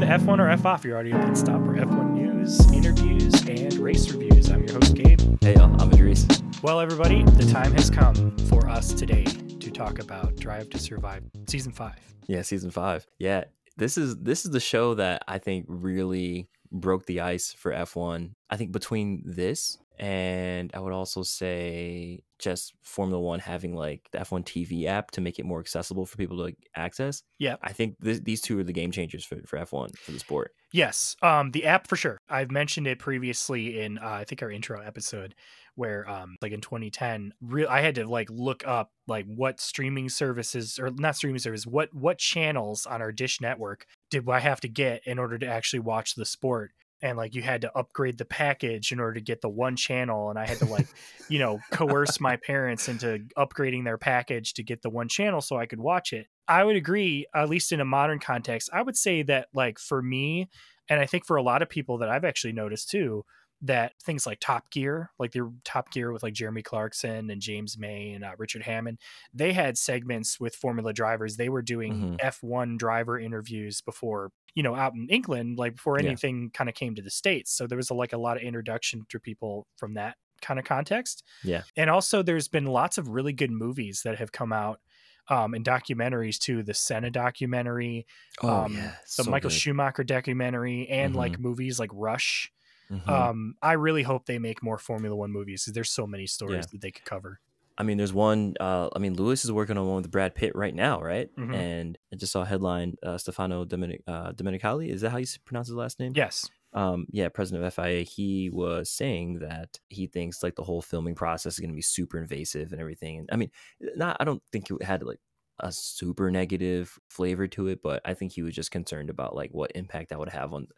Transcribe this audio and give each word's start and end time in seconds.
Welcome 0.00 0.18
to 0.18 0.32
F1 0.32 0.38
or 0.38 0.48
F 0.48 0.64
Off, 0.64 0.82
your 0.82 0.96
audio 0.96 1.22
pit 1.26 1.36
stop 1.36 1.62
for 1.62 1.74
F1 1.74 2.12
news, 2.12 2.72
interviews, 2.72 3.46
and 3.46 3.74
race 3.74 4.10
reviews. 4.10 4.50
I'm 4.50 4.64
your 4.64 4.72
host, 4.72 4.94
Gabe. 4.94 5.20
Hey, 5.42 5.56
y'all, 5.56 5.78
I'm 5.78 5.92
Idris. 5.92 6.26
Well, 6.62 6.80
everybody, 6.80 7.22
the 7.22 7.46
time 7.52 7.74
has 7.74 7.90
come 7.90 8.34
for 8.46 8.66
us 8.66 8.94
today 8.94 9.24
to 9.24 9.70
talk 9.70 9.98
about 9.98 10.36
Drive 10.36 10.70
to 10.70 10.78
Survive 10.78 11.24
Season 11.48 11.70
5. 11.70 11.92
Yeah, 12.28 12.40
season 12.40 12.70
five. 12.70 13.06
Yeah, 13.18 13.44
this 13.76 13.98
is 13.98 14.16
this 14.16 14.46
is 14.46 14.52
the 14.52 14.60
show 14.60 14.94
that 14.94 15.22
I 15.28 15.36
think 15.36 15.66
really 15.68 16.48
broke 16.72 17.04
the 17.04 17.20
ice 17.20 17.52
for 17.52 17.70
F1. 17.70 18.30
I 18.48 18.56
think 18.56 18.72
between 18.72 19.22
this 19.26 19.76
and 20.00 20.70
I 20.72 20.80
would 20.80 20.94
also 20.94 21.22
say 21.22 22.22
just 22.38 22.72
Formula 22.82 23.20
One 23.20 23.38
having 23.38 23.76
like 23.76 24.08
the 24.12 24.18
F1 24.18 24.44
TV 24.44 24.86
app 24.86 25.10
to 25.10 25.20
make 25.20 25.38
it 25.38 25.44
more 25.44 25.60
accessible 25.60 26.06
for 26.06 26.16
people 26.16 26.38
to 26.38 26.44
like, 26.44 26.56
access. 26.74 27.22
Yeah. 27.38 27.56
I 27.62 27.74
think 27.74 27.96
th- 28.02 28.24
these 28.24 28.40
two 28.40 28.58
are 28.58 28.64
the 28.64 28.72
game 28.72 28.92
changers 28.92 29.26
for, 29.26 29.36
for 29.46 29.58
F1 29.58 29.98
for 29.98 30.12
the 30.12 30.18
sport. 30.18 30.52
Yes, 30.72 31.16
um, 31.20 31.50
the 31.50 31.66
app 31.66 31.86
for 31.86 31.96
sure. 31.96 32.16
I've 32.30 32.50
mentioned 32.50 32.86
it 32.86 32.98
previously 32.98 33.80
in 33.80 33.98
uh, 33.98 34.06
I 34.06 34.24
think 34.24 34.42
our 34.42 34.50
intro 34.50 34.80
episode, 34.80 35.34
where 35.74 36.08
um, 36.08 36.36
like 36.40 36.52
in 36.52 36.62
2010, 36.62 37.34
real 37.42 37.68
I 37.68 37.82
had 37.82 37.96
to 37.96 38.08
like 38.08 38.30
look 38.30 38.66
up 38.66 38.92
like 39.06 39.26
what 39.26 39.60
streaming 39.60 40.08
services 40.08 40.78
or 40.78 40.90
not 40.92 41.16
streaming 41.16 41.40
services, 41.40 41.66
what 41.66 41.92
what 41.92 42.18
channels 42.18 42.86
on 42.86 43.02
our 43.02 43.12
Dish 43.12 43.40
network 43.40 43.84
did 44.10 44.30
I 44.30 44.38
have 44.38 44.60
to 44.60 44.68
get 44.68 45.02
in 45.04 45.18
order 45.18 45.38
to 45.38 45.46
actually 45.46 45.80
watch 45.80 46.14
the 46.14 46.24
sport. 46.24 46.70
And 47.02 47.16
like 47.16 47.34
you 47.34 47.42
had 47.42 47.62
to 47.62 47.76
upgrade 47.76 48.18
the 48.18 48.24
package 48.24 48.92
in 48.92 49.00
order 49.00 49.14
to 49.14 49.20
get 49.20 49.40
the 49.40 49.48
one 49.48 49.76
channel, 49.76 50.30
and 50.30 50.38
I 50.38 50.46
had 50.46 50.58
to 50.58 50.66
like, 50.66 50.86
you 51.28 51.38
know, 51.38 51.60
coerce 51.70 52.20
my 52.20 52.36
parents 52.36 52.88
into 52.88 53.26
upgrading 53.36 53.84
their 53.84 53.98
package 53.98 54.54
to 54.54 54.62
get 54.62 54.82
the 54.82 54.90
one 54.90 55.08
channel 55.08 55.40
so 55.40 55.56
I 55.56 55.66
could 55.66 55.80
watch 55.80 56.12
it. 56.12 56.26
I 56.46 56.64
would 56.64 56.76
agree, 56.76 57.26
at 57.34 57.48
least 57.48 57.72
in 57.72 57.80
a 57.80 57.84
modern 57.84 58.18
context. 58.18 58.70
I 58.72 58.82
would 58.82 58.96
say 58.96 59.22
that, 59.22 59.48
like, 59.54 59.78
for 59.78 60.02
me, 60.02 60.48
and 60.88 61.00
I 61.00 61.06
think 61.06 61.24
for 61.24 61.36
a 61.36 61.42
lot 61.42 61.62
of 61.62 61.70
people 61.70 61.98
that 61.98 62.08
I've 62.08 62.24
actually 62.24 62.52
noticed 62.52 62.90
too, 62.90 63.24
that 63.62 63.92
things 64.02 64.26
like 64.26 64.40
Top 64.40 64.70
Gear, 64.70 65.10
like 65.18 65.32
the 65.32 65.52
Top 65.64 65.90
Gear 65.92 66.12
with 66.12 66.22
like 66.22 66.32
Jeremy 66.32 66.62
Clarkson 66.62 67.30
and 67.30 67.40
James 67.42 67.76
May 67.76 68.12
and 68.12 68.24
uh, 68.24 68.32
Richard 68.38 68.62
Hammond, 68.62 68.98
they 69.34 69.52
had 69.52 69.76
segments 69.76 70.40
with 70.40 70.54
Formula 70.54 70.92
drivers. 70.92 71.36
They 71.36 71.48
were 71.50 71.62
doing 71.62 72.16
Mhm. 72.18 72.20
F1 72.20 72.78
driver 72.78 73.18
interviews 73.18 73.80
before, 73.82 74.32
you 74.54 74.62
know, 74.62 74.74
out 74.74 74.94
in 74.94 75.08
England, 75.10 75.58
like 75.58 75.74
before 75.76 75.98
Yeah. 76.00 76.06
anything 76.06 76.50
kind 76.50 76.70
of 76.70 76.74
came 76.74 76.94
to 76.94 77.02
the 77.02 77.10
States. 77.10 77.52
So 77.52 77.66
there 77.66 77.76
was 77.76 77.90
a, 77.90 77.94
like 77.94 78.12
a 78.14 78.18
lot 78.18 78.36
of 78.38 78.42
introduction 78.42 79.04
to 79.10 79.20
people 79.20 79.66
from 79.76 79.92
that 79.94 80.16
kind 80.40 80.58
of 80.58 80.64
context. 80.64 81.22
Yeah. 81.44 81.64
And 81.76 81.90
also, 81.90 82.22
there's 82.22 82.48
been 82.48 82.64
lots 82.64 82.96
of 82.96 83.08
really 83.08 83.34
good 83.34 83.50
movies 83.50 84.00
that 84.04 84.16
have 84.18 84.32
come 84.32 84.52
out 84.54 84.80
um, 85.28 85.52
and 85.54 85.64
documentaries 85.64 86.38
too. 86.38 86.62
The 86.62 86.72
Senna 86.74 87.10
documentary, 87.10 88.06
um, 88.42 88.74
the 89.18 89.28
Michael 89.30 89.50
Schumacher 89.50 90.02
documentary, 90.02 90.88
and 90.88 91.14
like 91.14 91.38
movies 91.38 91.78
like 91.78 91.90
Rush. 91.92 92.50
Mhm. 92.90 93.08
Um, 93.08 93.54
I 93.62 93.72
really 93.74 94.02
hope 94.02 94.26
they 94.26 94.38
make 94.38 94.62
more 94.62 94.78
Formula 94.78 95.14
One 95.14 95.30
movies 95.30 95.62
because 95.62 95.74
there's 95.74 95.90
so 95.90 96.06
many 96.06 96.26
stories 96.26 96.64
Yeah. 96.66 96.70
that 96.72 96.80
they 96.80 96.90
could 96.90 97.04
cover. 97.04 97.40
I 97.78 97.82
mean, 97.82 97.96
there's 97.96 98.12
one. 98.12 98.54
Uh, 98.60 98.90
I 98.94 98.98
mean, 98.98 99.14
Lewis 99.14 99.44
is 99.44 99.52
working 99.52 99.78
on 99.78 99.86
one 99.86 100.02
with 100.02 100.10
Brad 100.10 100.34
Pitt 100.34 100.52
right 100.54 100.74
now, 100.74 101.00
right? 101.00 101.34
Mhm. 101.36 101.54
And 101.54 101.98
I 102.12 102.16
just 102.16 102.32
saw 102.32 102.42
a 102.42 102.44
headline: 102.46 102.96
uh, 103.02 103.16
Stefano 103.16 103.64
Dominic 103.64 104.02
uh, 104.06 104.32
Domenicali. 104.32 104.88
Is 104.90 105.00
that 105.00 105.10
how 105.10 105.16
you 105.18 105.26
pronounce 105.46 105.68
his 105.68 105.76
last 105.76 105.98
name? 106.00 106.12
Yes. 106.14 106.48
um 106.72 107.04
yeah 107.10 107.28
president 107.28 107.64
of 107.64 107.74
fia 107.74 108.02
he 108.02 108.48
was 108.48 108.88
saying 108.88 109.40
that 109.40 109.80
he 109.88 110.06
thinks 110.06 110.40
like 110.40 110.54
the 110.54 110.62
whole 110.62 110.80
filming 110.80 111.16
process 111.16 111.54
is 111.54 111.58
going 111.58 111.68
to 111.70 111.74
be 111.74 111.82
super 111.82 112.16
invasive 112.16 112.70
and 112.70 112.80
everything 112.80 113.18
and 113.18 113.28
i 113.32 113.34
mean 113.34 113.50
not 113.96 114.16
i 114.20 114.24
don't 114.24 114.40
think 114.52 114.70
it 114.70 114.80
had 114.84 115.02
like 115.02 115.18
a 115.58 115.72
super 115.72 116.30
negative 116.30 116.96
flavor 117.08 117.48
to 117.48 117.66
it 117.66 117.82
but 117.82 118.00
i 118.04 118.14
think 118.14 118.30
he 118.30 118.42
was 118.42 118.54
just 118.54 118.70
concerned 118.70 119.10
about 119.10 119.34
like 119.34 119.50
what 119.50 119.72
impact 119.74 120.10
that 120.10 120.18
would 120.20 120.28
have 120.28 120.54
on 120.54 120.68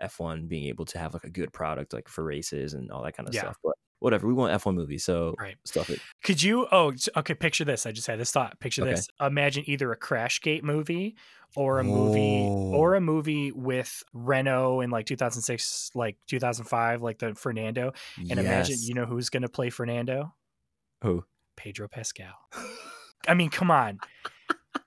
f1 0.00 0.48
being 0.48 0.64
able 0.66 0.84
to 0.86 0.98
have 0.98 1.12
like 1.14 1.24
a 1.24 1.30
good 1.30 1.52
product 1.52 1.92
like 1.92 2.08
for 2.08 2.22
races 2.24 2.74
and 2.74 2.90
all 2.90 3.02
that 3.02 3.16
kind 3.16 3.28
of 3.28 3.34
Yeah. 3.34 3.42
stuff 3.42 3.56
but 3.64 3.74
whatever 3.98 4.26
we 4.26 4.32
want 4.34 4.52
f1 4.52 4.74
movies 4.74 5.04
so 5.04 5.34
Right. 5.38 5.56
stuff 5.64 5.88
it 5.90 6.00
Could 6.24 6.42
you? 6.42 6.66
Oh, 6.72 6.92
okay. 7.16 7.34
Picture 7.34 7.64
this. 7.64 7.86
I 7.86 7.92
just 7.92 8.06
had 8.08 8.18
this 8.18 8.32
thought. 8.32 8.58
Picture 8.58 8.82
Okay. 8.82 8.92
this. 8.92 9.06
Imagine 9.20 9.62
either 9.66 9.92
a 9.92 9.98
Crashgate 9.98 10.62
movie 10.64 11.16
or 11.54 11.78
a 11.78 11.84
movie 11.84 12.48
Oh. 12.48 12.72
or 12.74 12.94
a 12.96 13.00
movie 13.00 13.52
with 13.52 14.02
Renault 14.12 14.80
in 14.80 14.90
like 14.90 15.06
2006, 15.06 15.90
like 15.94 16.16
2005, 16.26 17.00
like 17.02 17.18
the 17.18 17.34
Fernando. 17.34 17.92
And 18.30 18.40
imagine, 18.40 18.76
you 18.80 18.94
know, 18.94 19.04
who's 19.06 19.30
going 19.30 19.42
to 19.42 19.48
play 19.48 19.70
Fernando? 19.70 20.34
who 21.02 21.24
Pedro 21.56 21.86
Pascal. 21.88 22.34
I 23.28 23.34
mean, 23.34 23.50
come 23.50 23.70
on. 23.70 23.98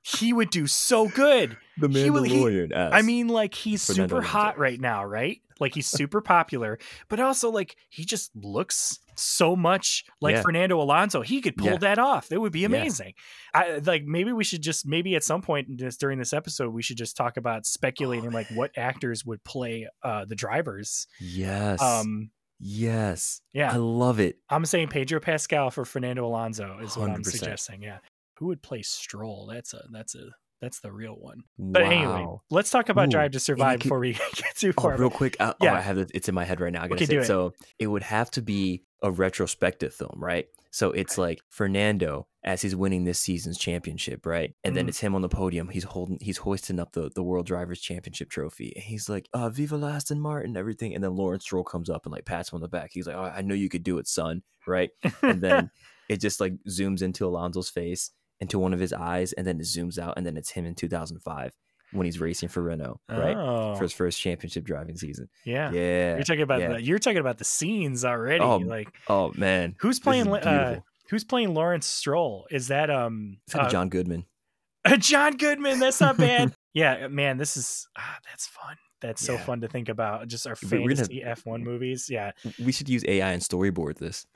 He 0.08 0.34
would 0.34 0.52
do 0.52 0.68
so 0.68 1.08
good. 1.08 1.58
the 1.78 1.88
He 1.90 2.10
will- 2.12 2.24
he- 2.24 2.68
as 2.74 2.94
I 2.94 3.02
mean, 3.02 3.28
like 3.28 3.56
he's 3.56 3.86
Fernando 3.88 4.16
super 4.18 4.22
hot 4.22 4.58
right 4.60 4.80
now, 4.80 5.04
right? 5.04 5.42
Like 5.60 5.74
he's 5.74 5.88
super 5.88 6.22
popular, 6.22 6.78
but 7.10 7.20
also 7.20 7.50
like 7.50 7.76
he 7.90 8.06
just 8.06 8.30
looks 8.36 9.00
so 9.16 9.56
much 9.56 10.04
like 10.22 10.36
Yeah. 10.36 10.42
Fernando 10.42 10.80
Alonso. 10.82 11.22
He 11.22 11.42
could 11.42 11.58
pull 11.58 11.68
Yeah. 11.72 11.78
that 11.78 11.98
off. 11.98 12.32
It 12.32 12.40
would 12.40 12.52
be 12.52 12.60
Yeah. 12.62 12.68
amazing. 12.68 13.14
I 13.54 13.78
like 13.78 14.04
maybe 14.04 14.32
we 14.32 14.44
should 14.44 14.62
just 14.62 14.86
maybe 14.86 15.16
at 15.16 15.24
some 15.24 15.42
point 15.42 15.70
in 15.70 15.78
this, 15.78 15.98
during 15.98 16.20
this 16.20 16.34
episode 16.34 16.70
we 16.74 16.82
should 16.84 16.98
just 16.98 17.18
talk 17.18 17.36
about 17.38 17.66
speculating 17.66 18.32
like 18.32 18.48
what 18.52 18.72
actors 18.78 19.26
would 19.26 19.44
play 19.44 19.88
uh 20.04 20.26
the 20.26 20.36
drivers. 20.36 21.08
yes 21.20 21.82
Um 21.82 22.30
yes 22.60 23.42
yeah. 23.54 23.72
i 23.74 23.76
love 23.78 24.20
it 24.20 24.38
I'm 24.50 24.66
saying 24.66 24.88
Pedro 24.90 25.20
Pascal 25.20 25.72
for 25.72 25.84
Fernando 25.84 26.26
Alonso 26.26 26.80
is 26.82 26.96
what 26.96 27.10
I'm 27.10 27.24
suggesting. 27.24 27.82
Yeah. 27.82 27.98
Who 28.38 28.48
would 28.48 28.62
play 28.62 28.82
Stroll? 28.82 29.48
That's 29.52 29.74
a 29.74 29.84
that's 29.92 30.16
a 30.16 30.30
that's 30.62 30.80
the 30.80 30.92
real 30.92 31.14
one. 31.14 31.44
But 31.60 31.84
anyway, 31.84 32.06
Wow. 32.24 32.42
let's 32.50 32.70
talk 32.72 32.90
about 32.90 33.08
Ooh, 33.10 33.12
Drive 33.12 33.32
to 33.32 33.40
Survive 33.40 33.80
could- 33.80 33.84
before 33.84 34.00
we 34.00 34.14
get 34.36 34.56
too 34.56 34.74
Oh, 34.78 34.82
far. 34.82 34.98
real 34.98 35.10
quick. 35.10 35.36
Uh, 35.40 35.54
Yeah. 35.62 35.74
Oh, 35.74 35.76
I 35.76 35.82
have 35.82 35.98
it. 35.98 36.12
It's 36.14 36.30
in 36.30 36.36
my 36.36 36.46
head 36.46 36.60
right 36.62 36.72
now. 36.72 36.84
I 36.84 36.88
gotta 36.88 37.06
say 37.06 37.14
do 37.16 37.20
it. 37.20 37.26
So 37.26 37.54
it 37.78 37.88
would 37.88 38.04
have 38.04 38.32
to 38.32 38.42
be 38.42 38.84
a 39.04 39.12
retrospective 39.12 39.94
film, 39.94 40.16
right? 40.18 40.48
So 40.72 40.92
it's 40.92 41.18
like 41.18 41.40
Fernando 41.50 42.28
as 42.44 42.62
he's 42.62 42.76
winning 42.76 43.04
this 43.06 43.20
season's 43.20 43.58
championship, 43.58 44.26
right? 44.26 44.54
And 44.64 44.76
then 44.76 44.86
Mhm. 44.86 44.90
it's 44.90 45.00
him 45.00 45.14
on 45.16 45.22
the 45.22 45.30
podium. 45.30 45.70
He's 45.70 45.84
holding, 45.84 46.18
he's 46.22 46.38
hoisting 46.38 46.80
up 46.80 46.92
the, 46.94 47.10
the 47.14 47.24
World 47.24 47.46
Drivers 47.46 47.80
Championship 47.82 48.30
trophy. 48.30 48.74
And 48.76 48.84
he's 48.84 49.08
like, 49.10 49.28
uh, 49.34 49.50
Viva 49.50 49.76
Aston 49.86 50.20
Martin, 50.20 50.56
everything. 50.58 50.94
And 50.96 51.04
then 51.04 51.16
Lawrence 51.16 51.44
Stroll 51.44 51.64
comes 51.64 51.90
up 51.90 52.06
and 52.06 52.14
like 52.14 52.26
pats 52.26 52.52
him 52.52 52.58
on 52.58 52.62
the 52.62 52.68
back. 52.68 52.92
He's 52.94 53.08
like, 53.08 53.16
oh, 53.16 53.24
I 53.36 53.42
know 53.42 53.56
you 53.56 53.70
could 53.70 53.84
do 53.84 53.98
it, 54.00 54.08
son, 54.08 54.42
right? 54.68 54.90
And 55.22 55.42
then 55.42 55.70
it 56.10 56.18
just 56.22 56.40
like 56.40 56.54
zooms 56.68 57.02
into 57.02 57.26
Alonso's 57.26 57.70
face, 57.70 58.12
into 58.40 58.60
one 58.60 58.74
of 58.74 58.80
his 58.80 58.94
eyes, 58.94 59.34
and 59.34 59.46
then 59.46 59.60
it 59.60 59.64
zooms 59.64 59.98
out, 59.98 60.16
and 60.18 60.26
then 60.26 60.38
it's 60.38 60.52
him 60.52 60.66
in 60.66 60.76
2005 60.76 61.54
when 61.92 62.06
he's 62.06 62.20
racing 62.20 62.50
for 62.50 62.62
Renault, 62.62 63.00
right? 63.10 63.36
Oh, 63.38 63.76
For 63.76 63.84
his 63.84 63.94
first 63.94 64.20
championship 64.20 64.66
driving 64.66 64.98
season. 64.98 65.30
yeah. 65.46 65.72
Yeah. 65.72 66.16
You're 66.16 66.24
talking 66.24 66.42
about 66.42 66.62
yeah. 66.62 66.74
the 66.74 66.84
you're 66.84 67.00
talking 67.00 67.20
about 67.20 67.38
the 67.38 67.44
scenes 67.46 68.04
already. 68.04 68.44
Oh, 68.44 68.58
like 68.58 68.90
Oh 69.08 69.32
man, 69.36 69.76
who's 69.80 70.00
playing 70.00 70.32
uh, 70.34 70.80
who's 71.10 71.24
playing 71.24 71.54
Lawrence 71.54 71.86
Stroll? 71.86 72.48
Is 72.52 72.68
that 72.68 72.90
um 72.90 73.38
It's 73.48 73.56
like 73.56 73.68
uh, 73.68 73.70
John 73.70 73.90
Goodman. 73.90 74.26
John 75.00 75.38
Goodman? 75.38 75.80
That's 75.80 76.02
not 76.02 76.18
bad. 76.18 76.54
yeah, 76.74 77.08
man, 77.08 77.38
this 77.38 77.58
is 77.58 77.88
ah, 77.98 78.18
that's 78.30 78.48
fun. 78.48 78.76
That's 79.06 79.26
so 79.26 79.38
fun 79.38 79.62
to 79.62 79.68
think 79.68 79.88
about. 79.90 80.28
Just 80.28 80.48
our 80.48 80.56
We- 80.64 80.70
we're 80.80 80.90
gonna- 80.90 80.96
fantasy 80.96 81.22
F1 81.24 81.62
movies. 81.64 82.10
Yeah. 82.10 82.32
We 82.64 82.72
should 82.72 82.90
use 82.90 83.04
AI 83.08 83.32
and 83.32 83.42
storyboard 83.42 83.98
this. 83.98 84.26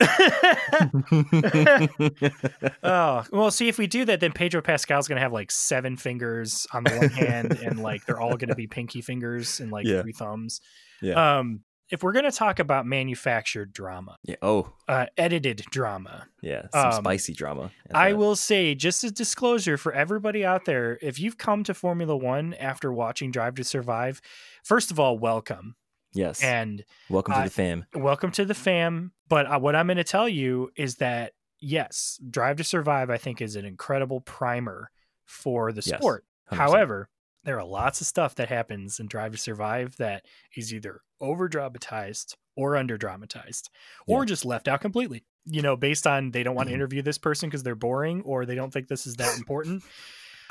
oh 2.82 3.24
well, 3.32 3.50
see 3.50 3.68
if 3.68 3.78
we 3.78 3.86
do 3.86 4.04
that, 4.04 4.20
then 4.20 4.32
Pedro 4.32 4.62
Pascal's 4.62 5.08
gonna 5.08 5.20
have 5.20 5.32
like 5.32 5.50
seven 5.50 5.96
fingers 5.96 6.66
on 6.72 6.84
the 6.84 6.96
one 6.96 7.08
hand, 7.10 7.58
and 7.62 7.80
like 7.82 8.04
they're 8.06 8.20
all 8.20 8.36
gonna 8.36 8.54
be 8.54 8.66
pinky 8.68 9.00
fingers 9.00 9.60
and 9.60 9.70
like 9.70 9.86
Yeah. 9.86 10.02
three 10.02 10.12
thumbs. 10.12 10.60
Yeah. 11.02 11.38
Um, 11.38 11.60
if 11.90 12.04
we're 12.04 12.12
gonna 12.12 12.30
talk 12.30 12.60
about 12.60 12.86
manufactured 12.86 13.72
drama, 13.72 14.16
yeah. 14.22 14.36
Oh, 14.42 14.72
uh, 14.86 15.06
edited 15.18 15.64
drama, 15.72 16.28
yeah. 16.40 16.66
Some 16.72 16.86
Um, 16.86 16.92
spicy 17.04 17.32
drama. 17.34 17.72
I 17.92 18.10
that. 18.12 18.16
will 18.18 18.36
say, 18.36 18.76
just 18.76 19.02
as 19.02 19.10
disclosure 19.10 19.76
for 19.76 19.92
everybody 19.92 20.44
out 20.44 20.66
there, 20.66 20.98
if 21.02 21.18
you've 21.18 21.36
come 21.36 21.64
to 21.64 21.74
Formula 21.74 22.16
One 22.16 22.54
after 22.54 22.92
watching 22.92 23.32
Drive 23.32 23.56
to 23.56 23.64
Survive, 23.64 24.20
first 24.64 24.90
of 24.90 24.98
all, 25.00 25.18
welcome 25.18 25.76
Yes. 26.12 26.42
and 26.42 26.84
Welcome 27.08 27.34
to 27.34 27.40
I- 27.40 27.44
the 27.44 27.50
fam. 27.50 27.86
welcome 27.94 28.30
to 28.32 28.44
the 28.44 28.54
fam. 28.54 29.12
But 29.28 29.46
uh, 29.46 29.58
what 29.60 29.76
I'm 29.76 29.86
going 29.86 29.96
to 29.96 30.04
tell 30.04 30.28
you 30.28 30.70
is 30.76 30.96
that 30.96 31.32
yes, 31.60 32.20
Drive 32.28 32.56
to 32.56 32.64
Survive, 32.64 33.10
I 33.10 33.16
think, 33.16 33.40
is 33.40 33.54
an 33.56 33.64
incredible 33.64 34.20
primer 34.20 34.90
for 35.24 35.70
the 35.72 35.82
Yes, 35.84 35.98
sport. 36.00 36.24
100%. 36.50 36.56
However, 36.56 37.08
there 37.44 37.58
are 37.58 37.64
lots 37.64 38.00
of 38.00 38.06
stuff 38.06 38.34
that 38.34 38.48
happens 38.48 38.98
in 38.98 39.06
Drive 39.06 39.32
to 39.32 39.38
Survive 39.38 39.96
that 39.98 40.24
is 40.56 40.74
either 40.74 41.00
over 41.20 41.48
dramatized 41.48 42.36
or 42.56 42.76
under 42.76 42.98
dramatized 42.98 43.70
or 44.08 44.22
Yeah. 44.22 44.26
just 44.26 44.44
left 44.44 44.66
out 44.68 44.80
completely. 44.80 45.24
You 45.46 45.62
know, 45.62 45.76
based 45.76 46.06
on 46.06 46.32
they 46.32 46.42
don't 46.42 46.54
want 46.56 46.68
to 46.68 46.72
Mhm. 46.72 46.76
interview 46.76 47.02
this 47.02 47.18
person 47.18 47.48
because 47.48 47.62
they're 47.62 47.74
boring 47.76 48.20
or 48.22 48.44
they 48.46 48.54
don't 48.56 48.72
think 48.72 48.88
this 48.88 49.06
is 49.06 49.14
that 49.16 49.38
important. 49.38 49.82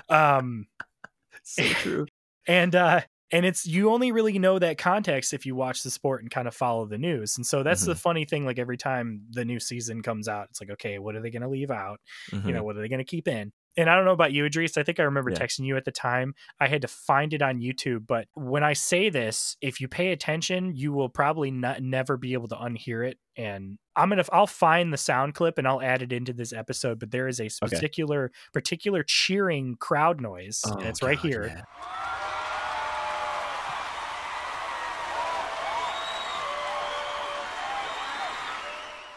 Um, 0.07 0.67
so 1.43 1.63
true. 1.63 2.07
and 2.47 2.73
uh, 2.75 3.01
and 3.31 3.45
it's 3.45 3.65
you 3.65 3.91
only 3.91 4.11
really 4.11 4.37
know 4.39 4.57
that 4.59 4.77
context 4.77 5.33
if 5.33 5.45
you 5.45 5.55
watch 5.55 5.83
the 5.83 5.91
sport 5.91 6.21
and 6.21 6.31
kind 6.31 6.47
of 6.47 6.55
follow 6.55 6.85
the 6.85 6.97
news 6.97 7.37
and 7.37 7.45
so 7.45 7.61
that's 7.63 7.85
the 7.85 7.93
Mhm. 7.93 7.99
funny 7.99 8.25
thing 8.25 8.45
like 8.45 8.57
every 8.59 8.77
time 8.77 9.21
the 9.31 9.45
new 9.45 9.59
season 9.59 10.01
comes 10.01 10.27
out 10.27 10.47
it's 10.49 10.59
like 10.61 10.69
okay 10.71 10.99
what 10.99 11.15
are 11.15 11.21
they 11.21 11.29
going 11.29 11.41
to 11.43 11.47
leave 11.49 11.71
out 11.71 11.99
you 12.31 12.39
Mhm. 12.39 12.53
know 12.53 12.63
what 12.63 12.75
are 12.77 12.81
they 12.81 12.89
going 12.89 12.99
to 12.99 13.03
keep 13.05 13.27
in 13.27 13.51
and 13.77 13.89
i 13.89 13.95
don't 13.95 14.05
know 14.05 14.11
about 14.13 14.33
you 14.33 14.45
idris 14.45 14.77
i 14.77 14.83
think 14.83 14.99
i 14.99 15.03
remember 15.03 15.29
Yeah. 15.31 15.37
texting 15.37 15.65
you 15.65 15.77
at 15.77 15.85
the 15.85 15.91
time 15.91 16.33
i 16.59 16.67
had 16.67 16.81
to 16.81 16.87
find 16.87 17.33
it 17.33 17.41
on 17.41 17.59
youtube 17.59 18.07
but 18.07 18.27
when 18.33 18.63
i 18.63 18.73
say 18.73 19.09
this 19.09 19.55
if 19.61 19.79
you 19.79 19.87
pay 19.87 20.11
attention 20.11 20.75
you 20.75 20.91
will 20.91 21.09
probably 21.09 21.51
not, 21.51 21.81
never 21.83 22.17
be 22.17 22.33
able 22.33 22.47
to 22.47 22.55
unhear 22.55 23.07
it 23.07 23.19
and 23.37 23.77
i'm 23.95 24.09
gonna 24.09 24.25
i'll 24.31 24.47
find 24.47 24.91
the 24.91 24.97
sound 24.97 25.35
clip 25.35 25.57
and 25.59 25.67
i'll 25.67 25.81
add 25.81 26.01
it 26.01 26.11
into 26.11 26.33
this 26.33 26.51
episode 26.51 26.99
but 26.99 27.11
there 27.11 27.27
is 27.27 27.39
a 27.39 27.45
Okay. 27.45 27.75
particular 27.75 28.31
particular 28.53 29.03
cheering 29.03 29.75
crowd 29.79 30.19
noise 30.19 30.61
and 30.65 30.83
Oh, 30.83 30.89
it's 30.89 31.03
right 31.03 31.17
God, 31.21 31.27
here 31.27 31.45
yeah. 31.47 32.28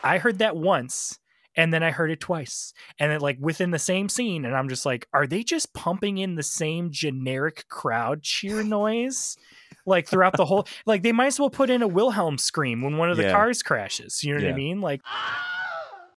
I 0.03 0.19
heard 0.19 0.39
that 0.39 0.57
once 0.57 1.19
and 1.57 1.73
then 1.73 1.83
I 1.83 1.91
heard 1.91 2.11
it 2.11 2.21
twice. 2.21 2.73
And 2.99 3.13
then 3.13 3.21
like 3.21 3.37
within 3.41 3.71
the 3.73 3.79
same 3.79 4.09
scene 4.09 4.45
and 4.45 4.55
I'm 4.57 4.69
just 4.69 4.87
like 4.87 5.07
are 5.13 5.27
they 5.27 5.43
just 5.43 5.73
pumping 5.75 6.19
in 6.19 6.35
the 6.35 6.43
same 6.43 6.91
generic 6.91 7.67
crowd 7.69 8.23
cheer 8.23 8.63
noise? 8.65 9.37
Like 9.85 10.07
throughout 10.09 10.37
the 10.37 10.45
whole 10.45 10.67
like 10.87 11.03
they 11.03 11.13
might 11.13 11.27
as 11.27 11.41
well 11.41 11.51
put 11.51 11.69
in 11.71 11.83
a 11.83 11.89
Wilhelm 11.89 12.39
scream 12.39 12.83
when 12.83 12.97
one 12.99 13.11
of 13.11 13.17
the 13.17 13.25
Yeah. 13.25 13.33
cars 13.33 13.63
crashes. 13.63 14.23
You 14.25 14.35
know 14.35 14.45
what 14.45 14.53
I 14.53 14.57
mean? 14.57 14.81
Like 14.81 15.01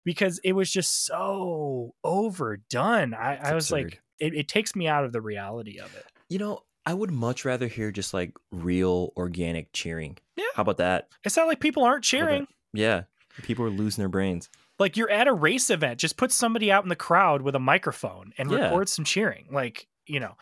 because 0.06 0.39
it 0.44 0.53
was 0.53 0.69
just 0.71 1.06
so 1.06 1.94
overdone. 2.03 3.13
I, 3.13 3.36
I 3.38 3.53
was 3.56 3.71
like 3.71 4.01
it, 4.19 4.33
it 4.33 4.47
takes 4.47 4.75
me 4.75 4.88
out 4.88 5.03
of 5.06 5.12
the 5.12 5.21
reality 5.21 5.79
of 5.79 5.95
it. 5.95 6.06
You 6.29 6.39
know, 6.39 6.59
I 6.86 6.94
would 6.94 7.12
much 7.12 7.45
rather 7.45 7.68
hear 7.68 7.91
just 7.91 8.13
like 8.13 8.33
real 8.51 9.13
organic 9.15 9.71
cheering. 9.74 10.18
Yeah. 10.36 10.44
How 10.56 10.62
about 10.62 10.77
that? 10.77 11.07
It's 11.24 11.38
not 11.38 11.47
like 11.47 11.59
people 11.59 11.83
aren't 11.83 12.03
cheering. 12.03 12.47
Yeah. 12.74 13.03
People 13.41 13.65
are 13.65 13.69
losing 13.71 14.01
their 14.01 14.09
brains. 14.09 14.50
Like 14.80 14.95
you're 14.97 15.09
at 15.09 15.27
a 15.27 15.33
race 15.33 15.69
event, 15.69 16.00
just 16.00 16.18
put 16.18 16.31
somebody 16.31 16.71
out 16.71 16.83
in 16.83 16.89
the 16.89 16.95
crowd 16.95 17.41
with 17.41 17.56
a 17.56 17.59
microphone 17.59 18.31
and 18.38 18.50
Yeah. 18.51 18.57
record 18.65 18.89
some 18.89 19.06
cheering. 19.06 19.47
Like, 19.51 19.88
you 20.06 20.19
know. 20.19 20.35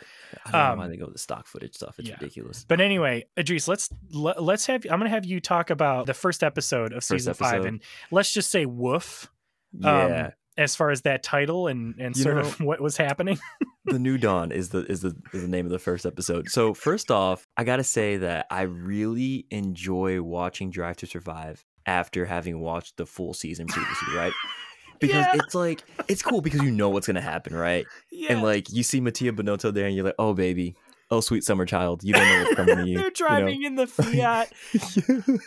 I 0.46 0.52
don't 0.52 0.62
know 0.62 0.76
why 0.80 0.86
Um, 0.86 0.92
they 0.92 0.98
go 0.98 1.06
with 1.06 1.14
the 1.14 1.20
stock 1.20 1.48
footage 1.48 1.76
stuff. 1.76 2.00
It's 2.00 2.10
yeah. 2.10 2.16
ridiculous. 2.20 2.66
But 2.68 2.82
anyway, 2.82 3.26
Idris, 3.38 3.68
let's 3.68 3.90
let, 4.12 4.42
let's 4.42 4.66
have 4.66 4.84
I'm 4.86 5.00
gonna 5.00 5.10
have 5.10 5.26
you 5.26 5.40
talk 5.40 5.70
about 5.70 6.06
the 6.08 6.14
first 6.14 6.44
episode 6.44 6.92
of 6.94 6.98
First 7.04 7.10
season 7.10 7.34
five, 7.34 7.66
and 7.66 7.82
let's 8.12 8.34
just 8.34 8.50
say 8.50 8.66
woof 8.66 9.30
Yeah. 9.72 10.32
as 10.58 10.76
far 10.76 10.90
as 10.92 11.02
that 11.04 11.24
title 11.24 11.68
and 11.68 11.96
and 12.00 12.16
You 12.16 12.24
sort 12.24 12.36
know- 12.36 12.42
of 12.42 12.60
what 12.62 12.82
was 12.82 12.98
happening. 12.98 13.40
the 13.86 14.00
new 14.00 14.18
dawn 14.18 14.52
is 14.52 14.70
the 14.70 14.86
is 14.86 15.02
the 15.02 15.16
is 15.34 15.42
the 15.44 15.48
name 15.48 15.66
of 15.66 15.72
the 15.72 15.80
first 15.80 16.06
episode. 16.06 16.50
So 16.50 16.74
first 16.74 17.12
off, 17.12 17.48
I 17.58 17.64
gotta 17.64 17.84
say 17.84 18.18
that 18.18 18.48
I 18.50 18.64
really 18.64 19.46
enjoy 19.52 20.22
watching 20.22 20.72
Drive 20.72 20.98
to 20.98 21.06
Survive 21.08 21.64
after 21.86 22.26
having 22.26 22.60
watched 22.60 22.98
the 22.98 23.06
full 23.06 23.34
season 23.34 23.68
previously, 23.68 24.16
right? 24.16 24.34
Because 25.00 25.26
Yeah. 25.26 25.42
it's 25.44 25.56
like 25.56 25.84
it's 26.08 26.22
cool 26.22 26.42
because 26.42 26.62
you 26.62 26.70
know 26.70 26.90
what's 26.90 27.08
gonna 27.08 27.22
happen, 27.22 27.56
right? 27.56 27.88
yeah, 28.12 28.34
And 28.34 28.44
like 28.44 28.72
you 28.72 28.84
see 28.84 29.02
Mattia 29.02 29.32
Binotto 29.34 29.74
there, 29.74 29.88
and 29.88 29.96
you're 29.96 30.06
like, 30.06 30.14
oh 30.20 30.36
baby, 30.36 30.76
oh 31.10 31.22
sweet 31.22 31.44
summer 31.44 31.66
child, 31.66 32.04
you 32.04 32.14
don't 32.14 32.24
know 32.24 32.44
what's 32.44 32.54
coming 32.56 32.78
to 32.78 32.86
you. 32.88 32.98
they're 32.98 33.06
you 33.06 33.10
know? 33.10 33.10
driving 33.10 33.64
in 33.64 33.76
the 33.78 33.88
Fiat 33.98 34.54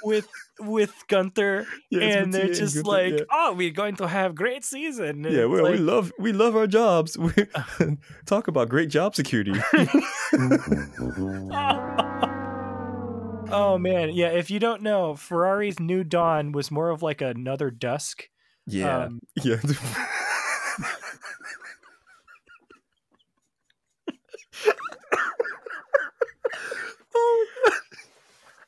with 0.03 0.27
with 0.59 0.93
Gunther, 1.07 1.69
Yeah, 1.89 2.01
and 2.01 2.35
they're 2.35 2.47
Mattia 2.49 2.63
and 2.63 2.73
just 2.73 2.75
Gunther, 2.75 2.91
like, 2.91 3.13
yeah. 3.13 3.25
"Oh, 3.31 3.55
we're 3.55 3.71
going 3.71 3.95
to 3.97 4.09
have 4.09 4.35
great 4.35 4.65
season." 4.65 5.25
And 5.25 5.33
Yeah, 5.33 5.45
well, 5.45 5.71
we 5.71 5.79
love 5.79 6.11
we 6.19 6.33
love 6.33 6.57
our 6.57 6.67
jobs. 6.67 7.17
We 7.17 7.31
talk 8.27 8.49
about 8.49 8.69
great 8.69 8.89
job 8.91 9.15
security. 9.15 9.53
Oh 13.50 13.79
man, 13.79 14.11
yeah. 14.11 14.29
If 14.29 14.50
you 14.50 14.58
don't 14.58 14.82
know, 14.82 15.14
Ferrari's 15.14 15.79
New 15.81 16.05
Dawn 16.05 16.52
was 16.52 16.70
more 16.70 16.91
of 16.91 17.02
like 17.02 17.20
another 17.20 17.70
Dusk. 17.70 18.29
yeah, 18.67 19.05
Um, 19.05 19.20
yeah. 19.43 19.56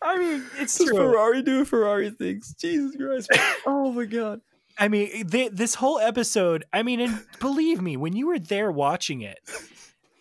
I 0.02 0.18
mean, 0.18 0.44
it's 0.58 0.76
Does 0.78 0.88
true. 0.88 0.96
Ferrari 0.96 1.42
do 1.42 1.64
Ferrari 1.64 2.10
things? 2.10 2.54
Jesus 2.58 2.94
Christ! 2.96 3.28
oh 3.66 3.90
my 3.92 4.04
God! 4.04 4.40
I 4.78 4.88
mean, 4.88 5.26
they, 5.26 5.48
this 5.48 5.74
whole 5.74 5.98
episode. 5.98 6.64
I 6.72 6.82
mean, 6.82 7.00
and 7.00 7.24
believe 7.40 7.80
me, 7.80 7.96
when 7.96 8.14
you 8.14 8.26
were 8.28 8.38
there 8.38 8.70
watching 8.70 9.22
it, 9.22 9.38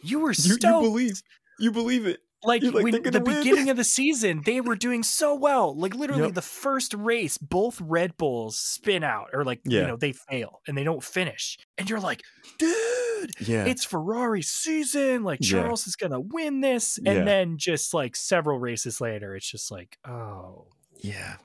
you 0.02 0.20
were 0.20 0.30
You, 0.30 0.34
stoked. 0.34 0.64
you 0.64 0.90
believe? 0.90 1.22
You 1.60 1.72
believe 1.72 2.06
it? 2.08 2.20
Like, 2.44 2.62
you're 2.62 2.72
like, 2.72 2.84
when 2.84 3.02
the 3.04 3.22
win. 3.22 3.38
beginning 3.38 3.70
of 3.70 3.78
the 3.78 3.84
season, 3.84 4.42
they 4.46 4.62
were 4.62 4.76
doing 4.76 5.02
so 5.04 5.34
well. 5.36 5.78
Like 5.78 5.96
literally, 5.96 6.24
Yep. 6.24 6.34
the 6.36 6.42
first 6.42 6.94
race, 6.94 7.38
both 7.38 7.80
Red 7.82 8.18
Bulls 8.18 8.58
spin 8.60 9.04
out, 9.04 9.30
or 9.34 9.44
like 9.44 9.62
you 9.66 9.82
know 9.82 9.96
they 9.98 10.14
fail 10.14 10.62
and 10.68 10.78
they 10.78 10.84
don't 10.84 11.04
finish, 11.04 11.58
and 11.78 11.90
you're 11.90 12.00
like, 12.00 12.22
dude, 12.60 13.32
Yeah. 13.40 13.66
it's 13.66 13.84
Ferrari 13.84 14.42
season. 14.42 15.24
Like 15.24 15.40
Yeah. 15.42 15.62
Charles 15.62 15.88
is 15.88 15.96
gonna 15.96 16.20
win 16.20 16.62
this, 16.62 16.98
and 16.98 17.06
Yeah. 17.08 17.24
then 17.24 17.58
just 17.58 17.94
like 17.94 18.16
several 18.16 18.60
races 18.60 19.02
later, 19.02 19.36
it's 19.36 19.50
just 19.50 19.72
like, 19.72 19.98
oh, 20.08 20.68
Yeah. 21.00 21.38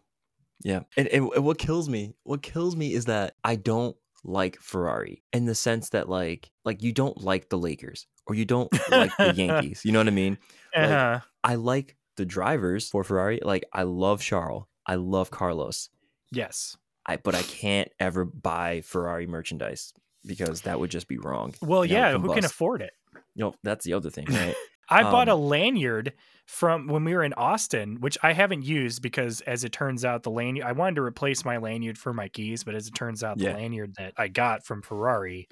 Yeah. 0.62 0.80
And, 0.96 1.08
and 1.08 1.30
and 1.34 1.44
what 1.44 1.56
kills 1.58 1.88
me, 1.88 2.12
what 2.24 2.42
kills 2.42 2.76
me 2.76 2.92
is 2.92 3.06
that 3.06 3.34
I 3.42 3.56
don't 3.56 3.96
like 4.24 4.58
Ferrari 4.58 5.22
in 5.32 5.46
the 5.46 5.54
sense 5.54 5.90
that 5.90 6.08
like 6.08 6.50
like 6.64 6.82
you 6.82 6.92
don't 6.92 7.22
like 7.22 7.48
the 7.48 7.58
Lakers 7.58 8.06
or 8.26 8.34
you 8.34 8.44
don't 8.44 8.72
like 8.90 9.16
the 9.16 9.32
Yankees. 9.36 9.82
You 9.84 9.92
know 9.92 10.00
what 10.00 10.08
I 10.08 10.12
mean? 10.12 10.38
Like, 10.74 10.90
uh-huh. 10.90 11.20
I 11.42 11.54
like 11.56 11.96
the 12.16 12.24
drivers 12.24 12.88
for 12.88 13.04
Ferrari. 13.04 13.40
Like 13.42 13.64
I 13.72 13.84
love 13.84 14.20
Charles. 14.20 14.64
I 14.86 14.96
love 14.96 15.30
Carlos. 15.30 15.88
yes. 16.32 16.76
I 17.06 17.16
but 17.16 17.34
I 17.34 17.42
can't 17.42 17.90
ever 17.98 18.24
buy 18.24 18.82
Ferrari 18.82 19.26
merchandise 19.26 19.94
because 20.26 20.62
that 20.62 20.78
would 20.78 20.90
just 20.90 21.08
be 21.08 21.18
wrong. 21.18 21.54
Well, 21.62 21.84
yeah, 21.84 22.16
who 22.16 22.32
can 22.34 22.44
afford 22.44 22.82
it? 22.82 22.92
You 23.34 23.44
know, 23.44 23.54
that's 23.62 23.84
the 23.84 23.94
other 23.94 24.10
thing, 24.10 24.26
right? 24.26 24.54
I 24.90 25.02
bought 25.04 25.28
a 25.28 25.34
Um, 25.34 25.40
lanyard 25.40 26.12
from 26.46 26.88
when 26.88 27.04
we 27.04 27.14
were 27.14 27.22
in 27.24 27.32
Austin, 27.34 28.00
which 28.00 28.18
I 28.22 28.32
haven't 28.32 28.62
used 28.64 29.02
because, 29.02 29.40
as 29.42 29.62
it 29.64 29.72
turns 29.72 30.04
out, 30.04 30.22
the 30.24 30.30
lanyard 30.30 30.66
I 30.66 30.72
wanted 30.72 30.96
to 30.96 31.02
replace 31.02 31.44
my 31.44 31.58
lanyard 31.58 31.96
for 31.98 32.12
my 32.12 32.28
keys, 32.28 32.64
but 32.64 32.74
as 32.74 32.88
it 32.88 32.94
turns 32.94 33.22
out, 33.22 33.38
the 33.38 33.52
lanyard 33.52 33.94
that 33.96 34.14
I 34.16 34.28
got 34.28 34.64
from 34.66 34.82
Ferrari 34.82 35.48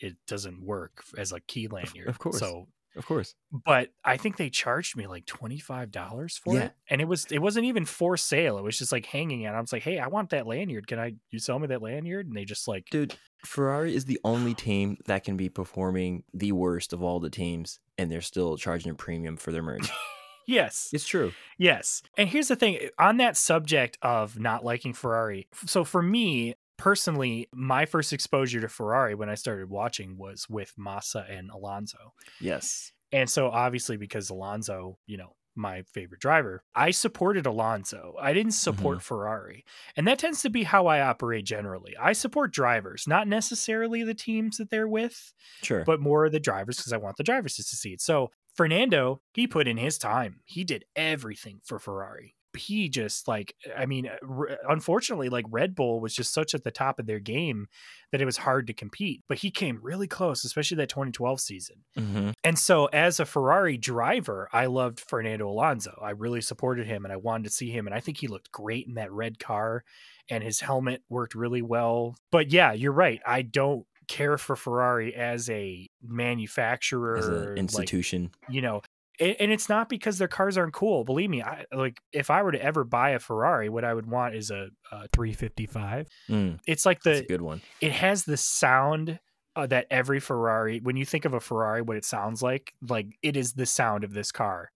it 0.00 0.16
doesn't 0.26 0.60
work 0.62 1.04
as 1.16 1.32
a 1.32 1.40
key 1.40 1.68
lanyard. 1.68 2.08
of 2.08 2.18
course. 2.18 2.38
So, 2.38 2.66
of 2.96 3.06
course. 3.06 3.34
but 3.50 3.90
I 4.04 4.16
think 4.16 4.36
they 4.36 4.50
charged 4.50 4.96
me 4.96 5.06
like 5.06 5.26
twenty 5.26 5.58
five 5.60 5.90
dollars 5.90 6.36
for 6.36 6.54
Yeah. 6.56 6.64
it, 6.66 6.72
and 6.90 7.00
it 7.00 7.06
was 7.06 7.26
it 7.32 7.38
wasn't 7.38 7.66
even 7.66 7.84
for 7.86 8.16
sale. 8.16 8.58
It 8.58 8.62
was 8.62 8.78
just 8.78 8.92
like 8.92 9.06
hanging 9.06 9.46
out. 9.46 9.54
I 9.54 9.60
was 9.60 9.72
like, 9.72 9.82
hey, 9.84 9.98
I 9.98 10.08
want 10.08 10.30
that 10.30 10.46
lanyard. 10.46 10.86
Can 10.88 10.98
I 10.98 11.14
you 11.30 11.38
sell 11.38 11.58
me 11.58 11.68
that 11.68 11.82
lanyard? 11.82 12.26
And 12.26 12.36
they 12.36 12.44
just 12.44 12.66
like 12.68 12.86
Dude, 12.90 13.14
Ferrari 13.44 13.94
is 13.94 14.04
the 14.04 14.20
only 14.24 14.54
team 14.54 14.98
that 15.06 15.24
can 15.24 15.36
be 15.36 15.48
performing 15.48 16.24
the 16.32 16.52
worst 16.52 16.92
of 16.92 17.02
all 17.02 17.20
the 17.20 17.30
teams 17.30 17.80
and 17.98 18.10
they're 18.10 18.20
still 18.20 18.56
charging 18.56 18.92
a 18.92 18.94
premium 18.94 19.36
for 19.36 19.52
their 19.52 19.62
merch. 19.62 19.90
yes, 20.46 20.90
it's 20.92 21.06
true. 21.06 21.32
Yes. 21.58 22.02
And 22.16 22.28
here's 22.28 22.48
the 22.48 22.56
thing 22.56 22.78
on 22.98 23.18
that 23.18 23.36
subject 23.36 23.98
of 24.02 24.38
not 24.38 24.64
liking 24.64 24.92
Ferrari. 24.92 25.48
So 25.66 25.84
for 25.84 26.02
me, 26.02 26.54
personally, 26.76 27.48
my 27.52 27.86
first 27.86 28.12
exposure 28.12 28.60
to 28.60 28.68
Ferrari 28.68 29.14
when 29.14 29.28
I 29.28 29.34
started 29.34 29.68
watching 29.68 30.16
was 30.16 30.48
with 30.48 30.72
Massa 30.76 31.26
and 31.28 31.50
Alonso. 31.50 32.12
Yes. 32.40 32.92
And 33.12 33.28
so 33.28 33.48
obviously 33.50 33.96
because 33.96 34.30
Alonso, 34.30 34.98
you 35.06 35.16
know, 35.16 35.34
my 35.54 35.82
favorite 35.82 36.20
driver, 36.20 36.62
I 36.74 36.90
supported 36.90 37.46
Alonso. 37.46 38.14
I 38.20 38.32
didn't 38.32 38.52
support 38.52 38.98
mm-hmm. 38.98 39.02
Ferrari. 39.02 39.64
And 39.96 40.06
that 40.06 40.18
tends 40.18 40.42
to 40.42 40.50
be 40.50 40.64
how 40.64 40.86
I 40.86 41.00
operate 41.00 41.44
generally. 41.44 41.94
I 42.00 42.12
support 42.12 42.52
drivers, 42.52 43.06
not 43.06 43.28
necessarily 43.28 44.02
the 44.02 44.14
teams 44.14 44.56
that 44.56 44.70
they're 44.70 44.88
with 44.88 45.32
Sure. 45.62 45.84
but 45.84 46.00
more 46.00 46.28
the 46.28 46.40
drivers 46.40 46.78
because 46.78 46.92
I 46.92 46.98
want 46.98 47.16
the 47.16 47.24
drivers 47.24 47.56
to 47.56 47.62
succeed. 47.62 48.00
So 48.00 48.30
Fernando, 48.54 49.20
he 49.32 49.46
put 49.46 49.68
in 49.68 49.76
his 49.76 49.98
time. 49.98 50.40
He 50.44 50.64
did 50.64 50.84
everything 50.94 51.60
for 51.64 51.78
Ferrari. 51.78 52.34
He 52.56 52.88
just 52.88 53.28
like, 53.28 53.54
I 53.76 53.86
mean, 53.86 54.06
uh, 54.06 54.16
r- 54.28 54.58
unfortunately, 54.68 55.28
like 55.28 55.44
Red 55.48 55.74
Bull 55.74 56.00
was 56.00 56.14
just 56.14 56.32
such 56.34 56.54
at 56.54 56.64
the 56.64 56.70
top 56.70 56.98
of 56.98 57.06
their 57.06 57.18
game 57.20 57.66
that 58.10 58.20
it 58.20 58.24
was 58.26 58.36
hard 58.38 58.66
to 58.66 58.72
compete. 58.72 59.22
But 59.28 59.38
he 59.38 59.50
came 59.50 59.78
really 59.82 60.06
close, 60.06 60.44
especially 60.44 60.76
that 60.78 60.88
2012 60.88 61.40
season. 61.40 61.76
hmm 61.96 62.30
And 62.44 62.58
so, 62.58 62.86
as 62.86 63.20
a 63.20 63.24
Ferrari 63.24 63.76
driver, 63.78 64.48
I 64.52 64.66
loved 64.66 65.00
Fernando 65.00 65.48
Alonso. 65.48 65.98
I 66.02 66.10
really 66.10 66.40
supported 66.40 66.86
him 66.86 67.04
and 67.04 67.12
I 67.12 67.16
wanted 67.16 67.44
to 67.44 67.50
see 67.50 67.70
him. 67.70 67.86
And 67.86 67.94
I 67.94 68.00
think 68.00 68.18
he 68.18 68.28
looked 68.28 68.50
great 68.52 68.86
in 68.86 68.94
that 68.94 69.12
red 69.12 69.38
car 69.38 69.84
and 70.28 70.42
his 70.44 70.60
helmet 70.60 71.02
worked 71.08 71.34
really 71.34 71.62
well. 71.62 72.16
But 72.30 72.50
yeah, 72.52 72.72
you're 72.72 72.92
right. 72.92 73.20
I 73.26 73.42
don't 73.42 73.86
care 74.08 74.36
for 74.36 74.56
Ferrari 74.56 75.14
as 75.14 75.48
a 75.48 75.88
manufacturer, 76.02 77.16
As 77.16 77.26
an 77.28 77.48
like, 77.50 77.58
institution. 77.58 78.30
you 78.48 78.60
know. 78.62 78.82
And 79.22 79.36
and 79.40 79.52
it's 79.52 79.68
not 79.68 79.88
because 79.88 80.18
their 80.18 80.28
cars 80.28 80.58
aren't 80.58 80.72
cool. 80.74 81.04
Believe 81.04 81.30
me, 81.30 81.42
I 81.42 81.64
like 81.72 82.00
if 82.12 82.30
I 82.30 82.42
were 82.42 82.52
to 82.52 82.62
ever 82.62 82.84
buy 82.84 83.10
a 83.10 83.18
Ferrari, 83.18 83.68
what 83.68 83.84
I 83.84 83.94
would 83.94 84.06
want 84.06 84.34
is 84.34 84.50
a, 84.50 84.68
a 84.90 85.08
355. 85.14 86.08
Mm, 86.28 86.58
It's 86.66 86.84
like 86.84 87.02
the 87.02 87.18
a 87.18 87.26
good 87.26 87.40
one. 87.42 87.62
it 87.80 87.92
has 87.92 88.24
the 88.24 88.36
sound 88.36 89.18
uh, 89.54 89.66
that 89.66 89.86
every 89.90 90.18
Ferrari, 90.18 90.80
when 90.80 90.96
you 90.96 91.04
think 91.04 91.24
of 91.24 91.34
a 91.34 91.40
Ferrari, 91.40 91.82
what 91.82 91.96
it 91.96 92.04
sounds 92.04 92.42
like, 92.42 92.72
like 92.88 93.06
it 93.22 93.36
is 93.36 93.52
the 93.52 93.66
sound 93.66 94.02
of 94.04 94.12
this 94.14 94.32
car. 94.32 94.70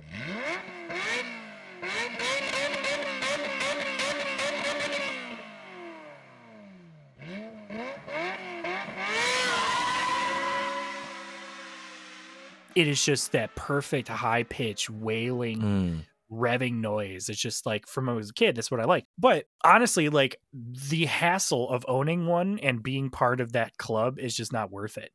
It 12.77 12.87
is 12.89 13.05
just 13.05 13.33
that 13.33 13.57
perfect 13.57 14.09
high 14.09 14.45
pitch 14.45 14.89
wailing 14.91 15.61
Mm. 15.61 16.05
revving 16.31 16.75
noise. 16.81 17.29
It's 17.29 17.41
just 17.41 17.67
like 17.67 17.87
from 17.87 18.07
when 18.07 18.15
I 18.15 18.17
was 18.17 18.31
a 18.31 18.35
kid, 18.35 18.57
that's 18.57 18.71
what 18.71 18.81
I 18.81 18.85
like. 18.85 19.07
But 19.19 19.47
honestly, 19.65 20.09
like 20.09 20.41
the 20.53 21.07
hassle 21.07 21.71
of 21.71 21.85
owning 21.89 22.27
one 22.27 22.59
and 22.61 22.83
being 22.83 23.11
part 23.11 23.41
of 23.41 23.53
that 23.53 23.79
club 23.79 24.19
is 24.19 24.37
just 24.37 24.53
not 24.53 24.71
worth 24.73 24.99
it. 24.99 25.13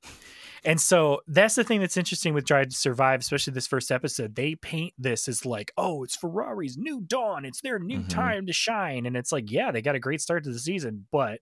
And 0.64 0.80
so 0.80 1.22
that's 1.28 1.56
the 1.56 1.64
thing 1.64 1.80
that's 1.82 1.98
interesting 1.98 2.34
with 2.34 2.46
Drive 2.46 2.70
to 2.70 2.76
Survive, 2.76 3.20
especially 3.20 3.54
this 3.54 3.68
first 3.68 3.92
episode. 3.92 4.36
They 4.36 4.56
paint 4.56 4.94
this 4.98 5.28
as 5.28 5.46
like, 5.46 5.72
oh, 5.78 6.04
it's 6.04 6.16
Ferrari's 6.16 6.78
new 6.78 7.02
dawn. 7.02 7.46
It's 7.46 7.62
their 7.62 7.80
new 7.80 8.02
Mhm. 8.02 8.08
time 8.10 8.46
to 8.48 8.54
shine. 8.54 9.06
And 9.06 9.18
it's 9.18 9.32
like, 9.32 9.52
yeah, 9.52 9.72
they 9.72 9.82
got 9.82 9.96
a 9.96 10.00
great 10.00 10.22
start 10.22 10.44
to 10.46 10.52
the 10.52 10.60
season, 10.60 11.08
but 11.12 11.42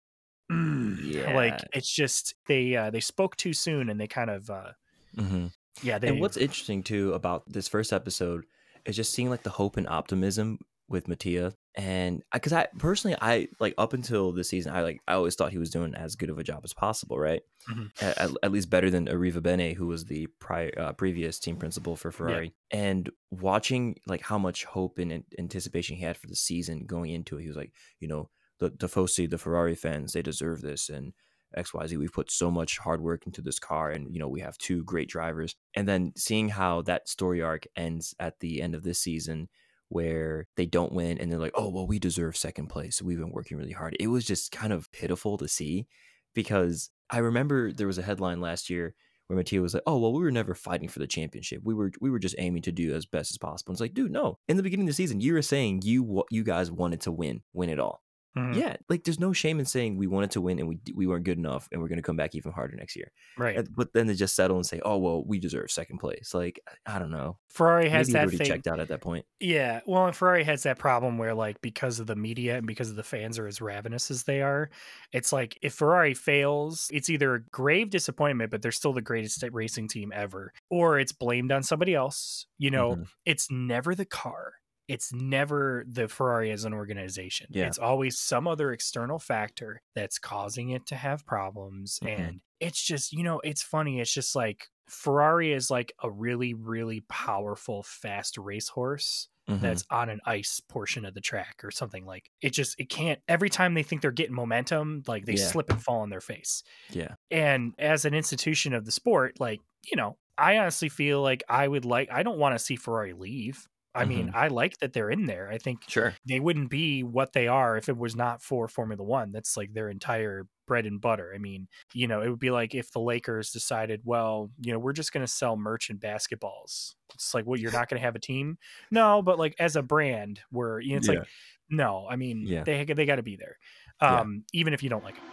mm, 0.51 1.33
like 1.35 1.59
it's 1.73 1.91
just 1.93 2.35
they 2.47 2.75
uh, 2.75 2.89
they 2.89 2.99
spoke 2.99 3.35
too 3.35 3.53
soon 3.53 3.89
and 3.89 3.99
they 3.99 4.07
kind 4.07 4.29
of 4.29 4.49
uh, 4.49 4.71
hmm 5.15 5.47
yeah 5.81 5.97
they 5.99 6.09
and 6.09 6.19
what's 6.19 6.37
interesting 6.37 6.83
too 6.83 7.13
about 7.13 7.43
this 7.47 7.67
first 7.67 7.93
episode 7.93 8.45
is 8.85 8.95
just 8.95 9.13
seeing 9.13 9.29
like 9.29 9.43
the 9.43 9.49
hope 9.49 9.77
and 9.77 9.87
optimism 9.87 10.59
with 10.89 11.07
Mattia. 11.07 11.53
And 11.75 12.21
because 12.33 12.51
I 12.51 12.67
personally, 12.77 13.15
I 13.21 13.47
like 13.61 13.73
up 13.77 13.93
until 13.93 14.33
this 14.33 14.49
season, 14.49 14.73
I 14.73 14.81
like 14.81 14.99
I 15.07 15.13
always 15.13 15.35
thought 15.35 15.51
he 15.53 15.57
was 15.57 15.69
doing 15.69 15.95
as 15.95 16.17
good 16.17 16.29
of 16.29 16.37
a 16.37 16.43
job 16.43 16.61
as 16.65 16.73
possible, 16.73 17.17
right? 17.17 17.41
Mhm. 17.71 17.91
At, 18.01 18.17
at- 18.43 18.51
least 18.51 18.69
better 18.69 18.89
than 18.89 19.07
Arrivabene, 19.07 19.73
who 19.75 19.87
was 19.87 20.03
the 20.03 20.27
prior 20.39 20.71
uh, 20.77 20.91
previous 20.91 21.39
team 21.39 21.55
principal 21.55 21.95
for 21.95 22.11
Ferrari. 22.11 22.53
And 22.71 23.09
watching 23.29 23.95
like 24.05 24.21
how 24.21 24.37
much 24.37 24.65
hope 24.65 24.97
and 24.97 25.23
anticipation 25.39 25.95
he 25.95 26.03
had 26.03 26.17
for 26.17 26.27
the 26.27 26.35
season 26.35 26.85
going 26.85 27.11
into 27.11 27.37
it, 27.37 27.43
he 27.43 27.47
was 27.47 27.55
like, 27.57 27.71
you 28.01 28.09
know, 28.09 28.29
the 28.59 28.69
Tifosi, 28.71 29.29
the 29.29 29.37
Ferrari 29.37 29.75
fans, 29.75 30.11
they 30.11 30.21
deserve 30.21 30.61
this, 30.61 30.89
and 30.89 31.13
XYZ. 31.57 31.97
We've 31.97 32.11
put 32.11 32.31
so 32.31 32.51
much 32.51 32.77
hard 32.77 33.01
work 33.01 33.25
into 33.25 33.41
this 33.41 33.59
car, 33.59 33.91
and 33.91 34.13
you 34.13 34.19
know, 34.19 34.27
we 34.27 34.41
have 34.41 34.57
two 34.57 34.83
great 34.83 35.09
drivers. 35.09 35.55
And 35.75 35.87
then 35.87 36.13
seeing 36.15 36.49
how 36.49 36.81
that 36.83 37.09
story 37.09 37.41
arc 37.41 37.65
ends 37.75 38.13
at 38.19 38.39
the 38.39 38.61
end 38.61 38.75
of 38.75 38.83
this 38.83 38.99
season, 38.99 39.49
where 39.89 40.47
they 40.55 40.65
don't 40.65 40.93
win, 40.93 41.17
and 41.17 41.31
they're 41.31 41.39
like, 41.39 41.53
"Oh, 41.55 41.69
well, 41.69 41.87
we 41.87 41.99
deserve 41.99 42.37
second 42.37 42.67
place. 42.67 43.01
We've 43.01 43.19
been 43.19 43.31
working 43.31 43.57
really 43.57 43.71
hard." 43.73 43.95
It 43.99 44.07
was 44.07 44.25
just 44.25 44.51
kind 44.51 44.73
of 44.73 44.91
pitiful 44.91 45.37
to 45.37 45.47
see, 45.47 45.87
because 46.33 46.89
I 47.09 47.17
remember 47.19 47.71
there 47.73 47.87
was 47.87 47.97
a 47.97 48.03
headline 48.03 48.39
last 48.41 48.69
year 48.69 48.95
where 49.27 49.37
Mattia 49.37 49.61
was 49.61 49.73
like, 49.73 49.83
"Oh, 49.85 49.97
well, 49.99 50.13
we 50.13 50.21
were 50.21 50.31
never 50.31 50.53
fighting 50.55 50.89
for 50.89 50.99
the 50.99 51.07
championship. 51.07 51.61
We 51.63 51.73
were 51.73 51.91
we 52.01 52.09
were 52.09 52.19
just 52.19 52.35
aiming 52.37 52.61
to 52.63 52.71
do 52.71 52.93
as 52.93 53.05
best 53.05 53.31
as 53.31 53.37
possible." 53.37 53.71
And 53.71 53.75
it's 53.75 53.81
like, 53.81 53.93
dude, 53.93 54.11
no. 54.11 54.39
In 54.47 54.57
the 54.57 54.63
beginning 54.63 54.85
of 54.85 54.89
the 54.89 54.93
season, 54.93 55.21
you 55.21 55.33
were 55.33 55.41
saying 55.41 55.81
you 55.83 56.23
you 56.29 56.43
guys 56.43 56.71
wanted 56.71 57.01
to 57.01 57.11
win, 57.11 57.41
win 57.53 57.69
it 57.69 57.79
all. 57.79 58.03
Mhm. 58.37 58.55
Yeah, 58.55 58.77
like 58.89 59.03
there's 59.03 59.19
no 59.19 59.33
shame 59.33 59.59
in 59.59 59.65
saying 59.65 59.97
we 59.97 60.07
wanted 60.07 60.31
to 60.31 60.41
win 60.41 60.59
and 60.59 60.67
we 60.69 60.79
we 60.95 61.07
weren't 61.07 61.25
good 61.25 61.37
enough 61.37 61.67
and 61.71 61.81
we're 61.81 61.87
going 61.89 61.97
to 61.97 62.01
come 62.03 62.15
back 62.15 62.33
even 62.35 62.51
harder 62.51 62.75
next 62.75 62.95
year. 62.95 63.11
right. 63.37 63.65
But 63.75 63.93
then 63.93 64.07
to 64.07 64.15
just 64.15 64.35
settle 64.35 64.57
and 64.57 64.65
say, 64.65 64.81
"Oh 64.85 64.97
well, 64.97 65.23
we 65.25 65.39
deserve 65.39 65.71
second 65.71 65.99
place." 65.99 66.33
Like 66.33 66.59
I 66.85 66.99
don't 66.99 67.11
know. 67.11 67.39
Ferrari 67.49 67.89
has 67.89 68.09
Maybe 68.09 68.13
that 68.13 68.31
already 68.31 68.39
thing. 68.39 68.41
checked 68.41 68.67
out 68.67 68.79
at 68.79 68.87
that 68.89 69.01
point. 69.01 69.25
Yeah, 69.39 69.81
well, 69.87 70.05
and 70.05 70.15
Ferrari 70.15 70.43
has 70.43 70.63
that 70.63 70.77
problem 70.79 71.17
where, 71.17 71.33
like, 71.33 71.61
because 71.61 71.99
of 71.99 72.07
the 72.07 72.15
media 72.15 72.57
and 72.57 72.67
because 72.67 72.91
of 72.91 72.95
the 72.95 73.03
fans 73.03 73.39
are 73.39 73.47
as 73.47 73.59
ravenous 73.61 74.11
as 74.11 74.23
they 74.23 74.41
are, 74.41 74.69
it's 75.13 75.33
like 75.33 75.57
if 75.63 75.73
Ferrari 75.73 76.13
fails, 76.13 76.89
it's 76.93 77.09
either 77.09 77.35
a 77.35 77.41
grave 77.45 77.89
disappointment, 77.89 78.51
but 78.51 78.61
they're 78.61 78.71
still 78.71 78.93
the 78.93 79.01
greatest 79.01 79.43
racing 79.51 79.87
team 79.87 80.11
ever, 80.13 80.53
or 80.69 80.99
it's 80.99 81.11
blamed 81.11 81.51
on 81.51 81.63
somebody 81.63 81.95
else. 81.95 82.45
You 82.59 82.71
know, 82.71 82.97
Mhm. 82.97 83.05
it's 83.25 83.49
never 83.51 83.95
the 83.95 84.05
car. 84.05 84.53
It's 84.91 85.13
never 85.13 85.83
the 85.87 86.07
Ferrari 86.07 86.51
as 86.51 86.65
an 86.65 86.73
organization. 86.73 87.47
Yeah. 87.49 87.67
It's 87.67 87.77
always 87.77 88.19
some 88.19 88.47
other 88.47 88.71
external 88.71 89.19
factor 89.19 89.81
that's 89.95 90.19
causing 90.19 90.69
it 90.69 90.85
to 90.87 90.95
have 90.95 91.25
problems. 91.25 91.99
Mhm. 92.03 92.19
And 92.19 92.41
it's 92.59 92.81
just, 92.83 93.13
you 93.13 93.23
know, 93.23 93.39
it's 93.39 93.61
funny. 93.63 93.99
It's 93.99 94.13
just 94.13 94.35
like 94.35 94.67
Ferrari 94.89 95.53
is 95.53 95.71
like 95.71 95.93
a 96.03 96.11
really, 96.11 96.53
really 96.53 97.01
powerful, 97.07 97.83
fast 97.83 98.37
racehorse 98.37 99.29
Mhm. 99.49 99.61
that's 99.61 99.83
on 99.89 100.09
an 100.09 100.19
ice 100.25 100.59
portion 100.59 101.05
of 101.05 101.13
the 101.13 101.21
track 101.21 101.63
or 101.63 101.71
something 101.71 102.05
like 102.05 102.29
it 102.41 102.51
just 102.51 102.79
it 102.79 102.89
can't 102.89 103.19
every 103.27 103.49
time 103.49 103.73
they 103.73 103.81
think 103.83 104.01
they're 104.01 104.11
getting 104.11 104.35
momentum 104.35 105.01
like 105.07 105.25
they 105.25 105.33
Yeah. 105.33 105.47
slip 105.47 105.69
and 105.71 105.81
fall 105.81 106.01
on 106.01 106.09
their 106.11 106.21
face 106.21 106.63
yeah, 106.91 107.15
and 107.31 107.73
as 107.79 108.05
an 108.05 108.13
institution 108.13 108.71
of 108.73 108.85
the 108.85 108.91
sport 108.91 109.39
like 109.39 109.59
you 109.89 109.97
know 109.97 110.19
i 110.37 110.57
honestly 110.59 110.89
feel 110.89 111.21
like 111.23 111.41
i 111.49 111.67
would 111.67 111.85
like 111.85 112.11
i 112.11 112.21
don't 112.21 112.37
want 112.37 112.53
to 112.53 112.59
see 112.63 112.75
ferrari 112.75 113.13
leave 113.13 113.67
i 113.93 114.05
mean 114.05 114.27
Mhm. 114.29 114.35
i 114.35 114.47
like 114.47 114.77
that 114.77 114.93
they're 114.93 115.09
in 115.09 115.25
there 115.25 115.49
i 115.49 115.57
think 115.57 115.81
sure. 115.87 116.13
they 116.25 116.39
wouldn't 116.39 116.69
be 116.69 117.03
what 117.03 117.33
they 117.33 117.47
are 117.47 117.75
if 117.77 117.89
it 117.89 117.97
was 117.97 118.15
not 118.15 118.41
for 118.41 118.67
formula 118.67 119.03
one 119.03 119.31
that's 119.31 119.57
like 119.57 119.73
their 119.73 119.89
entire 119.89 120.47
bread 120.67 120.85
and 120.85 121.01
butter 121.01 121.33
i 121.35 121.37
mean 121.37 121.67
you 121.93 122.07
know 122.07 122.21
it 122.21 122.29
would 122.29 122.39
be 122.39 122.51
like 122.51 122.73
if 122.73 122.89
the 122.91 122.99
lakers 123.01 123.51
decided 123.51 124.01
well 124.05 124.49
you 124.61 124.71
know 124.71 124.79
we're 124.79 124.93
just 124.93 125.11
going 125.11 125.25
to 125.25 125.31
sell 125.31 125.57
merchant 125.57 125.99
basketballs 125.99 126.95
it's 127.13 127.33
like 127.33 127.45
well 127.45 127.59
you're 127.59 127.71
not 127.73 127.89
going 127.89 127.99
to 127.99 128.05
have 128.05 128.15
a 128.15 128.19
team 128.19 128.57
no 128.91 129.21
but 129.21 129.37
like 129.37 129.53
as 129.59 129.75
a 129.75 129.81
brand 129.81 130.39
we're 130.51 130.79
you 130.79 130.91
know 130.91 130.97
it's 130.97 131.07
Yeah. 131.09 131.19
like 131.19 131.27
no 131.69 132.07
i 132.09 132.15
mean 132.15 132.45
Yeah. 132.47 132.63
they 132.63 132.85
they 132.85 133.05
got 133.05 133.17
to 133.17 133.23
be 133.23 133.35
there 133.35 133.57
Yeah. 134.01 134.21
um 134.21 134.45
even 134.53 134.73
if 134.73 134.81
you 134.83 134.89
don't 134.89 135.03
like 135.03 135.15
it 135.17 135.23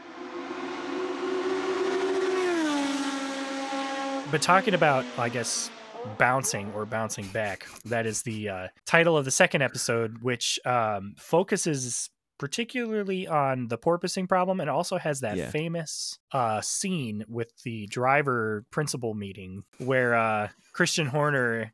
but 4.30 4.42
talking 4.42 4.74
about 4.74 5.04
i 5.16 5.28
guess 5.28 5.70
bouncing 6.18 6.72
or 6.74 6.86
bouncing 6.86 7.26
back 7.28 7.66
that 7.84 8.06
is 8.06 8.22
the 8.22 8.48
uh, 8.48 8.68
title 8.86 9.16
of 9.16 9.24
the 9.24 9.30
second 9.30 9.62
episode 9.62 10.18
which 10.22 10.58
um, 10.64 11.14
focuses 11.18 12.10
particularly 12.38 13.26
on 13.26 13.66
the 13.66 13.76
porpoising 13.76 14.28
problem 14.28 14.60
and 14.60 14.70
also 14.70 14.96
has 14.96 15.20
that 15.20 15.36
Yeah. 15.36 15.50
famous 15.50 16.18
uh, 16.32 16.60
scene 16.60 17.24
with 17.28 17.50
the 17.64 17.86
driver 17.88 18.64
principal 18.70 19.14
meeting 19.14 19.64
where 19.78 20.14
uh, 20.14 20.48
christian 20.72 21.06
horner 21.06 21.72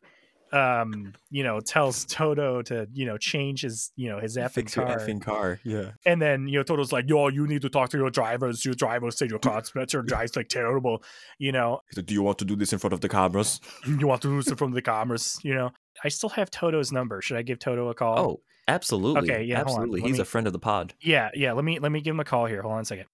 um 0.55 1.13
you 1.31 1.43
know 1.43 1.59
tells 1.61 2.05
toto 2.05 2.63
to 2.63 2.87
you 2.93 3.07
know 3.07 3.19
change 3.19 3.63
his 3.63 3.91
you 3.97 4.09
know 4.09 4.19
his 4.21 4.37
effing 4.37 4.53
Fix 4.53 4.77
your 4.77 4.87
car 4.87 4.99
effing 4.99 5.21
car. 5.21 5.61
Yeah. 5.65 5.91
and 6.07 6.23
then 6.23 6.47
you 6.49 6.59
know 6.59 6.63
Toto's 6.63 6.93
like, 6.93 7.09
"Yo, 7.09 7.29
you 7.29 7.47
need 7.47 7.63
to 7.63 7.69
talk 7.69 7.91
to 7.91 7.99
your 7.99 8.11
drivers. 8.11 8.65
Your 8.65 8.75
drivers 8.75 9.19
say 9.19 9.27
your 9.27 9.39
car's 9.39 9.71
better. 9.71 10.03
Drives 10.15 10.37
like 10.37 10.49
terrible. 10.49 11.03
You 11.39 11.53
know, 11.53 11.81
like, 11.97 12.07
"Do 12.07 12.15
you 12.15 12.23
want 12.23 12.39
to 12.39 12.45
do 12.45 12.57
this 12.57 12.73
in 12.73 12.79
front 12.79 12.93
of 12.95 13.01
the 13.01 13.09
cameras?" 13.09 13.61
you 13.87 14.07
want 14.07 14.23
to 14.23 14.29
lose 14.29 14.49
it 14.49 14.59
from 14.59 14.73
the 14.73 14.83
cameras. 14.83 15.39
You 15.43 15.55
know, 15.55 15.71
I 16.05 16.09
still 16.09 16.31
have 16.31 16.51
Toto's 16.51 16.93
number. 16.93 17.21
Should 17.21 17.37
I 17.37 17.43
give 17.43 17.59
Toto 17.59 17.89
a 17.89 17.95
call? 17.95 18.19
Oh, 18.19 18.41
absolutely. 18.69 19.31
Okay, 19.31 19.43
yeah, 19.45 19.57
hold 19.57 19.69
on. 19.69 19.73
absolutely. 19.83 20.03
He's 20.03 20.19
me- 20.19 20.23
a 20.23 20.25
friend 20.25 20.47
of 20.47 20.53
the 20.53 20.59
pod. 20.59 20.95
yeah, 21.01 21.31
yeah. 21.35 21.53
Let 21.53 21.65
me 21.65 21.79
let 21.81 21.91
me 21.93 22.01
give 22.01 22.15
him 22.15 22.21
a 22.21 22.25
call 22.25 22.47
here. 22.47 22.63
Hold 22.63 22.75
on 22.75 22.81
a 22.83 22.85
second. 22.85 23.07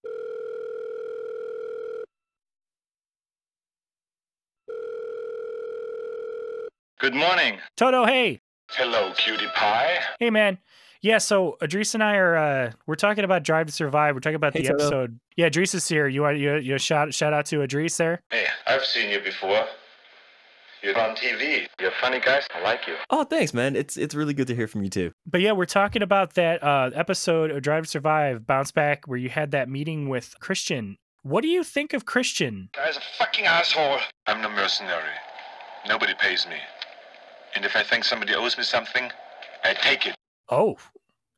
Good 7.01 7.15
morning. 7.15 7.59
Toto, 7.77 8.05
hey, 8.05 8.41
Hello, 8.71 9.13
cutie 9.17 9.47
pie. 9.55 9.99
hey, 10.19 10.31
man. 10.31 10.59
Yeah, 11.03 11.17
so 11.19 11.57
Adris 11.63 11.95
and 11.95 12.03
I 12.05 12.17
are 12.17 12.37
uh 12.37 12.73
we're 12.87 12.95
talking 12.95 13.25
about 13.25 13.43
Drive 13.43 13.67
to 13.67 13.73
Survive. 13.73 14.15
We're 14.15 14.21
talking 14.21 14.35
about 14.37 14.53
Hey, 14.53 14.63
the 14.63 14.69
Toto. 14.69 14.85
episode. 14.85 15.21
Yeah, 15.35 15.49
Adris 15.49 15.75
is 15.75 15.89
here. 15.89 16.07
You 16.07 16.21
want 16.23 16.37
you 16.39 16.57
you 16.57 16.77
shout 16.79 17.15
shout 17.15 17.33
out 17.33 17.47
to 17.47 17.57
Adris 17.61 17.97
there? 17.97 18.21
Hey, 18.31 18.45
I've 18.67 18.85
seen 18.85 19.09
you 19.11 19.19
before. 19.21 19.65
You're 20.83 20.99
on 21.01 21.17
TV. 21.17 21.67
You're 21.81 21.91
funny 22.03 22.21
guys. 22.21 22.47
I 22.55 22.61
like 22.63 22.87
you. 22.87 22.97
Oh, 23.09 23.25
thanks, 23.25 23.55
man. 23.55 23.77
It's 23.77 23.97
it's 23.97 24.15
really 24.15 24.35
good 24.35 24.47
to 24.49 24.55
hear 24.55 24.67
from 24.69 24.83
you 24.83 24.91
too. 24.91 25.13
But 25.27 25.41
yeah, 25.41 25.53
we're 25.53 25.65
talking 25.65 26.03
about 26.03 26.35
that 26.35 26.63
uh, 26.63 26.91
episode 26.95 27.51
of 27.51 27.63
Drive 27.63 27.85
to 27.85 27.91
Survive, 27.91 28.47
Bounce 28.47 28.71
Back, 28.73 29.07
where 29.07 29.19
you 29.19 29.31
had 29.31 29.53
that 29.53 29.71
meeting 29.71 30.09
with 30.11 30.35
Christian. 30.41 30.99
What 31.23 31.41
do 31.43 31.49
you 31.49 31.65
think 31.65 31.95
of 31.95 32.05
Christian? 32.05 32.69
Guy's 32.75 32.99
a 32.99 33.01
fucking 33.19 33.47
asshole. 33.47 33.99
I'm 34.27 34.43
no 34.43 34.51
mercenary. 34.51 35.17
Nobody 35.89 36.13
pays 36.19 36.47
me. 36.47 36.57
And 37.55 37.65
if 37.65 37.77
I 37.77 37.83
think 37.83 38.05
somebody 38.05 38.35
owes 38.35 38.57
me 38.57 38.65
something, 38.65 39.11
I 39.65 39.75
take 39.75 40.07
it. 40.07 40.15
Oh, 40.49 40.77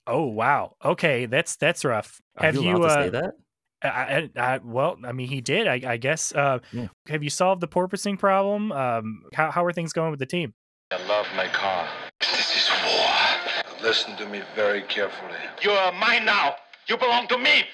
oh 0.07 0.27
wow. 0.27 0.77
Okay, 0.85 1.27
that's 1.27 1.57
that's 1.57 1.85
rough. 1.85 2.21
Are 2.37 2.47
have 2.47 2.55
you 2.55 2.63
you? 2.63 2.77
allowed 2.77 2.79
to 2.81 2.87
uh, 2.87 3.03
say 3.05 3.09
that? 3.11 3.35
I, 3.83 3.89
I, 3.89 4.31
I, 4.55 4.61
well, 4.63 4.97
I 5.05 5.13
mean, 5.13 5.29
he 5.29 5.41
did. 5.41 5.67
I, 5.67 5.81
I 5.85 5.97
guess. 5.97 6.33
Uh, 6.35 6.61
Yeah. 6.73 6.89
Have 7.09 7.23
you 7.23 7.31
solved 7.31 7.61
the 7.61 7.69
porpoising 7.69 8.19
problem? 8.19 8.73
Um, 8.73 9.23
how 9.35 9.51
how 9.51 9.65
are 9.65 9.73
things 9.73 9.93
going 9.93 10.11
with 10.11 10.21
the 10.21 10.27
team? 10.27 10.55
I 10.93 11.05
love 11.07 11.27
my 11.37 11.49
car. 11.49 11.89
This 12.21 12.57
is 12.57 12.71
war. 12.87 13.83
Listen 13.83 14.17
to 14.17 14.27
me 14.27 14.43
very 14.55 14.83
carefully. 14.83 15.43
You're 15.63 15.93
mine 15.93 16.25
now. 16.25 16.57
You 16.87 16.97
belong 16.97 17.27
to 17.29 17.39
me. 17.39 17.65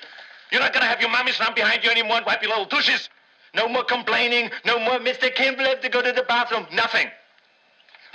You're 0.51 0.61
not 0.61 0.73
gonna 0.73 0.87
have 0.87 1.01
your 1.01 1.11
mommy 1.11 1.33
stand 1.33 1.55
behind 1.55 1.85
you 1.85 1.91
anymore 1.91 2.19
and 2.19 2.27
wipe 2.27 2.43
your 2.43 2.51
little 2.51 2.65
douches. 2.65 3.11
No 3.55 3.69
more 3.69 3.85
complaining. 3.85 4.51
No 4.65 4.79
more 4.79 4.99
Mr. 4.99 5.35
Kimble 5.35 5.65
have 5.65 5.81
to 5.81 5.89
go 5.89 6.01
to 6.01 6.13
the 6.13 6.23
bathroom. 6.23 6.67
Nothing. 6.73 7.09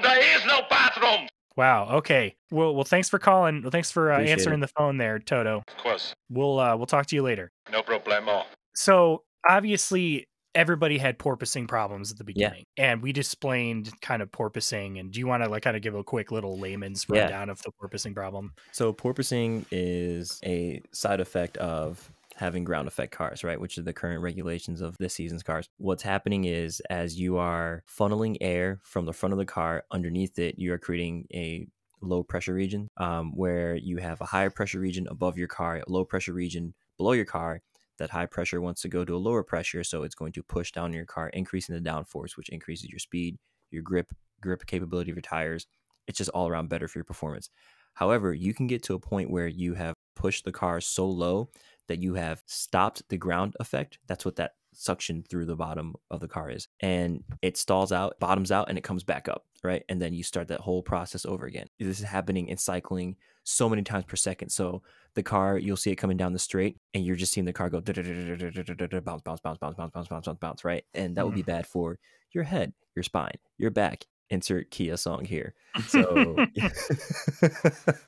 There 0.01 0.35
is 0.37 0.45
no 0.45 0.61
bathroom. 0.69 1.27
Wow. 1.55 1.87
Okay. 1.97 2.35
Well, 2.51 2.73
well, 2.73 2.83
thanks 2.83 3.09
for 3.09 3.19
calling. 3.19 3.61
Well, 3.61 3.71
thanks 3.71 3.91
for 3.91 4.11
uh, 4.11 4.19
answering 4.21 4.57
it. 4.57 4.61
the 4.61 4.71
phone 4.75 4.97
there, 4.97 5.19
Toto. 5.19 5.63
Of 5.67 5.77
course. 5.77 6.15
We'll 6.29 6.59
uh, 6.59 6.75
we'll 6.75 6.87
talk 6.87 7.05
to 7.07 7.15
you 7.15 7.21
later. 7.21 7.51
No 7.71 7.83
problemo. 7.83 8.45
So 8.75 9.23
obviously 9.47 10.27
everybody 10.55 10.97
had 10.97 11.17
porpoising 11.17 11.67
problems 11.67 12.11
at 12.11 12.17
the 12.17 12.23
Yeah. 12.27 12.49
beginning 12.49 12.63
and 12.77 13.01
we 13.01 13.09
explained 13.09 13.89
kind 14.01 14.21
of 14.21 14.31
porpoising 14.31 14.99
and 14.99 15.11
do 15.11 15.19
you 15.19 15.25
want 15.25 15.43
to 15.43 15.49
like 15.49 15.63
kind 15.63 15.75
of 15.75 15.81
give 15.81 15.95
a 15.95 16.03
quick 16.03 16.31
little 16.31 16.59
layman's 16.59 17.07
Yeah. 17.11 17.21
rundown 17.21 17.49
of 17.49 17.59
the 17.63 17.71
porpoising 17.81 18.13
problem 18.13 18.53
So 18.71 18.93
porpoising 18.93 19.65
is 19.71 20.39
a 20.45 20.79
side 20.91 21.19
effect 21.19 21.57
of 21.57 22.11
having 22.35 22.63
ground 22.63 22.87
effect 22.87 23.11
cars, 23.11 23.43
right? 23.43 23.59
Which 23.59 23.77
are 23.77 23.83
the 23.83 23.93
current 23.93 24.21
regulations 24.21 24.81
of 24.81 24.97
this 24.97 25.13
season's 25.13 25.43
cars. 25.43 25.69
What's 25.77 26.03
happening 26.03 26.45
is 26.45 26.81
as 26.89 27.19
you 27.19 27.37
are 27.37 27.83
funneling 27.87 28.37
air 28.41 28.79
from 28.83 29.05
the 29.05 29.13
front 29.13 29.33
of 29.33 29.39
the 29.39 29.45
car 29.45 29.83
underneath 29.91 30.39
it, 30.39 30.57
you 30.57 30.73
are 30.73 30.77
creating 30.77 31.27
a 31.33 31.67
low 32.01 32.23
pressure 32.23 32.53
region 32.53 32.89
um, 32.97 33.31
where 33.35 33.75
you 33.75 33.97
have 33.97 34.19
a 34.21 34.25
higher 34.25 34.49
pressure 34.49 34.79
region 34.79 35.07
above 35.09 35.37
your 35.37 35.47
car, 35.47 35.77
a 35.77 35.91
low 35.91 36.05
pressure 36.05 36.33
region 36.33 36.73
below 36.97 37.13
your 37.13 37.25
car. 37.25 37.61
That 37.99 38.09
high 38.09 38.25
pressure 38.25 38.59
wants 38.59 38.81
to 38.81 38.89
go 38.89 39.05
to 39.05 39.15
a 39.15 39.17
lower 39.17 39.43
pressure, 39.43 39.83
so 39.83 40.01
it's 40.01 40.15
going 40.15 40.31
to 40.33 40.43
push 40.43 40.71
down 40.71 40.93
your 40.93 41.05
car, 41.05 41.29
increasing 41.29 41.75
the 41.75 41.89
downforce, 41.89 42.35
which 42.35 42.49
increases 42.49 42.89
your 42.89 42.99
speed, 42.99 43.37
your 43.69 43.83
grip, 43.83 44.11
grip 44.41 44.65
capability 44.65 45.11
of 45.11 45.17
your 45.17 45.21
tires. 45.21 45.67
It's 46.07 46.17
just 46.17 46.31
all 46.31 46.47
around 46.47 46.69
better 46.69 46.87
for 46.87 46.97
your 46.97 47.05
performance. 47.05 47.49
However, 47.93 48.33
you 48.33 48.53
can 48.53 48.65
get 48.65 48.81
to 48.83 48.95
a 48.95 48.99
point 48.99 49.29
where 49.29 49.47
you 49.47 49.75
have 49.75 49.93
pushed 50.15 50.43
the 50.43 50.51
car 50.51 50.81
so 50.81 51.07
low 51.07 51.49
that 51.87 52.01
you 52.01 52.15
have 52.15 52.41
stopped 52.45 53.03
the 53.09 53.17
ground 53.17 53.55
effect. 53.59 53.99
That's 54.07 54.25
what 54.25 54.35
that 54.37 54.53
suction 54.73 55.23
through 55.29 55.45
the 55.45 55.55
bottom 55.55 55.93
of 56.09 56.19
the 56.19 56.27
car 56.27 56.49
is. 56.49 56.67
And 56.79 57.23
it 57.41 57.57
stalls 57.57 57.91
out, 57.91 58.19
bottoms 58.19 58.51
out, 58.51 58.69
and 58.69 58.77
it 58.77 58.83
comes 58.83 59.03
back 59.03 59.27
up, 59.27 59.45
right? 59.63 59.83
And 59.89 60.01
then 60.01 60.13
you 60.13 60.23
start 60.23 60.47
that 60.47 60.61
whole 60.61 60.81
process 60.81 61.25
over 61.25 61.45
again. 61.45 61.67
This 61.79 61.99
is 61.99 62.05
happening 62.05 62.47
in 62.47 62.57
cycling 62.57 63.15
so 63.43 63.69
many 63.69 63.83
times 63.83 64.05
per 64.05 64.15
second. 64.15 64.49
So 64.49 64.81
the 65.15 65.23
car, 65.23 65.57
you'll 65.57 65.77
see 65.77 65.91
it 65.91 65.97
coming 65.97 66.17
down 66.17 66.33
the 66.33 66.39
straight, 66.39 66.77
and 66.93 67.05
you're 67.05 67.15
just 67.15 67.33
seeing 67.33 67.45
the 67.45 67.53
car 67.53 67.69
go 67.69 67.81
bounce, 67.81 69.21
bounce, 69.21 69.41
bounce, 69.41 69.57
bounce, 69.59 69.75
bounce, 69.75 69.91
bounce, 69.91 70.07
bounce, 70.07 70.25
bounce, 70.25 70.39
bounce, 70.39 70.65
right? 70.65 70.85
And 70.93 71.15
that 71.15 71.25
would 71.25 71.35
be 71.35 71.43
mm. 71.43 71.47
bad 71.47 71.67
for 71.67 71.99
your 72.31 72.43
head, 72.43 72.73
your 72.95 73.03
spine, 73.03 73.37
your 73.57 73.71
back, 73.71 74.05
insert 74.29 74.71
Kia 74.71 74.97
song 74.97 75.25
here. 75.25 75.53
So, 75.87 76.45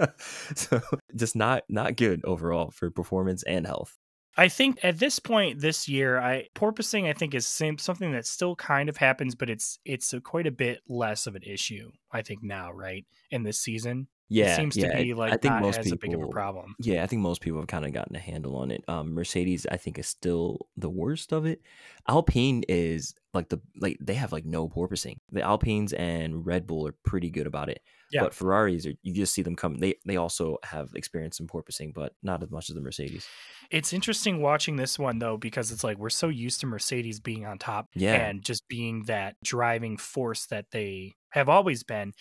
so 0.55 0.81
just 1.15 1.35
not 1.35 1.63
not 1.69 1.95
good 1.95 2.21
overall 2.23 2.71
for 2.71 2.89
performance 2.89 3.43
and 3.43 3.65
health. 3.65 3.97
I 4.37 4.49
think 4.49 4.79
at 4.83 4.99
this 4.99 5.19
point 5.19 5.61
this 5.61 5.87
year, 5.87 6.19
I 6.19 6.47
porpoising 6.55 7.09
I 7.09 7.13
think 7.13 7.33
is 7.33 7.47
something 7.47 8.11
that 8.11 8.25
still 8.25 8.55
kind 8.55 8.89
of 8.89 8.97
happens, 8.97 9.35
but 9.35 9.49
it's 9.49 9.79
it's 9.85 10.13
a, 10.13 10.19
quite 10.19 10.47
a 10.47 10.51
bit 10.51 10.81
less 10.87 11.27
of 11.27 11.35
an 11.35 11.43
issue. 11.43 11.91
I 12.11 12.21
think 12.21 12.43
now, 12.43 12.71
right 12.71 13.05
in 13.31 13.43
this 13.43 13.59
season. 13.59 14.07
Yeah, 14.27 14.53
it 14.53 14.55
seems 14.55 14.75
yeah. 14.75 14.91
to 14.91 15.03
be 15.03 15.13
like 15.13 15.33
I 15.33 15.37
think 15.37 15.53
not 15.53 15.61
most 15.61 15.79
as 15.79 15.85
people, 15.85 15.97
a 15.97 16.09
big 16.09 16.13
of 16.15 16.23
a 16.23 16.31
problem. 16.31 16.75
Yeah, 16.79 17.03
I 17.03 17.07
think 17.07 17.21
most 17.21 17.41
people 17.41 17.59
have 17.59 17.67
kind 17.67 17.85
of 17.85 17.93
gotten 17.93 18.15
a 18.15 18.19
handle 18.19 18.55
on 18.55 18.71
it. 18.71 18.83
Um, 18.87 19.13
Mercedes, 19.13 19.67
I 19.71 19.77
think, 19.77 19.99
is 19.99 20.07
still 20.07 20.67
the 20.75 20.89
worst 20.89 21.31
of 21.31 21.45
it. 21.45 21.61
Alpine 22.07 22.63
is 22.67 23.13
like 23.35 23.49
the 23.49 23.61
like 23.79 23.97
they 24.01 24.15
have 24.15 24.31
like 24.31 24.45
no 24.45 24.67
porpoising. 24.69 25.17
The 25.31 25.41
Alpines 25.41 25.93
and 25.93 26.45
Red 26.45 26.65
Bull 26.65 26.87
are 26.87 26.95
pretty 27.03 27.29
good 27.29 27.47
about 27.47 27.69
it. 27.69 27.81
Yeah. 28.11 28.21
But 28.21 28.33
Ferraris, 28.35 28.85
are, 28.85 28.93
you 29.01 29.13
just 29.13 29.33
see 29.33 29.41
them 29.41 29.55
come. 29.55 29.77
They 29.79 29.95
they 30.05 30.17
also 30.17 30.57
have 30.63 30.89
experience 30.95 31.39
in 31.39 31.47
porpoising, 31.47 31.93
but 31.93 32.13
not 32.23 32.41
as 32.43 32.49
much 32.51 32.69
as 32.69 32.75
the 32.75 32.81
Mercedes. 32.81 33.27
It's 33.71 33.93
interesting 33.93 34.41
watching 34.41 34.75
this 34.77 34.97
one 34.97 35.19
though 35.19 35.37
because 35.37 35.71
it's 35.71 35.83
like 35.83 35.97
we're 35.97 36.09
so 36.09 36.29
used 36.29 36.61
to 36.61 36.67
Mercedes 36.67 37.19
being 37.19 37.45
on 37.45 37.57
top 37.57 37.89
Yeah. 37.95 38.13
and 38.13 38.43
just 38.43 38.67
being 38.67 39.03
that 39.03 39.35
driving 39.43 39.97
force 39.97 40.45
that 40.47 40.71
they 40.71 41.13
have 41.29 41.49
always 41.49 41.83
been 41.83 42.13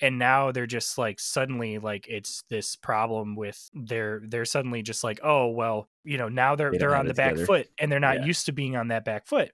and 0.00 0.18
now 0.18 0.50
they're 0.50 0.66
just 0.66 0.96
like 0.96 1.20
suddenly 1.20 1.78
like 1.78 2.06
it's 2.08 2.42
this 2.48 2.74
problem 2.74 3.36
with 3.36 3.68
they're 3.74 4.22
they're 4.26 4.46
suddenly 4.46 4.80
just 4.82 5.04
like 5.04 5.20
oh 5.22 5.48
well 5.48 5.90
you 6.04 6.16
know 6.16 6.30
now 6.30 6.56
they're 6.56 6.70
They 6.70 6.78
don't 6.78 6.88
they're 6.88 6.96
on 6.98 7.04
it 7.04 7.08
the 7.08 7.14
back 7.14 7.30
together. 7.32 7.46
foot 7.46 7.68
and 7.78 7.92
they're 7.92 8.00
not 8.00 8.20
Yeah. 8.20 8.24
used 8.24 8.46
to 8.46 8.52
being 8.52 8.74
on 8.76 8.88
that 8.88 9.04
back 9.04 9.26
foot 9.26 9.50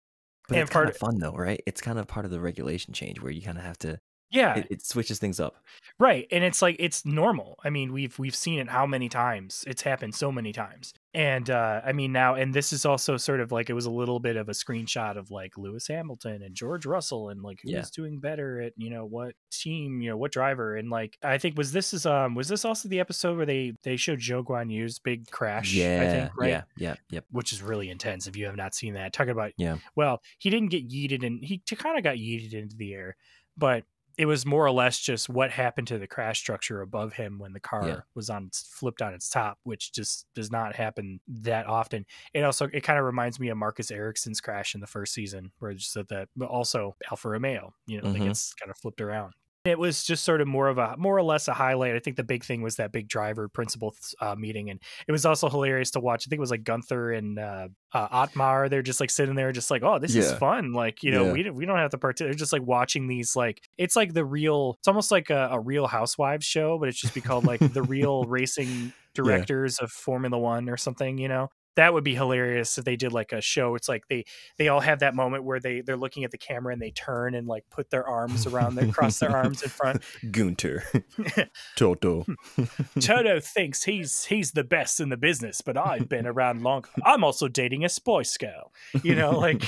But 0.49 0.59
And 0.59 0.62
it's 0.62 0.71
part 0.71 0.88
kind 0.88 0.88
of 0.88 0.97
fun 0.97 1.19
though, 1.19 1.33
right? 1.33 1.62
It's 1.67 1.81
kind 1.81 1.99
of 1.99 2.07
part 2.09 2.25
of 2.25 2.31
the 2.31 2.40
regulation 2.40 2.93
change 2.95 3.21
where 3.21 3.33
you 3.33 3.43
kind 3.43 3.59
of 3.59 3.64
have 3.64 3.78
to. 3.81 4.00
Yeah 4.30 4.58
It, 4.58 4.66
it 4.70 4.87
switches 4.87 5.18
things 5.18 5.40
up. 5.40 5.56
Right. 5.99 6.26
And 6.30 6.44
it's 6.44 6.62
like 6.62 6.76
it's 6.78 7.04
normal. 7.04 7.58
I 7.64 7.70
mean, 7.70 7.92
we've 7.92 8.16
we've 8.18 8.37
seen 8.37 8.58
it 8.61 8.68
how 8.68 8.87
many 8.87 9.08
times. 9.08 9.64
It's 9.66 9.82
happened 9.82 10.14
so 10.14 10.30
many 10.30 10.52
times. 10.52 10.92
And 11.14 11.49
uh 11.50 11.80
I 11.85 11.92
mean 11.92 12.12
now 12.12 12.35
and 12.35 12.54
this 12.54 12.73
is 12.73 12.85
also 12.85 13.16
sort 13.16 13.40
of 13.40 13.50
like 13.50 13.68
it 13.70 13.73
was 13.73 13.87
a 13.87 13.90
little 13.90 14.20
bit 14.20 14.37
of 14.37 14.49
a 14.49 14.52
screenshot 14.52 15.16
of 15.16 15.30
like 15.30 15.56
Lewis 15.56 15.88
Hamilton 15.88 16.43
and 16.43 16.54
George 16.54 16.86
Russell 16.86 17.30
and 17.30 17.43
like 17.43 17.60
who's 17.62 17.73
Yeah. 17.73 17.84
doing 17.95 18.21
better 18.21 18.60
at, 18.60 18.75
you 18.76 18.91
know, 18.91 19.04
what 19.06 19.34
team, 19.50 20.00
you 20.00 20.10
know, 20.10 20.17
what 20.17 20.30
driver. 20.30 20.76
And 20.76 20.91
like 20.91 21.17
I 21.23 21.38
think 21.38 21.56
was 21.56 21.73
this 21.73 21.93
is 21.95 22.06
um 22.06 22.34
was 22.34 22.49
this 22.49 22.64
also 22.64 22.88
the 22.88 23.00
episode 23.00 23.36
where 23.36 23.47
they 23.47 23.73
they 23.82 23.97
showed 23.97 24.21
Zhou 24.21 24.45
Guanyu's 24.45 24.99
big 24.99 25.30
crash, 25.30 25.73
yeah, 25.75 26.00
I 26.02 26.06
think, 26.12 26.30
right? 26.38 26.49
yeah, 26.50 26.62
yeah, 26.76 26.95
yep. 27.10 27.25
Which 27.30 27.52
is 27.52 27.62
really 27.62 27.88
intense 27.91 28.26
if 28.26 28.36
you 28.36 28.45
have 28.47 28.56
not 28.56 28.75
seen 28.75 28.95
that. 28.95 29.12
Talking 29.12 29.32
about 29.32 29.52
Yeah. 29.56 29.78
well, 29.97 30.23
he 30.38 30.50
didn't 30.50 30.69
get 30.71 30.88
yeeted 30.88 31.26
and 31.26 31.43
he 31.43 31.58
kind 31.58 31.97
of 31.99 32.04
got 32.04 32.17
yeeted 32.17 32.52
into 32.52 32.76
the 32.76 32.93
air, 32.95 33.17
but 33.56 33.84
it 34.19 34.26
was 34.26 34.45
more 34.45 34.67
or 34.67 34.73
less 34.73 35.00
just 35.00 35.28
what 35.28 35.50
happened 35.52 35.89
to 35.89 35.99
the 35.99 36.07
crash 36.09 36.41
structure 36.41 36.83
above 36.83 37.15
him 37.15 37.39
when 37.39 37.52
the 37.54 37.61
car 37.61 37.87
Yeah. 37.87 38.02
was 38.15 38.28
on 38.31 38.50
flipped 38.52 39.00
on 39.02 39.15
its 39.15 39.31
top, 39.31 39.59
which 39.63 39.93
just 39.93 40.26
does 40.35 40.50
not 40.50 40.75
happen 40.76 41.21
that 41.28 41.67
often. 41.67 42.04
It 42.35 42.43
also 42.45 42.67
it 42.73 42.83
kind 42.83 42.99
of 42.99 43.04
reminds 43.07 43.41
me 43.41 43.49
of 43.49 43.57
Marcus 43.59 43.91
Ericsson's 43.91 44.41
crash 44.41 44.75
in 44.75 44.81
the 44.81 44.87
first 44.89 45.15
season, 45.15 45.52
where 45.61 45.71
it 45.71 45.76
just 45.76 45.93
said 45.93 46.09
that, 46.09 46.28
but 46.37 46.49
also 46.49 46.97
Alfa 47.11 47.28
Romeo, 47.31 47.75
you 47.87 47.99
know, 47.99 48.09
that 48.13 48.21
Mhm. 48.21 48.23
gets 48.23 48.52
kind 48.54 48.71
of 48.71 48.76
flipped 48.78 49.00
around. 49.00 49.35
It 49.69 49.78
was 49.78 50.02
just 50.04 50.25
sort 50.25 50.41
of 50.41 50.49
more 50.49 50.69
of 50.69 50.78
a 50.78 50.95
more 50.99 51.17
or 51.17 51.23
less 51.23 51.47
a 51.49 51.52
highlight. 51.54 51.95
I 51.95 51.99
think 51.99 52.17
the 52.17 52.25
big 52.25 52.45
thing 52.45 52.63
was 52.63 52.76
that 52.76 52.91
big 52.93 53.09
driver 53.09 53.49
principal 53.49 53.95
uh, 54.21 54.35
meeting, 54.35 54.71
and 54.71 54.81
it 55.07 55.13
was 55.13 55.25
also 55.25 55.49
hilarious 55.49 55.91
to 55.93 56.00
watch. 56.00 56.25
I 56.26 56.28
think 56.28 56.39
it 56.39 56.41
was 56.41 56.50
like 56.50 56.65
Gunther 56.65 57.13
and 57.13 57.39
uh, 57.39 57.69
uh, 57.93 58.09
Otmar. 58.11 58.69
They're 58.69 58.83
just 58.83 59.00
like 59.00 59.11
sitting 59.11 59.35
there, 59.35 59.52
just 59.52 59.71
like, 59.71 59.83
oh, 59.83 59.99
this 59.99 60.15
is 60.15 60.33
fun. 60.33 60.73
Like 60.73 61.02
you 61.02 61.11
know, 61.13 61.26
Yeah. 61.26 61.33
we 61.33 61.43
don't, 61.45 61.54
we 61.54 61.67
don't 61.67 61.76
have 61.78 61.91
to 61.93 61.99
part. 61.99 62.17
They're 62.17 62.33
just 62.35 62.52
like 62.52 62.63
watching 62.63 63.07
these 63.07 63.37
like 63.37 63.63
it's 63.76 63.95
like 63.97 64.15
the 64.15 64.25
real. 64.25 64.76
It's 64.81 64.89
almost 64.89 65.11
like 65.11 65.31
a, 65.31 65.49
a 65.52 65.61
Real 65.61 65.87
Housewives 65.87 66.47
show, 66.47 66.78
but 66.78 66.89
it's 66.89 67.00
just 67.00 67.15
be 67.15 67.21
called 67.21 67.45
like 67.45 67.61
the 67.61 67.83
real 67.95 68.25
racing 68.25 68.93
directors 69.15 69.78
of 69.78 69.91
Formula 69.91 70.39
One 70.39 70.69
or 70.69 70.76
something. 70.76 71.19
You 71.19 71.28
know. 71.28 71.49
That 71.78 71.95
would 71.95 72.02
be 72.02 72.17
hilarious 72.17 72.76
if 72.76 72.84
they 72.84 72.97
did 72.97 73.12
like 73.12 73.30
a 73.30 73.41
show. 73.41 73.76
It's 73.76 73.88
like 73.88 74.08
they 74.08 74.25
they 74.58 74.67
all 74.67 74.80
have 74.80 74.99
that 74.99 75.14
moment 75.14 75.45
where 75.45 75.60
they 75.60 75.80
they're 75.80 75.97
looking 75.97 76.25
at 76.25 76.32
the 76.32 76.36
camera 76.36 76.73
and 76.73 76.82
they 76.82 76.91
turn 76.91 77.36
and 77.36 77.47
like 77.47 77.64
put 77.71 77.91
their 77.91 78.04
arms 78.04 78.49
around 78.49 78.75
their 78.75 78.88
cross 78.91 79.21
their 79.21 79.30
arms 79.30 79.62
in 79.62 79.69
front. 79.69 80.02
Gunter, 80.32 80.82
Toto. 81.76 82.25
Hmm. 82.56 82.64
Toto 82.99 83.38
thinks 83.38 83.84
he's 83.84 84.25
he's 84.25 84.50
the 84.50 84.64
best 84.64 84.99
in 84.99 85.08
the 85.08 85.17
business, 85.17 85.60
but 85.60 85.76
I've 85.76 86.08
been 86.08 86.26
around 86.26 86.64
long. 86.64 86.84
I'm 87.04 87.23
also 87.23 87.47
dating 87.47 87.84
a 87.84 87.88
Spice 87.88 88.36
Girl, 88.36 88.73
you 89.04 89.14
know, 89.14 89.38
like 89.38 89.62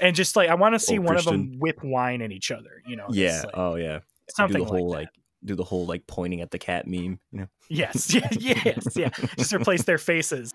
and 0.00 0.16
just 0.16 0.34
like 0.34 0.48
I 0.48 0.54
want 0.56 0.74
to 0.74 0.80
see 0.80 0.98
Oh, 0.98 1.02
one 1.02 1.16
of 1.16 1.22
Christian. 1.22 1.50
them 1.52 1.60
whip 1.60 1.78
wine 1.84 2.22
at 2.22 2.32
each 2.32 2.50
other, 2.50 2.82
you 2.88 2.96
know. 2.96 3.06
yeah. 3.10 3.42
like, 3.44 3.54
oh 3.56 3.76
yeah. 3.76 4.00
something 4.34 4.58
do 4.62 4.64
the 4.64 4.70
whole 4.70 4.88
like, 4.90 4.98
like, 4.98 5.08
do 5.44 5.54
the 5.54 5.62
whole 5.62 5.86
like 5.86 6.08
pointing 6.08 6.40
at 6.40 6.50
the 6.50 6.58
cat 6.58 6.88
meme. 6.88 7.20
You 7.30 7.38
know. 7.40 7.46
yes, 7.68 8.12
yeah, 8.12 8.28
yes, 8.36 8.96
yeah. 8.96 9.10
Just 9.36 9.52
replace 9.54 9.84
their 9.84 9.98
faces. 9.98 10.52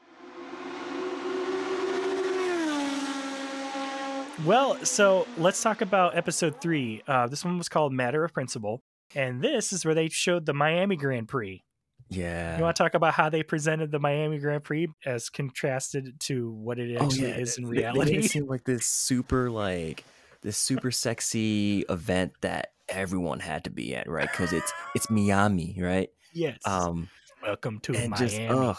Well, 4.46 4.84
so 4.84 5.28
let's 5.38 5.62
talk 5.62 5.82
about 5.82 6.17
episode 6.17 6.60
three. 6.60 7.04
Uh, 7.08 7.28
this 7.28 7.46
one 7.46 7.58
was 7.58 7.69
called 7.69 7.93
Matter 7.93 8.24
of 8.26 8.34
Principle, 8.34 8.82
and 9.15 9.41
this 9.41 9.72
is 9.72 9.86
where 9.86 9.93
they 9.93 10.10
showed 10.10 10.46
the 10.46 10.54
Miami 10.54 10.96
Grand 10.96 11.28
Prix. 11.28 11.63
Yeah. 12.10 12.58
You 12.58 12.63
want 12.63 12.76
to 12.76 12.84
talk 12.84 12.96
about 12.96 13.13
how 13.13 13.30
they 13.30 13.43
presented 13.43 13.91
the 13.91 14.00
Miami 14.00 14.39
Grand 14.39 14.63
Prix 14.63 14.88
as 15.06 15.30
contrasted 15.30 16.19
to 16.22 16.52
what 16.52 16.80
it 16.80 16.96
actually 17.00 17.30
is 17.32 17.58
in 17.58 17.65
Oh, 17.65 17.69
they- 17.69 17.76
They, 17.76 17.82
made 17.84 17.88
reality? 17.93 18.15
it 18.17 18.32
seem 18.32 18.48
like 18.48 18.63
this 18.65 18.86
super 18.86 19.50
like 19.50 20.04
this 20.41 20.58
super 20.58 20.91
sexy 20.91 21.82
event 21.89 22.34
that 22.41 22.74
everyone 22.89 23.39
had 23.39 23.63
to 23.63 23.69
be 23.69 23.96
at, 23.96 24.10
right? 24.10 24.30
Because 24.30 24.52
it's 24.52 24.74
it's 24.96 25.10
Miami, 25.10 25.78
right? 25.80 26.10
yes. 26.34 26.58
Um, 26.65 27.08
Welcome 27.41 27.80
to 27.82 27.96
and 27.96 28.10
Miami. 28.10 28.28
just 28.28 28.39
ugh, 28.50 28.78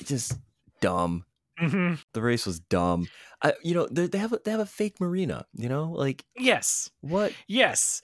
it 0.00 0.06
just 0.06 0.38
dumb. 0.80 1.24
Mhm. 1.60 2.02
The 2.14 2.22
race 2.22 2.46
was 2.46 2.60
dumb. 2.60 3.08
I, 3.42 3.54
you 3.62 3.74
know, 3.74 3.86
they, 3.90 4.06
they 4.06 4.18
have 4.18 4.32
a, 4.32 4.40
they 4.44 4.50
have 4.50 4.60
a 4.60 4.66
fake 4.66 5.00
marina. 5.00 5.46
You 5.54 5.68
know, 5.68 5.90
like 5.92 6.24
Yes. 6.36 6.90
what? 7.00 7.32
Yes. 7.46 8.02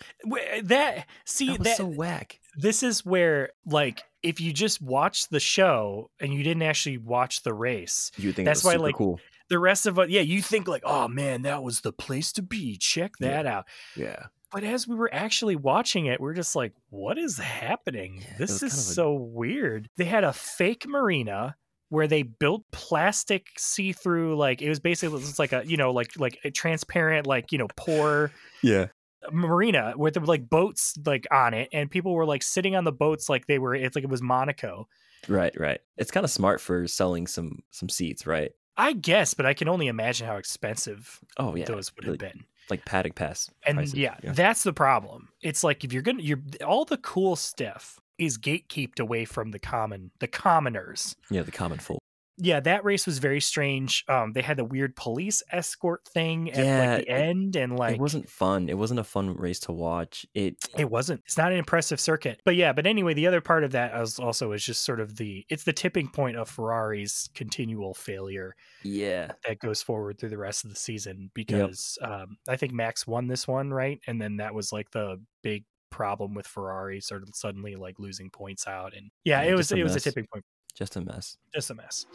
That 0.62 1.06
see 1.24 1.48
That 1.48 1.58
was 1.58 1.66
that 1.68 1.76
so 1.76 1.86
whack. 1.86 2.40
this 2.56 2.82
is 2.82 3.04
where 3.04 3.50
like 3.66 4.02
if 4.22 4.40
you 4.40 4.52
just 4.52 4.80
watch 4.80 5.28
the 5.28 5.40
show 5.40 6.10
and 6.20 6.32
you 6.32 6.42
didn't 6.42 6.62
actually 6.62 6.98
watch 6.98 7.42
the 7.42 7.52
race, 7.52 8.10
You 8.16 8.32
think 8.32 8.46
That's 8.46 8.64
why, 8.64 8.74
like, 8.76 8.94
cool. 8.94 9.20
the 9.50 9.58
rest 9.58 9.86
of 9.86 9.98
it, 9.98 10.08
yeah, 10.10 10.22
you 10.22 10.40
think 10.40 10.66
like, 10.66 10.82
oh 10.86 11.08
man, 11.08 11.42
that 11.42 11.62
was 11.62 11.80
the 11.82 11.92
place 11.92 12.32
to 12.32 12.42
be. 12.42 12.76
Check 12.78 13.12
Yeah. 13.20 13.28
that 13.28 13.46
out. 13.46 13.64
Yeah, 13.96 14.26
But 14.52 14.64
as 14.64 14.86
we 14.88 14.94
were 14.94 15.12
actually 15.12 15.56
watching 15.56 16.06
it, 16.06 16.20
we're 16.20 16.32
just 16.32 16.56
like, 16.56 16.72
what 16.88 17.18
is 17.18 17.36
happening? 17.38 18.20
Yeah, 18.22 18.36
this 18.38 18.62
is 18.62 18.72
of 18.72 18.78
a- 18.78 18.82
so 18.82 19.12
weird. 19.14 19.90
They 19.96 20.04
had 20.06 20.24
a 20.24 20.32
fake 20.32 20.86
marina 20.86 21.56
where 21.88 22.06
they 22.06 22.22
built 22.22 22.64
plastic 22.72 23.48
see-through 23.56 24.36
like 24.36 24.62
it 24.62 24.68
was 24.68 24.80
basically 24.80 25.20
it's 25.20 25.38
like 25.38 25.52
a 25.52 25.62
you 25.66 25.76
know 25.76 25.92
like 25.92 26.18
like 26.18 26.38
a 26.44 26.50
transparent 26.50 27.26
like 27.26 27.52
you 27.52 27.58
know 27.58 27.68
pour 27.76 28.30
yeah. 28.62 28.86
marina 29.30 29.94
with 29.96 30.16
like 30.16 30.48
boats 30.48 30.96
like 31.06 31.26
on 31.30 31.54
it 31.54 31.68
and 31.72 31.90
people 31.90 32.12
were 32.12 32.26
like 32.26 32.42
sitting 32.42 32.74
on 32.74 32.84
the 32.84 32.92
boats 32.92 33.28
like 33.28 33.46
they 33.46 33.58
were 33.58 33.74
it's 33.74 33.94
like 33.94 34.04
it 34.04 34.10
was 34.10 34.22
monaco 34.22 34.86
Right, 35.26 35.58
right. 35.58 35.80
It's 35.96 36.10
kind 36.10 36.24
of 36.24 36.30
smart 36.30 36.60
for 36.60 36.86
selling 36.86 37.26
some 37.26 37.60
some 37.70 37.88
seats, 37.88 38.26
right? 38.26 38.52
i 38.76 38.92
guess 38.92 39.34
but 39.34 39.46
i 39.46 39.54
can 39.54 39.68
only 39.68 39.86
imagine 39.86 40.26
how 40.26 40.36
expensive 40.36 41.20
Oh 41.36 41.54
yeah, 41.54 41.64
those 41.64 41.94
would 41.94 42.04
have 42.04 42.12
like, 42.14 42.20
been 42.20 42.44
like 42.70 42.84
paddock 42.84 43.14
pass. 43.14 43.50
and 43.66 43.76
prices, 43.76 43.94
yeah, 43.94 44.16
that's 44.22 44.62
the 44.62 44.72
problem 44.72 45.28
it's 45.42 45.62
like 45.62 45.84
if 45.84 45.92
you're 45.92 46.02
gonna 46.02 46.22
you're 46.22 46.42
all 46.64 46.84
the 46.84 46.96
cool 46.98 47.36
stuff 47.36 48.00
is 48.18 48.38
gatekeeped 48.38 49.00
away 49.00 49.24
from 49.24 49.50
the 49.50 49.58
common 49.58 50.10
the 50.20 50.28
commoners 50.28 51.16
yeah, 51.30 51.42
the 51.42 51.50
common 51.52 51.78
folk. 51.78 51.98
yeah, 52.36 52.58
that 52.60 52.84
race 52.84 53.06
was 53.06 53.18
very 53.18 53.40
strange. 53.40 54.04
Um, 54.08 54.32
they 54.32 54.42
had 54.42 54.56
the 54.56 54.64
weird 54.64 54.96
police 54.96 55.40
escort 55.52 56.04
thing 56.08 56.50
at 56.50 56.64
Yeah, 56.64 56.78
like 56.96 57.06
the 57.06 57.12
it- 57.12 57.14
end, 57.14 57.56
and 57.56 57.78
like 57.78 57.94
it 57.94 58.00
wasn't 58.00 58.28
fun. 58.28 58.68
It 58.68 58.76
wasn't 58.76 58.98
a 59.00 59.04
fun 59.04 59.36
race 59.36 59.60
to 59.60 59.72
watch. 59.72 60.26
It 60.34 60.56
It 60.76 60.90
wasn't. 60.90 61.22
It's 61.26 61.36
not 61.38 61.52
an 61.52 61.58
impressive 61.58 62.00
circuit. 62.00 62.40
But 62.44 62.56
yeah, 62.56 62.72
but 62.72 62.86
anyway, 62.86 63.14
the 63.14 63.26
other 63.28 63.40
part 63.40 63.62
of 63.62 63.70
that 63.72 63.94
is 64.00 64.18
also 64.18 64.50
is 64.52 64.64
just 64.64 64.84
sort 64.84 64.98
of 65.00 65.16
the 65.16 65.46
it's 65.48 65.62
the 65.64 65.72
tipping 65.72 66.08
point 66.08 66.36
of 66.36 66.48
Ferrari's 66.50 67.30
continual 67.34 67.94
failure 67.94 68.56
yeah. 68.82 69.30
that 69.46 69.60
goes 69.60 69.80
forward 69.82 70.18
through 70.18 70.30
the 70.30 70.38
rest 70.38 70.64
of 70.64 70.70
the 70.70 70.76
season 70.76 71.30
because 71.34 71.96
um, 72.02 72.36
I 72.48 72.56
think 72.56 72.72
Max 72.72 73.06
won 73.06 73.28
this 73.28 73.46
one, 73.46 73.70
right? 73.72 74.00
And 74.08 74.20
then 74.20 74.38
that 74.38 74.54
was 74.54 74.72
like 74.72 74.90
the 74.90 75.20
big 75.42 75.64
problem 75.94 76.34
with 76.34 76.46
Ferrari 76.46 77.00
sort 77.00 77.22
of 77.22 77.28
suddenly 77.34 77.76
like 77.76 78.00
losing 78.00 78.28
points 78.30 78.66
out 78.66 78.94
and 78.96 79.10
yeah, 79.24 79.42
Yeah, 79.42 79.50
it 79.52 79.56
was 79.56 79.68
just 79.68 79.72
a 79.72 79.80
it 79.80 79.84
was 79.84 79.94
a 79.94 80.00
tipping 80.00 80.26
point. 80.32 80.44
Just 80.76 80.96
a 80.96 81.00
mess. 81.00 81.36
Just 81.54 81.70
a 81.70 81.74
mess. 81.74 82.06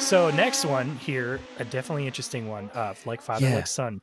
So 0.00 0.30
next 0.30 0.64
one 0.64 0.96
here, 0.96 1.40
a 1.58 1.64
definitely 1.64 2.06
interesting 2.06 2.48
one. 2.48 2.70
Uh, 2.72 2.94
like 3.04 3.20
father, 3.20 3.48
Yeah. 3.48 3.56
like 3.56 3.66
son. 3.66 4.00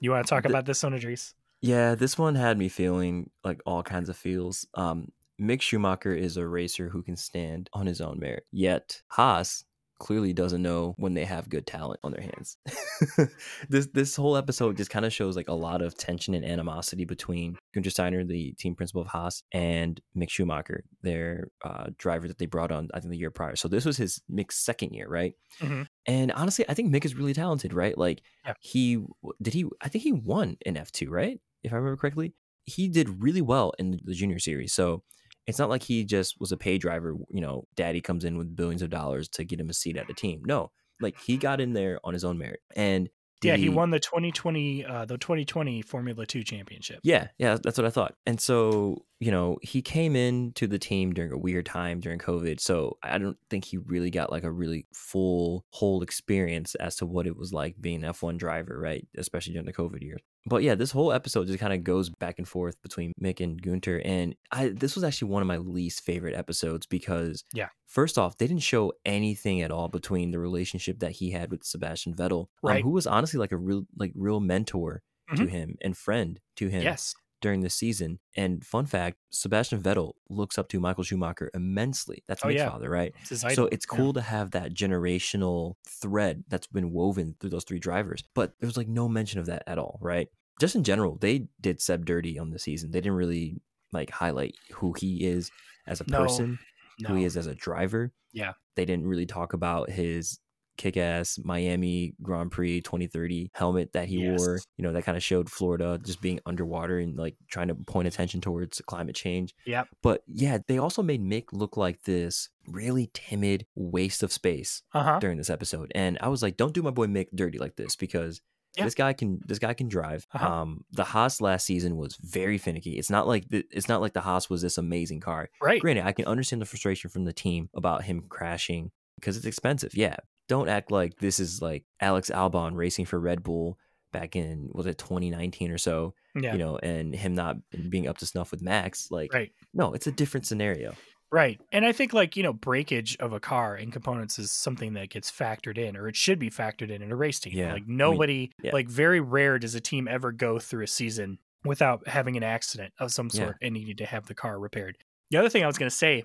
You 0.00 0.10
want 0.10 0.26
to 0.26 0.28
talk 0.28 0.42
The- 0.42 0.50
about 0.50 0.66
this 0.66 0.82
one, 0.82 0.92
Idris? 0.94 1.34
Yeah, 1.62 1.94
this 1.94 2.18
one 2.18 2.34
had 2.34 2.58
me 2.58 2.68
feeling 2.68 3.30
like 3.44 3.60
all 3.64 3.82
kinds 3.82 4.08
of 4.10 4.16
feels. 4.16 4.66
Um, 4.74 5.12
Mick 5.40 5.62
Schumacher 5.62 6.14
is 6.14 6.36
a 6.36 6.46
racer 6.46 6.88
who 6.90 7.02
can 7.02 7.16
stand 7.16 7.70
on 7.72 7.86
his 7.86 8.00
own 8.00 8.18
merit. 8.18 8.44
Yet 8.50 9.00
Haas 9.08 9.64
clearly 9.98 10.32
doesn't 10.32 10.62
know 10.62 10.94
when 10.98 11.14
they 11.14 11.24
have 11.24 11.48
good 11.48 11.66
talent 11.66 12.00
on 12.04 12.12
their 12.12 12.22
hands. 12.22 12.56
this 13.68 13.88
this 13.92 14.16
whole 14.16 14.36
episode 14.36 14.76
just 14.76 14.90
kind 14.90 15.04
of 15.04 15.12
shows 15.12 15.36
like 15.36 15.48
a 15.48 15.52
lot 15.54 15.82
of 15.82 15.96
tension 15.96 16.34
and 16.34 16.44
animosity 16.44 17.04
between 17.04 17.56
Günther 17.74 17.90
Steiner, 17.90 18.24
the 18.24 18.52
team 18.58 18.74
principal 18.74 19.02
of 19.02 19.08
Haas, 19.08 19.42
and 19.52 20.00
Mick 20.16 20.30
Schumacher, 20.30 20.84
their 21.02 21.48
uh, 21.64 21.86
driver 21.98 22.28
that 22.28 22.38
they 22.38 22.46
brought 22.46 22.72
on 22.72 22.88
I 22.94 23.00
think 23.00 23.10
the 23.10 23.18
year 23.18 23.30
prior. 23.30 23.56
So 23.56 23.68
this 23.68 23.84
was 23.84 23.96
his 23.96 24.20
Mick's 24.30 24.56
second 24.58 24.92
year, 24.92 25.08
right? 25.08 25.34
Mhm. 25.60 25.86
And 26.06 26.32
honestly, 26.32 26.64
I 26.68 26.74
think 26.74 26.92
Mick 26.94 27.04
is 27.04 27.14
really 27.14 27.34
talented, 27.34 27.72
right? 27.72 27.96
Like 27.96 28.22
Yeah. 28.44 28.54
he 28.60 28.98
did 29.42 29.54
he 29.54 29.64
I 29.80 29.88
think 29.88 30.04
he 30.04 30.12
won 30.12 30.56
in 30.66 30.74
F2, 30.76 31.08
right? 31.08 31.40
If 31.62 31.72
I 31.72 31.76
remember 31.76 31.96
correctly. 31.96 32.34
He 32.68 32.88
did 32.88 33.22
really 33.22 33.42
well 33.42 33.72
in 33.78 34.00
the 34.02 34.12
junior 34.12 34.40
series. 34.40 34.72
So 34.72 35.04
it's 35.46 35.58
not 35.58 35.68
like 35.68 35.82
he 35.82 36.04
just 36.04 36.40
was 36.40 36.52
a 36.52 36.56
pay 36.56 36.78
driver, 36.78 37.14
you 37.30 37.40
know, 37.40 37.66
daddy 37.76 38.00
comes 38.00 38.24
in 38.24 38.36
with 38.36 38.56
billions 38.56 38.82
of 38.82 38.90
dollars 38.90 39.28
to 39.30 39.44
get 39.44 39.60
him 39.60 39.70
a 39.70 39.74
seat 39.74 39.96
at 39.96 40.06
the 40.06 40.14
team. 40.14 40.42
No. 40.44 40.72
Like 41.00 41.18
he 41.20 41.36
got 41.36 41.60
in 41.60 41.72
there 41.72 42.00
on 42.04 42.14
his 42.14 42.24
own 42.24 42.38
merit. 42.38 42.60
And 42.74 43.08
yeah, 43.42 43.56
he, 43.56 43.68
won 43.68 43.90
the 43.90 44.00
2020 44.00 44.84
uh, 44.84 45.04
the 45.04 45.18
2020 45.18 45.82
Formula 45.82 46.26
2 46.26 46.42
championship. 46.42 47.00
yeah, 47.02 47.28
yeah, 47.38 47.58
that's 47.62 47.76
what 47.78 47.86
I 47.86 47.90
thought. 47.90 48.14
And 48.24 48.40
so, 48.40 49.04
you 49.18 49.30
know, 49.30 49.56
he 49.62 49.80
came 49.80 50.14
in 50.14 50.52
to 50.56 50.66
the 50.66 50.78
team 50.78 51.12
during 51.14 51.32
a 51.32 51.38
weird 51.38 51.64
time 51.66 52.00
during 52.00 52.18
COVID. 52.18 52.60
So 52.60 52.98
I 53.02 53.16
don't 53.18 53.38
think 53.48 53.64
he 53.64 53.78
really 53.78 54.10
got 54.10 54.30
like 54.30 54.44
a 54.44 54.50
really 54.50 54.86
full 54.92 55.64
whole 55.70 56.02
experience 56.02 56.74
as 56.76 56.96
to 56.96 57.06
what 57.06 57.26
it 57.26 57.36
was 57.36 57.52
like 57.52 57.80
being 57.80 58.04
an 58.04 58.12
F1 58.12 58.36
driver, 58.36 58.78
right? 58.78 59.06
Especially 59.16 59.52
during 59.54 59.66
the 59.66 59.72
COVID 59.72 60.02
years. 60.02 60.20
But 60.48 60.62
yeah, 60.62 60.74
this 60.76 60.90
whole 60.92 61.12
episode 61.12 61.46
just 61.46 61.58
kind 61.58 61.72
of 61.72 61.82
goes 61.82 62.08
back 62.10 62.34
and 62.38 62.46
forth 62.46 62.80
between 62.82 63.12
Mick 63.20 63.40
and 63.40 63.60
Gunter. 63.60 64.00
And 64.04 64.34
I 64.52 64.68
this 64.68 64.94
was 64.94 65.02
actually 65.02 65.30
one 65.30 65.42
of 65.42 65.48
my 65.48 65.56
least 65.58 66.02
favorite 66.02 66.34
episodes 66.36 66.86
because 66.86 67.42
Yeah. 67.54 67.68
First 67.86 68.18
off, 68.18 68.36
they 68.36 68.46
didn't 68.46 68.62
show 68.62 68.92
anything 69.04 69.62
at 69.62 69.70
all 69.70 69.88
between 69.88 70.30
the 70.30 70.38
relationship 70.38 70.98
that 70.98 71.12
he 71.12 71.30
had 71.30 71.50
with 71.50 71.64
Sebastian 71.64 72.14
Vettel, 72.14 72.40
um, 72.42 72.46
Right. 72.62 72.82
who 72.82 72.90
was 72.90 73.06
honestly 73.06 73.38
like 73.38 73.52
a 73.52 73.56
real 73.56 73.86
like 73.96 74.12
real 74.14 74.40
mentor 74.40 75.02
to 75.34 75.42
Mhm. 75.44 75.48
him 75.48 75.76
and 75.80 75.96
friend 75.96 76.38
to 76.56 76.68
him 76.68 76.82
Yes. 76.82 77.14
During 77.46 77.60
the 77.60 77.70
season. 77.70 78.18
And 78.36 78.64
fun 78.66 78.86
fact, 78.86 79.18
Sebastian 79.30 79.80
Vettel 79.80 80.14
looks 80.28 80.58
up 80.58 80.68
to 80.70 80.80
Michael 80.80 81.04
Schumacher 81.04 81.48
immensely. 81.54 82.24
That's 82.26 82.44
Oh, 82.44 82.48
Mick's 82.48 82.58
yeah. 82.58 82.70
father, 82.70 82.90
right? 82.90 83.14
It's 83.30 83.40
So 83.54 83.66
it's 83.66 83.86
Yeah. 83.90 83.96
cool 83.96 84.12
to 84.14 84.20
have 84.20 84.50
that 84.50 84.74
generational 84.74 85.74
thread 85.86 86.42
that's 86.48 86.66
been 86.66 86.90
woven 86.90 87.36
through 87.38 87.50
those 87.50 87.62
three 87.64 87.78
drivers. 87.78 88.24
But 88.34 88.54
there 88.58 88.66
was 88.66 88.76
like 88.76 88.88
no 88.88 89.08
mention 89.08 89.38
of 89.38 89.46
that 89.46 89.62
at 89.68 89.78
all, 89.78 89.98
right? 90.02 90.28
Just 90.60 90.74
in 90.74 90.82
general, 90.82 91.18
they 91.20 91.46
did 91.60 91.80
Seb 91.80 92.04
dirty 92.04 92.36
on 92.38 92.50
the 92.50 92.58
season. 92.58 92.90
They 92.90 93.00
didn't 93.00 93.16
really 93.18 93.60
like 93.92 94.10
highlight 94.10 94.56
who 94.72 94.92
he 94.98 95.24
is 95.24 95.50
as 95.86 96.00
a 96.00 96.04
No, 96.10 96.18
person, 96.22 96.58
No. 96.98 97.10
who 97.10 97.14
he 97.14 97.24
is 97.24 97.36
as 97.36 97.46
a 97.46 97.54
driver. 97.54 98.12
Yeah. 98.32 98.54
They 98.74 98.84
didn't 98.84 99.06
really 99.06 99.26
talk 99.26 99.52
about 99.52 99.90
his 99.90 100.40
kick 100.76 100.96
ass 100.96 101.38
Miami 101.42 102.14
Grand 102.22 102.50
Prix 102.50 102.80
2030 102.82 103.50
helmet 103.54 103.92
that 103.92 104.08
he 104.08 104.18
Yes. 104.22 104.38
wore. 104.40 104.58
You 104.76 104.82
know, 104.84 104.92
that 104.92 105.04
kind 105.04 105.16
of 105.16 105.22
showed 105.22 105.50
Florida 105.50 105.98
just 106.04 106.20
being 106.20 106.40
underwater 106.46 106.98
and 106.98 107.16
like 107.16 107.36
trying 107.48 107.68
to 107.68 107.74
point 107.74 108.08
attention 108.08 108.40
towards 108.40 108.80
climate 108.86 109.14
change. 109.16 109.54
Yep. 109.66 109.88
But 110.02 110.22
yeah, 110.26 110.58
they 110.66 110.78
also 110.78 111.02
made 111.02 111.22
Mick 111.22 111.44
look 111.52 111.76
like 111.76 112.02
this 112.02 112.48
really 112.68 113.10
timid 113.14 113.66
waste 113.74 114.22
of 114.22 114.32
space 114.32 114.82
Uh-huh. 114.92 115.18
during 115.20 115.36
this 115.38 115.50
episode. 115.50 115.92
And 115.94 116.18
I 116.20 116.28
was 116.28 116.42
like, 116.42 116.56
don't 116.56 116.74
do 116.74 116.82
my 116.82 116.90
boy 116.90 117.06
Mick 117.06 117.28
dirty 117.34 117.58
like 117.58 117.76
this 117.76 117.96
because 117.96 118.40
Yeah. 118.76 118.84
this 118.84 118.94
guy 118.94 119.12
can 119.14 119.40
this 119.46 119.58
guy 119.58 119.72
can 119.72 119.88
drive. 119.88 120.26
Uh-huh. 120.34 120.52
Um 120.52 120.84
the 120.92 121.04
Haas 121.04 121.40
last 121.40 121.64
season 121.64 121.96
was 121.96 122.16
very 122.20 122.58
finicky. 122.58 122.98
It's 122.98 123.08
not 123.10 123.26
like 123.26 123.48
the, 123.48 123.64
it's 123.70 123.88
not 123.88 124.00
like 124.02 124.12
the 124.12 124.20
Haas 124.20 124.50
was 124.50 124.60
this 124.62 124.76
amazing 124.76 125.20
car. 125.20 125.48
Right. 125.62 125.80
Granted, 125.80 126.04
I 126.04 126.12
can 126.12 126.26
understand 126.26 126.60
the 126.60 126.66
frustration 126.66 127.08
from 127.08 127.24
the 127.24 127.32
team 127.32 127.70
about 127.74 128.04
him 128.04 128.24
crashing 128.28 128.90
because 129.18 129.36
it's 129.38 129.46
expensive. 129.46 129.94
Yeah. 129.96 130.16
Don't 130.48 130.68
act 130.68 130.90
like 130.90 131.18
this 131.18 131.40
is 131.40 131.60
like 131.62 131.84
Alex 132.00 132.30
Albon 132.30 132.74
racing 132.76 133.06
for 133.06 133.18
Red 133.18 133.42
Bull 133.42 133.78
back 134.12 134.36
in 134.36 134.70
was 134.72 134.86
it 134.86 134.96
2019 134.98 135.70
or 135.70 135.78
so, 135.78 136.14
Yeah. 136.34 136.52
you 136.52 136.58
know, 136.58 136.78
and 136.78 137.14
him 137.14 137.34
not 137.34 137.56
being 137.90 138.06
up 138.08 138.18
to 138.18 138.26
snuff 138.26 138.50
with 138.50 138.62
Max. 138.62 139.10
Like 139.10 139.32
right. 139.32 139.52
no, 139.74 139.92
it's 139.92 140.06
a 140.06 140.12
different 140.12 140.46
scenario. 140.46 140.94
Right. 141.32 141.60
And 141.72 141.84
I 141.84 141.90
think 141.90 142.12
like, 142.14 142.36
you 142.36 142.44
know, 142.44 142.52
breakage 142.52 143.16
of 143.18 143.32
a 143.32 143.40
car 143.40 143.74
and 143.74 143.92
components 143.92 144.38
is 144.38 144.52
something 144.52 144.94
that 144.94 145.10
gets 145.10 145.30
factored 145.30 145.76
in 145.76 145.96
or 145.96 146.06
it 146.08 146.14
should 146.16 146.38
be 146.38 146.50
factored 146.50 146.90
in 146.90 147.02
in 147.02 147.10
a 147.10 147.16
race 147.16 147.40
team. 147.40 147.52
Yeah, 147.56 147.70
I 147.70 147.72
Like 147.74 147.86
mean, 147.88 147.96
nobody 147.96 148.52
yeah. 148.62 148.70
like 148.72 148.88
very 148.88 149.20
rare 149.20 149.58
does 149.58 149.74
a 149.74 149.80
team 149.80 150.06
ever 150.08 150.30
go 150.30 150.60
through 150.60 150.84
a 150.84 150.86
season 150.86 151.38
without 151.64 152.06
having 152.06 152.36
an 152.36 152.44
accident 152.44 152.92
of 153.00 153.12
some 153.12 153.28
Yeah. 153.32 153.40
sort 153.46 153.56
and 153.60 153.74
needing 153.74 153.96
to 153.96 154.06
have 154.06 154.26
the 154.26 154.34
car 154.34 154.58
repaired. 154.58 154.98
The 155.32 155.38
other 155.38 155.48
thing 155.48 155.64
I 155.64 155.66
was 155.66 155.78
going 155.78 155.90
to 155.90 155.94
say 155.96 156.24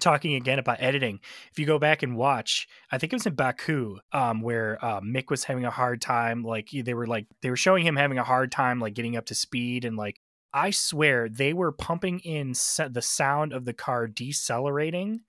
talking 0.00 0.34
again 0.34 0.58
about 0.58 0.78
editing 0.80 1.20
if 1.50 1.58
you 1.58 1.66
go 1.66 1.78
back 1.78 2.02
and 2.02 2.16
watch 2.16 2.66
i 2.90 2.98
think 2.98 3.12
it 3.12 3.16
was 3.16 3.26
in 3.26 3.34
baku 3.34 3.98
um, 4.12 4.40
where 4.40 4.82
uh, 4.84 5.00
mick 5.00 5.30
was 5.30 5.44
having 5.44 5.64
a 5.64 5.70
hard 5.70 6.00
time 6.00 6.42
like 6.42 6.70
they 6.72 6.94
were 6.94 7.06
like 7.06 7.26
they 7.40 7.50
were 7.50 7.56
showing 7.56 7.86
him 7.86 7.96
having 7.96 8.18
a 8.18 8.24
hard 8.24 8.50
time 8.50 8.80
like 8.80 8.94
getting 8.94 9.16
up 9.16 9.26
to 9.26 9.34
speed 9.34 9.84
and 9.84 9.96
like 9.96 10.18
i 10.52 10.70
swear 10.70 11.28
they 11.28 11.52
were 11.52 11.70
pumping 11.70 12.18
in 12.20 12.54
sa- 12.54 12.88
the 12.88 13.02
sound 13.02 13.52
of 13.52 13.64
the 13.64 13.72
car 13.72 14.06
decelerating 14.06 15.20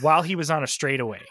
while 0.00 0.22
he 0.22 0.36
was 0.36 0.50
on 0.50 0.62
a 0.62 0.66
straightaway. 0.66 1.22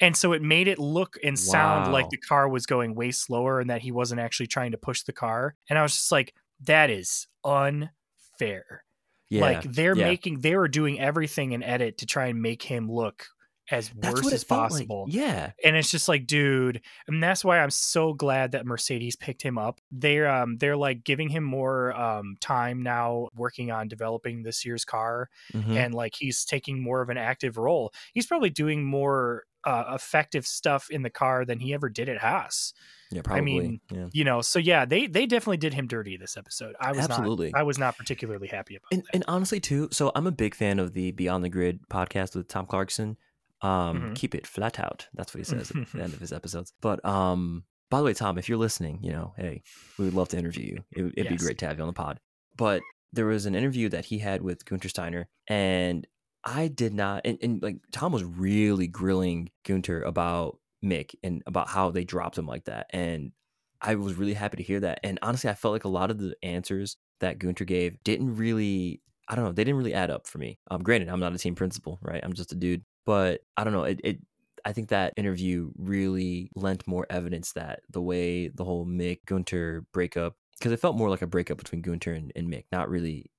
And 0.00 0.16
so 0.16 0.32
it 0.32 0.42
made 0.42 0.68
it 0.68 0.78
look 0.78 1.16
and 1.22 1.38
sound 1.38 1.92
like 1.92 2.10
the 2.10 2.16
car 2.16 2.48
was 2.48 2.66
going 2.66 2.94
way 2.94 3.12
slower 3.12 3.60
and 3.60 3.70
that 3.70 3.82
he 3.82 3.92
wasn't 3.92 4.20
actually 4.20 4.48
trying 4.48 4.72
to 4.72 4.78
push 4.78 5.02
the 5.02 5.12
car. 5.12 5.54
And 5.68 5.78
i 5.78 5.82
was 5.82 5.92
just 5.92 6.12
like 6.12 6.34
that 6.64 6.90
is 6.90 7.28
unfair 7.44 8.84
Yeah. 9.32 9.40
like 9.42 9.62
they're 9.62 9.96
yeah. 9.96 10.04
making 10.04 10.40
they 10.40 10.56
were 10.56 10.68
doing 10.68 11.00
everything 11.00 11.52
in 11.52 11.62
edit 11.62 11.98
to 11.98 12.06
try 12.06 12.26
and 12.26 12.42
make 12.42 12.62
him 12.62 12.90
look 12.90 13.26
as 13.70 13.94
worse 13.94 14.30
as 14.32 14.42
felt 14.44 14.60
like. 14.60 14.70
possible. 14.70 15.06
Yeah. 15.08 15.52
And 15.64 15.76
it's 15.76 15.90
just 15.90 16.06
like, 16.08 16.26
dude, 16.26 16.82
and 17.06 17.22
that's 17.22 17.42
why 17.44 17.60
I'm 17.60 17.70
so 17.70 18.12
glad 18.12 18.52
that 18.52 18.66
Mercedes 18.66 19.16
picked 19.16 19.40
him 19.40 19.56
up. 19.56 19.80
They're 19.90 20.28
um 20.28 20.58
they're 20.58 20.76
like 20.76 21.04
giving 21.04 21.30
him 21.30 21.44
more 21.44 21.94
um 21.98 22.36
time 22.40 22.82
now 22.82 23.28
working 23.34 23.70
on 23.70 23.88
developing 23.88 24.42
this 24.42 24.64
year's 24.66 24.84
car 24.84 25.30
Mhm. 25.54 25.76
and 25.76 25.94
like 25.94 26.14
he's 26.16 26.44
taking 26.44 26.82
more 26.82 27.00
of 27.00 27.08
an 27.08 27.16
active 27.16 27.56
role. 27.56 27.92
He's 28.12 28.26
probably 28.26 28.50
doing 28.50 28.84
more 28.84 29.44
uh, 29.64 29.84
effective 29.94 30.46
stuff 30.46 30.88
in 30.90 31.02
the 31.02 31.10
car 31.10 31.44
than 31.44 31.58
he 31.60 31.72
ever 31.74 31.88
did 31.88 32.08
at 32.08 32.18
Haas. 32.18 32.72
yeah, 33.10 33.22
probably. 33.22 33.40
I 33.40 33.44
mean, 33.44 33.80
yeah. 33.90 34.06
You 34.12 34.24
know, 34.24 34.40
so 34.42 34.58
yeah, 34.58 34.84
they 34.84 35.06
they 35.06 35.26
definitely 35.26 35.58
did 35.58 35.74
him 35.74 35.86
dirty 35.86 36.16
this 36.16 36.36
episode. 36.36 36.74
I 36.80 36.92
was 36.92 37.04
Absolutely. 37.04 37.50
not 37.52 37.60
I 37.60 37.62
was 37.62 37.78
not 37.78 37.96
particularly 37.96 38.48
happy 38.48 38.76
about 38.76 38.88
And, 38.92 39.02
that. 39.02 39.14
and 39.14 39.24
honestly, 39.28 39.60
too, 39.60 39.88
so 39.92 40.10
I'm 40.14 40.26
a 40.26 40.32
big 40.32 40.54
fan 40.54 40.78
of 40.78 40.94
the 40.94 41.12
Beyond 41.12 41.44
the 41.44 41.48
Grid 41.48 41.80
podcast 41.88 42.34
with 42.34 42.48
Tom 42.48 42.66
Clarkson. 42.66 43.16
Um, 43.60 44.00
Mhm. 44.00 44.14
Keep 44.16 44.34
it 44.34 44.46
flat 44.46 44.80
out. 44.80 45.06
That's 45.14 45.32
what 45.32 45.38
he 45.38 45.44
says 45.44 45.70
at 45.70 45.92
the 45.92 46.02
end 46.02 46.12
of 46.14 46.18
his 46.26 46.32
episodes. 46.32 46.72
But 46.80 47.04
um, 47.04 47.62
by 47.90 47.98
the 47.98 48.04
way, 48.04 48.14
Tom, 48.14 48.38
if 48.38 48.48
you're 48.48 48.58
listening, 48.58 48.98
you 49.02 49.12
know, 49.12 49.34
hey, 49.36 49.62
we 49.98 50.06
would 50.06 50.14
love 50.14 50.28
to 50.30 50.38
interview 50.38 50.64
you. 50.66 50.84
It, 50.96 51.02
would- 51.02 51.14
it'd 51.16 51.30
be 51.30 51.36
great 51.36 51.58
to 51.58 51.66
have 51.66 51.76
you 51.78 51.82
on 51.84 51.86
the 51.88 51.92
pod. 51.92 52.18
But 52.56 52.82
there 53.12 53.26
was 53.26 53.46
an 53.46 53.54
interview 53.54 53.88
that 53.90 54.06
he 54.06 54.18
had 54.18 54.42
with 54.42 54.64
Gunter 54.64 54.88
Steiner, 54.88 55.28
and 55.46 56.06
I 56.44 56.68
did 56.68 56.94
not. 56.94 57.22
And, 57.24 57.38
and 57.42 57.62
like 57.62 57.76
Tom 57.92 58.12
was 58.12 58.24
really 58.24 58.86
grilling 58.86 59.50
Gunter 59.64 60.02
about 60.02 60.58
Mick 60.84 61.14
and 61.22 61.42
about 61.46 61.68
how 61.68 61.90
they 61.90 62.04
dropped 62.04 62.38
him 62.38 62.46
like 62.46 62.64
that, 62.64 62.86
and 62.90 63.32
I 63.80 63.96
was 63.96 64.14
really 64.14 64.34
happy 64.34 64.56
to 64.58 64.62
hear 64.62 64.80
that. 64.80 65.00
And 65.02 65.18
honestly, 65.22 65.50
I 65.50 65.54
felt 65.54 65.72
like 65.72 65.84
a 65.84 65.88
lot 65.88 66.10
of 66.10 66.18
the 66.18 66.34
answers 66.42 66.96
that 67.20 67.38
Gunter 67.38 67.64
gave 67.64 68.02
didn't 68.04 68.36
really, 68.36 69.00
I 69.28 69.34
don't 69.34 69.44
know, 69.44 69.52
they 69.52 69.64
didn't 69.64 69.78
really 69.78 69.94
add 69.94 70.10
up 70.10 70.26
for 70.26 70.38
me. 70.38 70.58
Um, 70.70 70.82
granted, 70.82 71.08
I'm 71.08 71.20
not 71.20 71.34
a 71.34 71.38
team 71.38 71.54
principal, 71.54 71.98
right? 72.02 72.20
I'm 72.22 72.32
just 72.32 72.52
a 72.52 72.56
dude, 72.56 72.84
but 73.04 73.40
I 73.56 73.64
don't 73.64 73.72
know. 73.72 73.84
It, 73.84 74.00
it 74.04 74.18
I 74.64 74.72
think 74.72 74.88
that 74.88 75.14
interview 75.16 75.70
really 75.76 76.50
lent 76.54 76.86
more 76.86 77.06
evidence 77.10 77.52
that 77.54 77.80
the 77.90 78.00
way 78.00 78.48
the 78.48 78.64
whole 78.64 78.86
Mick 78.86 79.18
Gunter 79.26 79.84
breakup, 79.92 80.36
because 80.58 80.70
it 80.70 80.80
felt 80.80 80.96
more 80.96 81.10
like 81.10 81.22
a 81.22 81.26
breakup 81.26 81.58
between 81.58 81.82
Gunter 81.82 82.12
and, 82.12 82.32
and 82.36 82.48
Mick, 82.48 82.64
not 82.70 82.88
really 82.88 83.30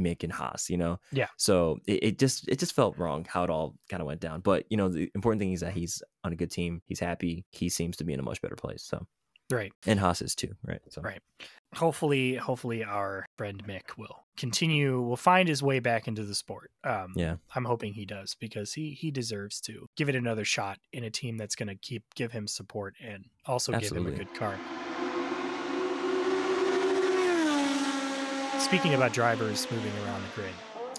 Mick 0.00 0.22
and 0.24 0.32
Haas, 0.32 0.70
you 0.70 0.76
know? 0.76 0.98
Yeah. 1.12 1.28
So 1.36 1.78
it, 1.86 2.02
it 2.02 2.18
just 2.18 2.48
it 2.48 2.58
just 2.58 2.72
felt 2.74 2.98
wrong 2.98 3.26
how 3.28 3.44
it 3.44 3.50
all 3.50 3.74
kind 3.88 4.00
of 4.00 4.06
went 4.06 4.20
down. 4.20 4.40
But 4.40 4.64
you 4.70 4.76
know, 4.76 4.88
the 4.88 5.10
important 5.14 5.40
thing 5.40 5.52
is 5.52 5.60
that 5.60 5.72
he's 5.72 6.02
on 6.24 6.32
a 6.32 6.36
good 6.36 6.50
team. 6.50 6.82
He's 6.86 7.00
happy. 7.00 7.44
He 7.50 7.68
seems 7.68 7.96
to 7.98 8.04
be 8.04 8.12
in 8.12 8.20
a 8.20 8.24
much 8.24 8.40
better 8.42 8.56
place. 8.56 8.82
So 8.82 9.06
Right. 9.50 9.72
and 9.84 9.98
Haas 9.98 10.22
is 10.22 10.36
too, 10.36 10.54
right? 10.64 10.80
So 10.90 11.02
Right. 11.02 11.20
Hopefully, 11.74 12.34
hopefully 12.34 12.82
our 12.84 13.26
friend 13.36 13.62
Mick 13.64 13.96
will 13.96 14.24
continue. 14.36 15.00
Will 15.00 15.16
find 15.16 15.48
his 15.48 15.62
way 15.62 15.78
back 15.80 16.08
into 16.08 16.24
the 16.24 16.34
sport. 16.34 16.70
Um, 16.84 17.12
Yeah. 17.16 17.36
I'm 17.54 17.64
hoping 17.64 17.92
he 17.92 18.04
does 18.04 18.34
because 18.34 18.72
he 18.72 18.90
he 18.92 19.10
deserves 19.10 19.60
to 19.62 19.88
give 19.96 20.08
it 20.08 20.14
another 20.16 20.44
shot 20.44 20.78
in 20.92 21.04
a 21.04 21.10
team 21.10 21.36
that's 21.36 21.54
going 21.56 21.68
to 21.68 21.76
keep 21.76 22.02
give 22.14 22.32
him 22.32 22.46
support 22.48 22.94
and 23.02 23.24
also 23.46 23.72
give 23.78 23.92
him 23.92 24.06
a 24.06 24.10
good 24.12 24.32
car. 24.34 24.58
Speaking 28.60 28.92
about 28.94 29.12
drivers 29.12 29.66
moving 29.70 29.90
around 30.04 30.22
the 30.22 30.28
grid, 30.34 30.52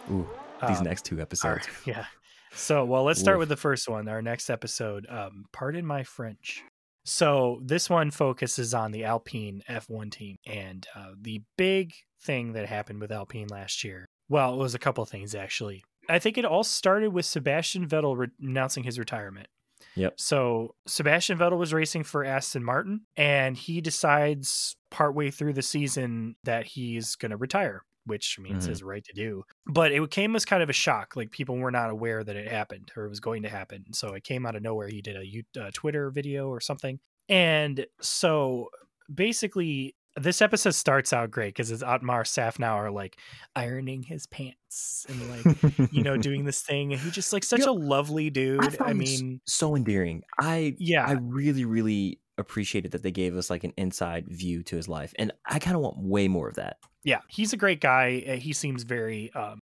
Ooh, 0.09 0.27
these 0.67 0.79
um, 0.79 0.83
next 0.83 1.05
two 1.05 1.21
episodes. 1.21 1.67
yeah. 1.85 2.05
So, 2.53 2.83
well, 2.83 3.03
let's 3.03 3.19
start 3.19 3.37
with 3.37 3.49
the 3.49 3.55
first 3.55 3.87
one. 3.87 4.09
Our 4.09 4.21
next 4.21 4.49
episode, 4.49 5.05
um, 5.07 5.45
pardon 5.53 5.85
my 5.85 6.03
French. 6.03 6.63
So, 7.05 7.61
this 7.63 7.89
one 7.89 8.11
focuses 8.11 8.73
on 8.73 8.91
the 8.91 9.05
Alpine 9.05 9.61
F1 9.69 10.11
team 10.11 10.37
and 10.45 10.85
uh, 10.95 11.11
the 11.19 11.43
big 11.57 11.93
thing 12.21 12.53
that 12.53 12.65
happened 12.67 12.99
with 12.99 13.11
Alpine 13.11 13.47
last 13.47 13.83
year. 13.83 14.05
Well, 14.27 14.55
it 14.55 14.57
was 14.57 14.75
a 14.75 14.79
couple 14.79 15.05
things 15.05 15.33
actually. 15.35 15.83
I 16.09 16.19
think 16.19 16.37
it 16.37 16.45
all 16.45 16.63
started 16.63 17.13
with 17.13 17.25
Sebastian 17.25 17.87
Vettel 17.87 18.17
re- 18.17 18.27
announcing 18.41 18.83
his 18.83 18.99
retirement. 18.99 19.47
Yep. 19.95 20.13
So 20.19 20.75
Sebastian 20.87 21.37
Vettel 21.37 21.57
was 21.57 21.73
racing 21.73 22.03
for 22.03 22.23
Aston 22.23 22.63
Martin, 22.63 23.01
and 23.17 23.57
he 23.57 23.81
decides 23.81 24.75
partway 24.89 25.31
through 25.31 25.53
the 25.53 25.61
season 25.61 26.35
that 26.43 26.65
he's 26.65 27.15
going 27.15 27.31
to 27.31 27.37
retire, 27.37 27.83
which 28.05 28.37
I 28.39 28.41
mean, 28.41 28.55
it's 28.57 28.65
Mhm. 28.65 28.69
his 28.69 28.83
right 28.83 29.03
to 29.03 29.13
do. 29.13 29.43
But 29.65 29.91
it 29.91 30.09
came 30.11 30.35
as 30.35 30.45
kind 30.45 30.63
of 30.63 30.69
a 30.69 30.73
shock. 30.73 31.15
Like 31.15 31.31
people 31.31 31.57
were 31.57 31.71
not 31.71 31.89
aware 31.89 32.23
that 32.23 32.35
it 32.35 32.47
happened 32.47 32.91
or 32.95 33.05
it 33.05 33.09
was 33.09 33.19
going 33.19 33.43
to 33.43 33.49
happen. 33.49 33.93
So 33.93 34.13
it 34.13 34.23
came 34.23 34.45
out 34.45 34.55
of 34.55 34.61
nowhere. 34.63 34.87
He 34.87 35.01
did 35.01 35.17
a 35.17 35.25
you- 35.25 35.43
uh, 35.59 35.71
Twitter 35.73 36.09
video 36.09 36.47
or 36.49 36.59
something. 36.61 36.99
And 37.29 37.85
so 38.01 38.69
basically, 39.13 39.95
this 40.17 40.41
episode 40.41 40.71
starts 40.75 41.13
out 41.13 41.31
great 41.31 41.49
because 41.55 41.71
it's 41.71 41.83
Otmar 41.83 42.23
Szafnauer 42.23 42.93
like 42.93 43.17
ironing 43.55 44.03
his 44.03 44.27
pants 44.27 45.05
and 45.07 45.29
like 45.45 45.91
you 45.93 46.03
know 46.03 46.17
doing 46.17 46.45
this 46.45 46.61
thing, 46.61 46.91
and 46.93 47.01
he's 47.01 47.13
just 47.13 47.31
like 47.33 47.43
such 47.43 47.61
Yeah. 47.61 47.69
a 47.69 47.71
lovely 47.71 48.29
dude. 48.29 48.63
I, 48.81 48.93
this 48.93 49.19
mean, 49.21 49.41
so 49.45 49.75
endearing. 49.75 50.23
I 50.39 50.75
yeah, 50.79 51.05
I 51.05 51.13
really, 51.13 51.65
really 51.65 52.19
appreciated 52.37 52.91
that 52.91 53.03
they 53.03 53.11
gave 53.11 53.35
us 53.37 53.49
like 53.49 53.63
an 53.63 53.73
inside 53.77 54.25
view 54.27 54.63
to 54.63 54.75
his 54.75 54.87
life, 54.87 55.13
and 55.17 55.31
I 55.45 55.59
kind 55.59 55.75
of 55.75 55.81
want 55.81 55.97
way 55.97 56.27
more 56.27 56.47
of 56.49 56.55
that. 56.55 56.77
yeah, 57.03 57.19
he's 57.27 57.53
a 57.53 57.57
great 57.57 57.79
guy. 57.81 58.23
Uh, 58.27 58.31
He 58.33 58.53
seems 58.53 58.83
very, 58.83 59.31
um, 59.33 59.59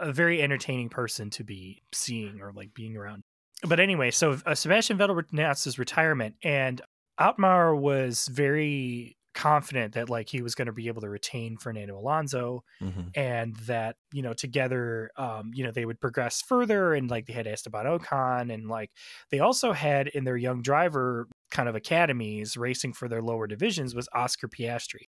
a 0.00 0.12
very 0.12 0.40
entertaining 0.42 0.88
person 0.88 1.30
to 1.30 1.44
be 1.44 1.82
seeing 1.92 2.40
or 2.40 2.52
like 2.52 2.72
being 2.74 2.96
around. 2.96 3.22
But 3.66 3.80
anyway, 3.80 4.10
so 4.10 4.38
uh, 4.46 4.54
Sebastian 4.54 4.98
Vettel 4.98 5.22
announced 5.32 5.64
his 5.64 5.78
retirement, 5.78 6.36
and 6.42 6.80
Otmar 7.18 7.74
was 7.74 8.28
very 8.28 9.16
confident 9.36 9.94
that 9.94 10.10
like 10.10 10.28
he 10.28 10.42
was 10.42 10.54
going 10.56 10.66
to 10.66 10.72
be 10.72 10.88
able 10.88 11.02
to 11.02 11.08
retain 11.08 11.56
Fernando 11.58 11.96
Alonso 11.98 12.64
Mhm. 12.82 13.10
and 13.14 13.54
that 13.66 13.96
you 14.12 14.22
know 14.22 14.32
together 14.32 15.10
um 15.16 15.52
you 15.54 15.62
know 15.62 15.70
they 15.70 15.84
would 15.84 16.00
progress 16.00 16.42
further 16.42 16.94
and 16.94 17.10
like 17.10 17.26
they 17.26 17.34
had 17.34 17.46
Esteban 17.46 17.86
Ocon 17.86 18.52
and 18.52 18.66
like 18.68 18.90
they 19.30 19.38
also 19.40 19.72
had 19.72 20.08
in 20.08 20.24
their 20.24 20.36
young 20.38 20.62
driver 20.62 21.28
kind 21.50 21.68
of 21.68 21.76
academies 21.76 22.56
racing 22.56 22.92
for 22.94 23.08
their 23.08 23.22
lower 23.22 23.46
divisions 23.46 23.94
was 23.94 24.08
Oscar 24.12 24.48
Piastri. 24.48 25.04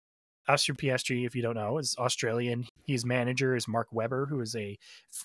Oscar 0.48 0.74
Piastri, 0.74 1.26
if 1.26 1.36
you 1.36 1.42
don't 1.42 1.56
know, 1.56 1.78
is 1.78 1.96
Australian. 1.98 2.66
His 2.86 3.06
manager 3.06 3.56
is 3.56 3.66
Mark 3.68 3.88
Webber, 3.94 4.26
who 4.26 4.42
is 4.42 4.56
a 4.58 4.78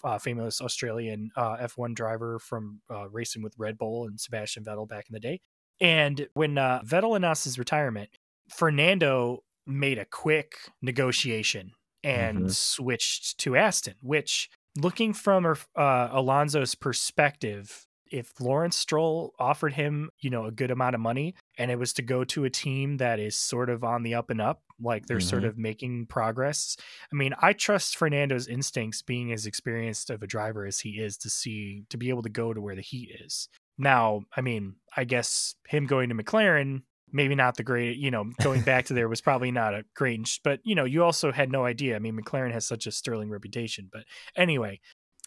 uh, 0.04 0.18
famous 0.18 0.60
Australian 0.60 1.30
uh, 1.36 1.56
F1 1.56 1.94
driver 1.94 2.38
from 2.38 2.80
uh, 2.90 3.08
racing 3.08 3.42
with 3.42 3.54
Red 3.58 3.78
Bull 3.78 4.06
and 4.06 4.20
Sebastian 4.20 4.62
Vettel 4.64 4.88
back 4.88 5.06
in 5.08 5.14
the 5.14 5.20
day. 5.20 5.40
And 5.80 6.28
when 6.34 6.56
uh, 6.58 6.82
Vettel 6.84 7.16
announced 7.16 7.44
his 7.44 7.58
retirement, 7.58 8.10
Fernando 8.50 9.44
made 9.66 9.98
a 9.98 10.04
quick 10.04 10.54
negotiation 10.82 11.72
and 12.02 12.46
Mhm. 12.46 12.50
switched 12.50 13.38
to 13.38 13.56
Aston, 13.56 13.94
which 14.00 14.48
looking 14.76 15.12
from 15.12 15.44
uh, 15.76 16.08
Alonso's 16.12 16.74
perspective, 16.74 17.84
if 18.10 18.40
Lawrence 18.40 18.76
Stroll 18.76 19.34
offered 19.38 19.74
him, 19.74 20.10
you 20.20 20.30
know, 20.30 20.46
a 20.46 20.50
good 20.50 20.70
amount 20.70 20.94
of 20.94 21.00
money 21.00 21.34
and 21.58 21.70
it 21.70 21.78
was 21.78 21.92
to 21.94 22.02
go 22.02 22.24
to 22.24 22.44
a 22.44 22.50
team 22.50 22.96
that 22.98 23.18
is 23.20 23.36
sort 23.36 23.68
of 23.68 23.84
on 23.84 24.02
the 24.02 24.14
up 24.14 24.30
and 24.30 24.40
up, 24.40 24.62
like 24.80 25.06
they're 25.06 25.20
sort 25.20 25.44
Mhm. 25.44 25.44
of 25.44 25.58
making 25.58 26.06
progress. 26.06 26.76
I 27.12 27.16
mean, 27.16 27.34
I 27.42 27.52
trust 27.52 27.96
Fernando's 27.98 28.46
instincts 28.48 29.02
being 29.02 29.32
as 29.32 29.44
experienced 29.44 30.08
of 30.08 30.22
a 30.22 30.26
driver 30.26 30.64
as 30.64 30.80
he 30.80 31.00
is 31.00 31.18
to 31.18 31.28
see 31.30 31.84
to 31.90 31.98
be 31.98 32.08
able 32.08 32.22
to 32.22 32.28
go 32.30 32.54
to 32.54 32.60
where 32.60 32.76
the 32.76 32.80
heat 32.82 33.10
is. 33.20 33.48
Now, 33.76 34.22
I 34.36 34.40
mean, 34.40 34.76
I 34.96 35.04
guess 35.04 35.54
him 35.68 35.86
going 35.86 36.08
to 36.08 36.14
McLaren 36.14 36.82
maybe 37.12 37.34
not 37.34 37.56
the 37.56 37.62
great, 37.62 37.96
you 37.96 38.10
know, 38.10 38.30
going 38.42 38.62
back 38.62 38.86
to 38.86 38.94
there 38.94 39.08
was 39.08 39.20
probably 39.20 39.50
not 39.50 39.74
a 39.74 39.84
great, 39.94 40.38
but 40.44 40.60
you 40.64 40.74
know, 40.74 40.84
you 40.84 41.04
also 41.04 41.32
had 41.32 41.50
no 41.50 41.64
idea. 41.64 41.96
I 41.96 41.98
mean, 41.98 42.18
McLaren 42.18 42.52
has 42.52 42.66
such 42.66 42.86
a 42.86 42.92
sterling 42.92 43.30
reputation, 43.30 43.88
but 43.92 44.04
anyway, 44.36 44.80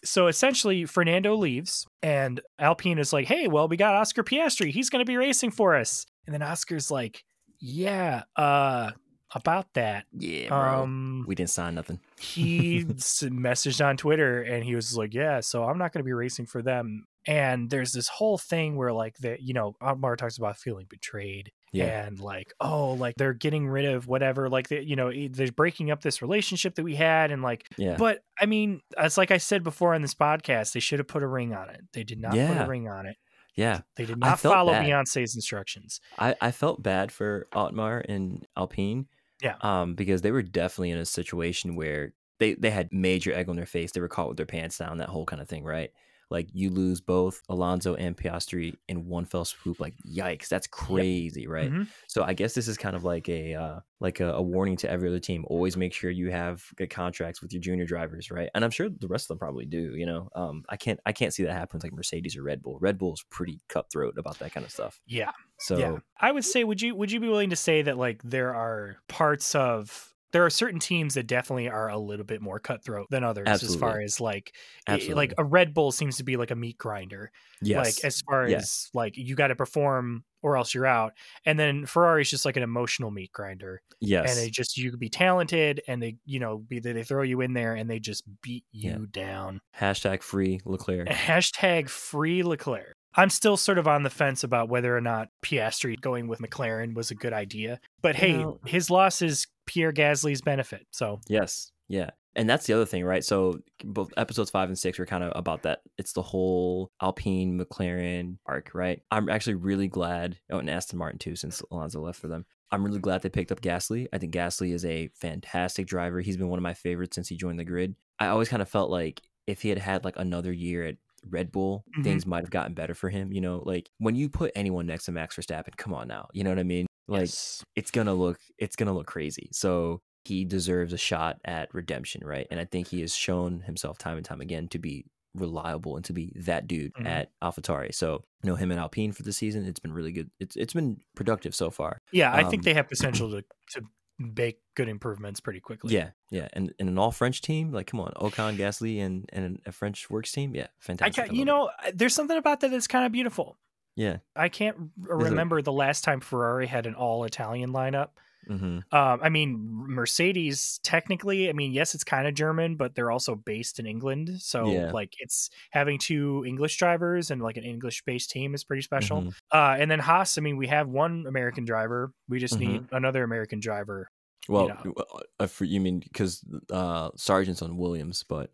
so 0.04 0.26
essentially 0.26 0.84
Fernando 0.84 1.34
leaves 1.34 1.86
and 2.02 2.40
Alpine 2.58 2.98
is 2.98 3.12
like, 3.12 3.26
Hey, 3.26 3.46
well, 3.46 3.68
we 3.68 3.76
got 3.76 3.94
Oscar 3.94 4.24
Piastri. 4.24 4.70
He's 4.70 4.90
going 4.90 5.04
to 5.04 5.10
be 5.10 5.16
racing 5.16 5.52
for 5.52 5.76
us. 5.76 6.06
And 6.26 6.34
then 6.34 6.42
Oscar's 6.42 6.90
like, 6.90 7.24
yeah, 7.60 8.24
uh, 8.36 8.90
about 9.34 9.72
that. 9.74 10.06
Yeah, 10.12 10.48
bro. 10.48 10.82
Um, 10.82 11.24
we 11.26 11.34
didn't 11.34 11.50
sign 11.50 11.74
nothing. 11.74 12.00
he 12.18 12.84
messaged 12.84 13.84
on 13.84 13.96
Twitter 13.96 14.42
and 14.42 14.64
he 14.64 14.74
was 14.74 14.96
like, 14.96 15.14
"Yeah, 15.14 15.40
so 15.40 15.64
I'm 15.64 15.78
not 15.78 15.92
going 15.92 16.00
to 16.00 16.04
be 16.04 16.12
racing 16.12 16.46
for 16.46 16.62
them." 16.62 17.06
And 17.26 17.70
there's 17.70 17.92
this 17.92 18.08
whole 18.08 18.36
thing 18.36 18.76
where 18.76 18.92
like 18.92 19.16
the 19.18 19.36
you 19.40 19.54
know 19.54 19.74
Otmar 19.80 20.16
talks 20.16 20.38
about 20.38 20.58
feeling 20.58 20.86
betrayed 20.88 21.52
Yeah, 21.72 22.06
and 22.06 22.20
like 22.20 22.52
oh 22.60 22.92
like 22.92 23.14
they're 23.16 23.32
getting 23.32 23.66
rid 23.66 23.86
of 23.86 24.06
whatever 24.06 24.48
like 24.50 24.68
they, 24.68 24.82
you 24.82 24.94
know 24.94 25.10
they're 25.30 25.50
breaking 25.52 25.90
up 25.90 26.02
this 26.02 26.20
relationship 26.20 26.74
that 26.74 26.84
we 26.84 26.94
had 26.94 27.30
and 27.30 27.42
like 27.42 27.66
yeah, 27.78 27.96
but 27.96 28.20
I 28.38 28.46
mean 28.46 28.80
it's 28.98 29.16
like 29.16 29.30
I 29.30 29.38
said 29.38 29.62
before 29.64 29.94
on 29.94 30.02
this 30.02 30.14
podcast 30.14 30.72
they 30.72 30.80
should 30.80 30.98
have 30.98 31.08
put 31.08 31.22
a 31.22 31.26
ring 31.26 31.54
on 31.54 31.70
it. 31.70 31.80
They 31.94 32.04
did 32.04 32.20
not 32.20 32.32
put 32.32 32.40
a 32.40 32.66
ring 32.68 32.88
on 32.88 33.06
it. 33.06 33.16
yeah. 33.56 33.80
They 33.96 34.04
did 34.04 34.18
not 34.18 34.38
follow 34.38 34.72
bad. 34.72 34.86
Beyonce's 34.86 35.34
instructions. 35.34 36.00
I, 36.18 36.34
I 36.40 36.50
felt 36.50 36.82
bad 36.82 37.12
for 37.12 37.48
Otmar 37.52 38.02
and 38.08 38.46
Alpine. 38.56 39.06
Yeah. 39.42 39.56
Um, 39.60 39.94
because 39.94 40.22
they 40.22 40.30
were 40.30 40.42
definitely 40.42 40.90
in 40.90 40.98
a 40.98 41.04
situation 41.04 41.74
where 41.74 42.12
they, 42.38 42.54
they 42.54 42.70
had 42.70 42.92
major 42.92 43.32
egg 43.32 43.48
on 43.48 43.56
their 43.56 43.66
face. 43.66 43.92
They 43.92 44.00
were 44.00 44.08
caught 44.08 44.28
with 44.28 44.36
their 44.36 44.46
pants 44.46 44.78
down, 44.78 44.98
that 44.98 45.08
whole 45.08 45.26
kind 45.26 45.42
of 45.42 45.48
thing, 45.48 45.64
right? 45.64 45.90
Like 46.32 46.48
you 46.52 46.70
lose 46.70 47.00
both 47.00 47.42
Alonso 47.48 47.94
and 47.94 48.16
Piastri 48.16 48.74
in 48.88 49.06
one 49.06 49.24
fell 49.24 49.44
swoop. 49.44 49.78
Like 49.78 49.94
yikes, 50.06 50.48
that's 50.48 50.66
crazy, 50.66 51.46
right? 51.46 51.70
Mhm. 51.70 51.86
So 52.08 52.24
I 52.24 52.32
guess 52.32 52.54
this 52.54 52.66
is 52.66 52.76
kind 52.76 52.96
of 52.96 53.04
like 53.04 53.28
a 53.28 53.54
uh, 53.54 53.80
like 54.00 54.20
a, 54.20 54.32
a 54.32 54.42
warning 54.42 54.76
to 54.78 54.90
every 54.90 55.08
other 55.08 55.20
team. 55.20 55.44
Always 55.46 55.76
make 55.76 55.92
sure 55.92 56.10
you 56.10 56.30
have 56.30 56.64
good 56.76 56.90
contracts 56.90 57.40
with 57.40 57.52
your 57.52 57.60
junior 57.60 57.84
drivers, 57.86 58.30
right? 58.30 58.50
And 58.54 58.64
I'm 58.64 58.70
sure 58.70 58.88
the 58.88 59.06
rest 59.06 59.26
of 59.26 59.28
them 59.28 59.38
probably 59.38 59.66
do. 59.66 59.94
You 59.94 60.06
know, 60.06 60.28
um, 60.34 60.64
I 60.68 60.76
can't 60.76 60.98
I 61.06 61.12
can't 61.12 61.32
see 61.32 61.44
that 61.44 61.52
happen 61.52 61.76
with 61.76 61.84
like 61.84 61.92
Mercedes 61.92 62.36
or 62.36 62.42
Red 62.42 62.62
Bull. 62.62 62.78
Red 62.80 62.98
Bull's 62.98 63.24
pretty 63.30 63.60
cutthroat 63.68 64.18
about 64.18 64.38
that 64.40 64.52
kind 64.52 64.64
of 64.66 64.72
stuff. 64.72 65.00
Yeah. 65.06 65.30
So 65.58 65.78
yeah 65.78 65.98
i 66.20 66.32
would 66.32 66.44
say 66.44 66.64
would 66.64 66.80
you 66.80 66.94
would 66.94 67.12
you 67.12 67.20
be 67.20 67.28
willing 67.28 67.50
to 67.50 67.56
say 67.56 67.82
that 67.82 67.96
like 67.96 68.20
there 68.24 68.54
are 68.54 68.96
parts 69.08 69.54
of 69.54 70.11
there 70.32 70.44
are 70.44 70.50
certain 70.50 70.80
teams 70.80 71.14
that 71.14 71.26
definitely 71.26 71.68
are 71.68 71.88
a 71.88 71.98
little 71.98 72.24
bit 72.24 72.40
more 72.42 72.58
cutthroat 72.58 73.06
than 73.10 73.22
others 73.24 73.46
as 73.48 73.76
far 73.76 74.00
as 74.00 74.20
like 74.20 74.54
Absolutely. 74.86 75.14
like 75.14 75.34
a 75.38 75.44
red 75.44 75.74
bull 75.74 75.92
seems 75.92 76.16
to 76.16 76.24
be 76.24 76.36
like 76.36 76.50
a 76.50 76.56
meat 76.56 76.78
grinder 76.78 77.30
yes, 77.60 77.84
like 77.98 78.04
as 78.04 78.20
far 78.22 78.48
Yeah. 78.48 78.58
as 78.58 78.88
like 78.94 79.16
you 79.16 79.34
got 79.36 79.48
to 79.48 79.56
perform 79.56 80.24
or 80.42 80.56
else 80.56 80.74
you're 80.74 80.86
out 80.86 81.12
and 81.46 81.58
then 81.58 81.86
ferrari's 81.86 82.28
just 82.30 82.44
like 82.44 82.56
an 82.56 82.62
emotional 82.64 83.10
meat 83.10 83.30
grinder 83.32 83.80
yes, 84.00 84.28
and 84.30 84.38
they 84.38 84.50
just 84.50 84.76
you 84.76 84.90
could 84.90 84.98
be 84.98 85.08
talented 85.08 85.80
and 85.86 86.02
they 86.02 86.16
you 86.24 86.40
know 86.40 86.58
be 86.58 86.80
they 86.80 87.04
throw 87.04 87.22
you 87.22 87.40
in 87.40 87.52
there 87.52 87.74
and 87.74 87.88
they 87.88 87.98
just 88.00 88.24
beat 88.42 88.64
you 88.72 88.90
Yeah. 88.90 88.96
down 89.10 89.60
hashtag 89.78 90.22
free 90.22 90.60
Leclerc. 90.64 91.08
Hashtag 91.08 91.88
free 91.88 92.42
Leclerc. 92.42 92.91
I'm 93.14 93.30
still 93.30 93.56
sort 93.56 93.78
of 93.78 93.86
on 93.86 94.02
the 94.02 94.10
fence 94.10 94.42
about 94.44 94.68
whether 94.68 94.96
or 94.96 95.00
not 95.00 95.28
Piastri 95.42 96.00
going 96.00 96.28
with 96.28 96.40
McLaren 96.40 96.94
was 96.94 97.10
a 97.10 97.14
good 97.14 97.32
idea. 97.32 97.80
But 98.00 98.16
hey, 98.16 98.38
Well- 98.38 98.60
his 98.66 98.90
loss 98.90 99.20
is 99.22 99.46
Pierre 99.66 99.92
Gasly's 99.92 100.40
benefit. 100.42 100.86
So 100.90 101.20
Yes. 101.28 101.70
Yeah. 101.88 102.10
And 102.34 102.48
that's 102.48 102.66
the 102.66 102.72
other 102.72 102.86
thing, 102.86 103.04
right? 103.04 103.22
So 103.22 103.60
both 103.84 104.10
episodes 104.16 104.50
five 104.50 104.68
and 104.70 104.78
six 104.78 104.98
were 104.98 105.04
kind 105.04 105.22
of 105.22 105.32
about 105.36 105.62
that. 105.62 105.82
It's 105.98 106.14
the 106.14 106.22
whole 106.22 106.90
Alpine 107.02 107.58
McLaren 107.60 108.38
arc, 108.46 108.70
right? 108.74 109.02
I'm 109.10 109.28
actually 109.28 109.54
really 109.56 109.88
glad. 109.88 110.38
Oh, 110.50 110.58
and 110.58 110.70
Aston 110.70 110.98
Martin 110.98 111.18
too, 111.18 111.36
since 111.36 111.60
Alonso 111.70 112.00
left 112.00 112.18
for 112.18 112.28
them. 112.28 112.46
I'm 112.70 112.82
really 112.84 113.00
glad 113.00 113.20
they 113.20 113.28
picked 113.28 113.52
up 113.52 113.60
Gasly. 113.60 114.06
I 114.14 114.16
think 114.18 114.32
Gasly 114.32 114.72
is 114.72 114.86
a 114.86 115.08
fantastic 115.14 115.86
driver. 115.86 116.22
He's 116.22 116.38
been 116.38 116.48
one 116.48 116.58
of 116.58 116.62
my 116.62 116.72
favorites 116.72 117.14
since 117.16 117.28
he 117.28 117.36
joined 117.36 117.58
the 117.58 117.64
grid. 117.64 117.94
I 118.18 118.28
always 118.28 118.48
kind 118.48 118.62
of 118.62 118.68
felt 118.68 118.90
like 118.90 119.20
if 119.46 119.60
he 119.60 119.68
had 119.68 119.78
had 119.78 120.02
like 120.04 120.16
another 120.16 120.52
year 120.52 120.86
at 120.86 120.96
Red 121.28 121.52
Bull, 121.52 121.84
Mhm. 121.98 122.04
things 122.04 122.26
might 122.26 122.42
have 122.42 122.50
gotten 122.50 122.74
better 122.74 122.94
for 122.94 123.08
him. 123.10 123.32
You 123.32 123.40
know, 123.40 123.62
like 123.64 123.88
when 123.98 124.14
you 124.16 124.28
put 124.28 124.52
anyone 124.54 124.86
next 124.86 125.04
to 125.06 125.12
Max 125.12 125.36
Verstappen, 125.36 125.76
come 125.76 125.94
on 125.94 126.08
now. 126.08 126.28
You 126.32 126.44
know 126.44 126.50
what 126.50 126.58
I 126.58 126.64
mean? 126.64 126.86
Like 127.08 127.20
yes. 127.22 127.64
it's 127.76 127.90
gonna 127.90 128.14
look 128.14 128.38
it's 128.58 128.76
gonna 128.76 128.92
look 128.94 129.06
crazy. 129.06 129.48
So 129.52 130.00
he 130.24 130.44
deserves 130.44 130.92
a 130.92 130.98
shot 130.98 131.40
at 131.44 131.72
redemption, 131.74 132.24
right? 132.24 132.46
And 132.50 132.60
I 132.60 132.64
think 132.64 132.86
he 132.88 133.00
has 133.00 133.14
shown 133.14 133.60
himself 133.62 133.98
time 133.98 134.16
and 134.16 134.24
time 134.24 134.40
again 134.40 134.68
to 134.68 134.78
be 134.78 135.04
reliable 135.34 135.96
and 135.96 136.04
to 136.04 136.12
be 136.12 136.30
that 136.36 136.66
dude 136.68 136.92
Mhm. 136.94 137.06
at 137.06 137.30
AlphaTauri. 137.42 137.94
So, 137.94 138.22
you 138.42 138.50
know, 138.50 138.54
him 138.54 138.70
and 138.70 138.78
Alpine 138.78 139.12
for 139.12 139.22
the 139.22 139.32
season, 139.32 139.64
it's 139.64 139.80
been 139.80 139.92
really 139.92 140.12
good. 140.12 140.30
It's 140.38 140.54
it's 140.56 140.74
been 140.74 140.98
productive 141.16 141.54
so 141.54 141.70
far. 141.70 141.98
Yeah, 142.12 142.32
I 142.32 142.42
think 142.44 142.60
Um, 142.60 142.64
they 142.64 142.74
have 142.74 142.88
potential 142.88 143.30
to 143.30 143.42
to 143.70 143.82
make 144.18 144.60
good 144.74 144.88
improvements 144.88 145.40
pretty 145.40 145.60
quickly. 145.60 145.94
Yeah, 145.94 146.10
yeah, 146.30 146.48
and, 146.52 146.72
and 146.78 146.88
an 146.88 146.98
all 146.98 147.10
French 147.10 147.40
team, 147.42 147.72
like 147.72 147.86
come 147.88 148.00
on, 148.00 148.12
Ocon, 148.16 148.56
Gasly, 148.56 149.00
and 149.04 149.28
and 149.32 149.60
a 149.66 149.72
French 149.72 150.08
works 150.10 150.32
team, 150.32 150.54
yeah, 150.54 150.68
fantastic. 150.78 151.02
I 151.02 151.22
fantastic. 151.22 151.30
ca- 151.32 151.38
you 151.38 151.44
know, 151.44 151.70
I- 151.82 151.92
there's 151.94 152.14
something 152.14 152.36
about 152.36 152.60
that 152.60 152.70
that's 152.70 152.86
kind 152.86 153.04
of 153.06 153.12
beautiful. 153.12 153.58
yeah, 153.96 154.18
I 154.36 154.48
can't 154.48 154.76
remember 154.98 155.60
the 155.62 155.72
last 155.72 156.04
time 156.04 156.20
Ferrari 156.20 156.66
had 156.66 156.86
an 156.86 156.94
all 156.94 157.24
Italian 157.24 157.72
lineup. 157.72 158.10
Hmm 158.48 158.84
Um, 158.92 159.20
I 159.22 159.30
mean, 159.30 159.58
Mercedes 159.88 160.78
technically, 160.84 161.48
I 161.48 161.54
mean, 161.54 161.72
yes, 161.72 161.94
it's 161.94 162.04
kind 162.04 162.28
of 162.28 162.34
German, 162.34 162.76
but 162.76 162.94
they're 162.94 163.10
also 163.10 163.34
based 163.34 163.78
in 163.78 163.86
England. 163.86 164.42
So, 164.42 164.74
Yeah. 164.74 164.92
like, 164.92 165.14
it's 165.18 165.48
having 165.70 165.98
two 165.98 166.44
English 166.46 166.76
drivers 166.76 167.30
and 167.30 167.40
like 167.42 167.56
an 167.56 167.64
English 167.64 168.04
based 168.04 168.30
team 168.30 168.54
is 168.54 168.64
pretty 168.64 168.82
special. 168.82 169.26
Mhm. 169.26 169.32
Uh, 169.52 169.76
and 169.78 169.90
then 169.90 169.98
Haas, 169.98 170.36
I 170.36 170.42
mean, 170.42 170.58
we 170.58 170.66
have 170.68 170.88
one 170.88 171.26
American 171.26 171.64
driver. 171.64 172.12
We 172.28 172.38
just 172.38 172.60
Mm-hmm. 172.60 172.82
need 172.82 172.88
another 172.92 173.24
American 173.24 173.60
driver. 173.60 174.10
Well, 174.48 174.76
know. 174.84 174.92
uh, 174.96 175.04
uh, 175.40 175.46
for, 175.46 175.64
you 175.64 175.80
mean 175.80 176.00
because 176.00 176.44
uh, 176.70 177.10
Sargent's 177.16 177.62
on 177.62 177.76
Williams, 177.76 178.24
but 178.24 178.52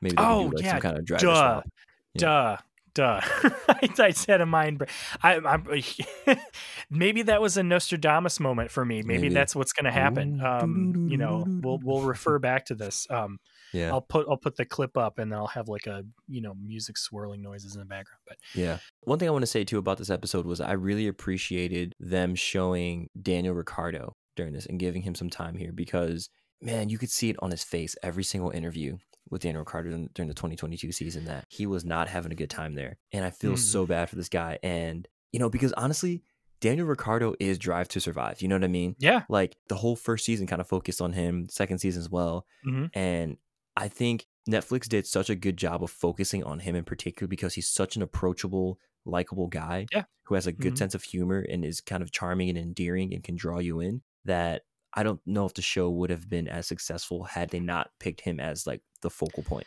maybe 0.00 0.24
they 0.24 0.34
Oh, 0.34 0.50
do 0.50 0.52
like 0.54 0.64
yeah, 0.64 0.78
some 0.78 0.80
kind 0.80 0.98
of 0.98 1.04
driver 1.04 1.32
duh. 1.32 1.34
swap. 1.34 1.64
Yeah. 2.14 2.30
Duh. 2.30 2.58
Duh. 2.94 3.20
I, 3.68 3.88
I 3.98 4.10
said 4.10 4.40
a 4.40 4.46
mind. 4.46 4.78
break. 4.78 4.90
I, 5.22 5.36
I'm, 5.36 5.66
maybe 6.90 7.22
that 7.22 7.40
was 7.40 7.56
a 7.56 7.62
Nostradamus 7.62 8.40
moment 8.40 8.70
for 8.70 8.84
me. 8.84 9.02
Maybe, 9.02 9.22
Maybe. 9.22 9.34
that's 9.34 9.54
what's 9.54 9.72
going 9.72 9.84
to 9.84 9.92
happen. 9.92 10.40
Um, 10.40 11.08
you 11.10 11.16
know, 11.16 11.44
we'll 11.46 11.78
we'll 11.82 12.02
refer 12.02 12.38
back 12.38 12.66
to 12.66 12.74
this. 12.74 13.06
Um, 13.10 13.38
Yeah, 13.72 13.90
I'll 13.92 14.00
put 14.00 14.26
I'll 14.28 14.36
put 14.36 14.56
the 14.56 14.64
clip 14.64 14.96
up 14.96 15.18
and 15.18 15.30
then 15.30 15.38
I'll 15.38 15.46
have 15.48 15.68
like 15.68 15.86
a 15.86 16.04
you 16.26 16.40
know 16.40 16.54
music 16.54 16.98
swirling 16.98 17.42
noises 17.42 17.74
in 17.74 17.80
the 17.80 17.86
background. 17.86 18.20
But 18.26 18.36
yeah. 18.54 18.78
One 19.02 19.18
thing 19.18 19.28
I 19.28 19.32
want 19.32 19.42
to 19.42 19.46
say 19.46 19.64
too 19.64 19.78
about 19.78 19.98
this 19.98 20.10
episode 20.10 20.46
was 20.46 20.60
I 20.60 20.72
really 20.72 21.06
appreciated 21.06 21.94
them 22.00 22.34
showing 22.34 23.08
Daniel 23.20 23.54
Ricciardo 23.54 24.14
during 24.36 24.52
this 24.52 24.66
and 24.66 24.78
giving 24.78 25.02
him 25.02 25.14
some 25.14 25.30
time 25.30 25.56
here 25.56 25.72
because 25.72 26.30
man, 26.60 26.88
you 26.88 26.98
could 26.98 27.10
see 27.10 27.30
it 27.30 27.36
on 27.40 27.50
his 27.50 27.62
face 27.62 27.94
every 28.02 28.24
single 28.24 28.50
interview 28.50 28.96
with 29.30 29.42
Daniel 29.42 29.60
Ricciardo 29.62 29.90
during- 30.14 30.28
the 30.28 30.34
2022 30.34 30.92
season 30.92 31.24
that 31.26 31.46
he 31.48 31.66
was 31.66 31.84
not 31.84 32.08
having 32.08 32.32
a 32.32 32.36
good 32.36 32.50
time 32.50 32.74
there, 32.74 32.98
and 33.12 33.24
I 33.24 33.30
feel 33.30 33.52
Mm. 33.54 33.58
so 33.58 33.86
bad 33.86 34.08
for 34.10 34.16
this 34.16 34.28
guy. 34.28 34.58
And 34.62 35.06
you 35.32 35.38
know, 35.38 35.50
because 35.50 35.72
honestly, 35.74 36.22
Daniel 36.60 36.86
Ricciardo 36.86 37.34
is 37.38 37.58
Drive 37.58 37.86
to 37.88 38.00
Survive. 38.00 38.40
You 38.42 38.48
know 38.48 38.56
what 38.56 38.64
I 38.64 38.68
mean? 38.68 38.96
yeah, 38.98 39.24
like 39.28 39.56
the 39.68 39.76
whole 39.76 39.94
first 39.94 40.24
season 40.24 40.46
kind 40.46 40.60
of 40.60 40.66
focused 40.68 41.00
on 41.02 41.12
him 41.12 41.48
second 41.50 41.78
season 41.78 42.00
as 42.00 42.08
well 42.10 42.46
Mhm. 42.66 42.90
and 42.94 43.36
i 43.76 43.86
think 43.86 44.26
netflix 44.50 44.88
did 44.88 45.06
such 45.06 45.30
a 45.30 45.36
good 45.36 45.56
job 45.56 45.84
of 45.84 45.90
focusing 45.90 46.42
on 46.42 46.58
him 46.60 46.74
in 46.74 46.82
particular 46.84 47.28
because 47.28 47.54
he's 47.54 47.68
such 47.68 47.94
an 47.94 48.02
approachable 48.02 48.80
likable 49.04 49.46
guy 49.46 49.86
Yeah. 49.92 50.04
who 50.24 50.34
has 50.34 50.46
a 50.48 50.52
good 50.52 50.72
Mhm. 50.74 50.78
sense 50.78 50.94
of 50.96 51.04
humor 51.04 51.40
and 51.48 51.64
is 51.64 51.80
kind 51.80 52.02
of 52.02 52.10
charming 52.10 52.48
and 52.48 52.58
endearing 52.58 53.14
and 53.14 53.22
can 53.22 53.36
draw 53.36 53.58
you 53.60 53.78
in 53.80 54.02
that 54.24 54.62
i 54.94 55.02
don't 55.04 55.20
know 55.26 55.44
if 55.46 55.54
the 55.54 55.62
show 55.62 55.88
would 55.90 56.10
have 56.10 56.28
been 56.28 56.48
as 56.48 56.66
successful 56.66 57.22
had 57.24 57.50
they 57.50 57.60
not 57.60 57.92
picked 58.00 58.22
him 58.22 58.40
as 58.40 58.66
like 58.66 58.82
the 59.02 59.10
focal 59.10 59.42
point 59.42 59.66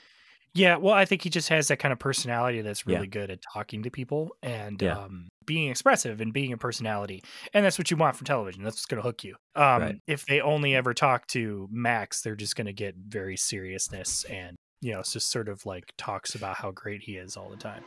yeah. 0.53 0.75
Well, 0.75 0.93
I 0.93 1.05
think 1.05 1.21
he 1.21 1.29
just 1.29 1.47
has 1.47 1.69
that 1.69 1.77
kind 1.79 1.93
of 1.93 1.99
personality 1.99 2.59
that's 2.59 2.83
Yeah. 2.85 2.95
really 2.95 3.07
good 3.07 3.31
at 3.31 3.39
talking 3.53 3.83
to 3.83 3.89
people 3.89 4.35
and 4.43 4.81
Yeah. 4.81 4.97
um, 4.97 5.29
being 5.45 5.69
expressive 5.71 6.19
and 6.19 6.33
being 6.33 6.51
a 6.51 6.57
personality. 6.57 7.23
And 7.53 7.63
that's 7.63 7.77
what 7.77 7.89
you 7.89 7.95
want 7.95 8.17
from 8.17 8.25
television. 8.25 8.61
That's 8.61 8.75
what's 8.75 8.85
going 8.85 9.01
to 9.01 9.07
hook 9.07 9.23
you. 9.23 9.37
Um, 9.55 9.81
Right. 9.81 9.95
If 10.07 10.25
they 10.25 10.41
only 10.41 10.75
ever 10.75 10.93
talk 10.93 11.25
to 11.27 11.69
Max, 11.71 12.21
they're 12.21 12.35
just 12.35 12.57
going 12.57 12.67
to 12.67 12.73
get 12.73 12.95
very 12.97 13.37
seriousness 13.37 14.25
and 14.25 14.57
you 14.81 14.91
know, 14.91 14.99
it's 14.99 15.13
just 15.13 15.31
sort 15.31 15.47
of 15.47 15.65
like 15.65 15.85
talks 15.95 16.35
about 16.35 16.57
how 16.57 16.71
great 16.71 17.03
he 17.03 17.15
is 17.15 17.37
all 17.37 17.49
the 17.49 17.55
time. 17.55 17.83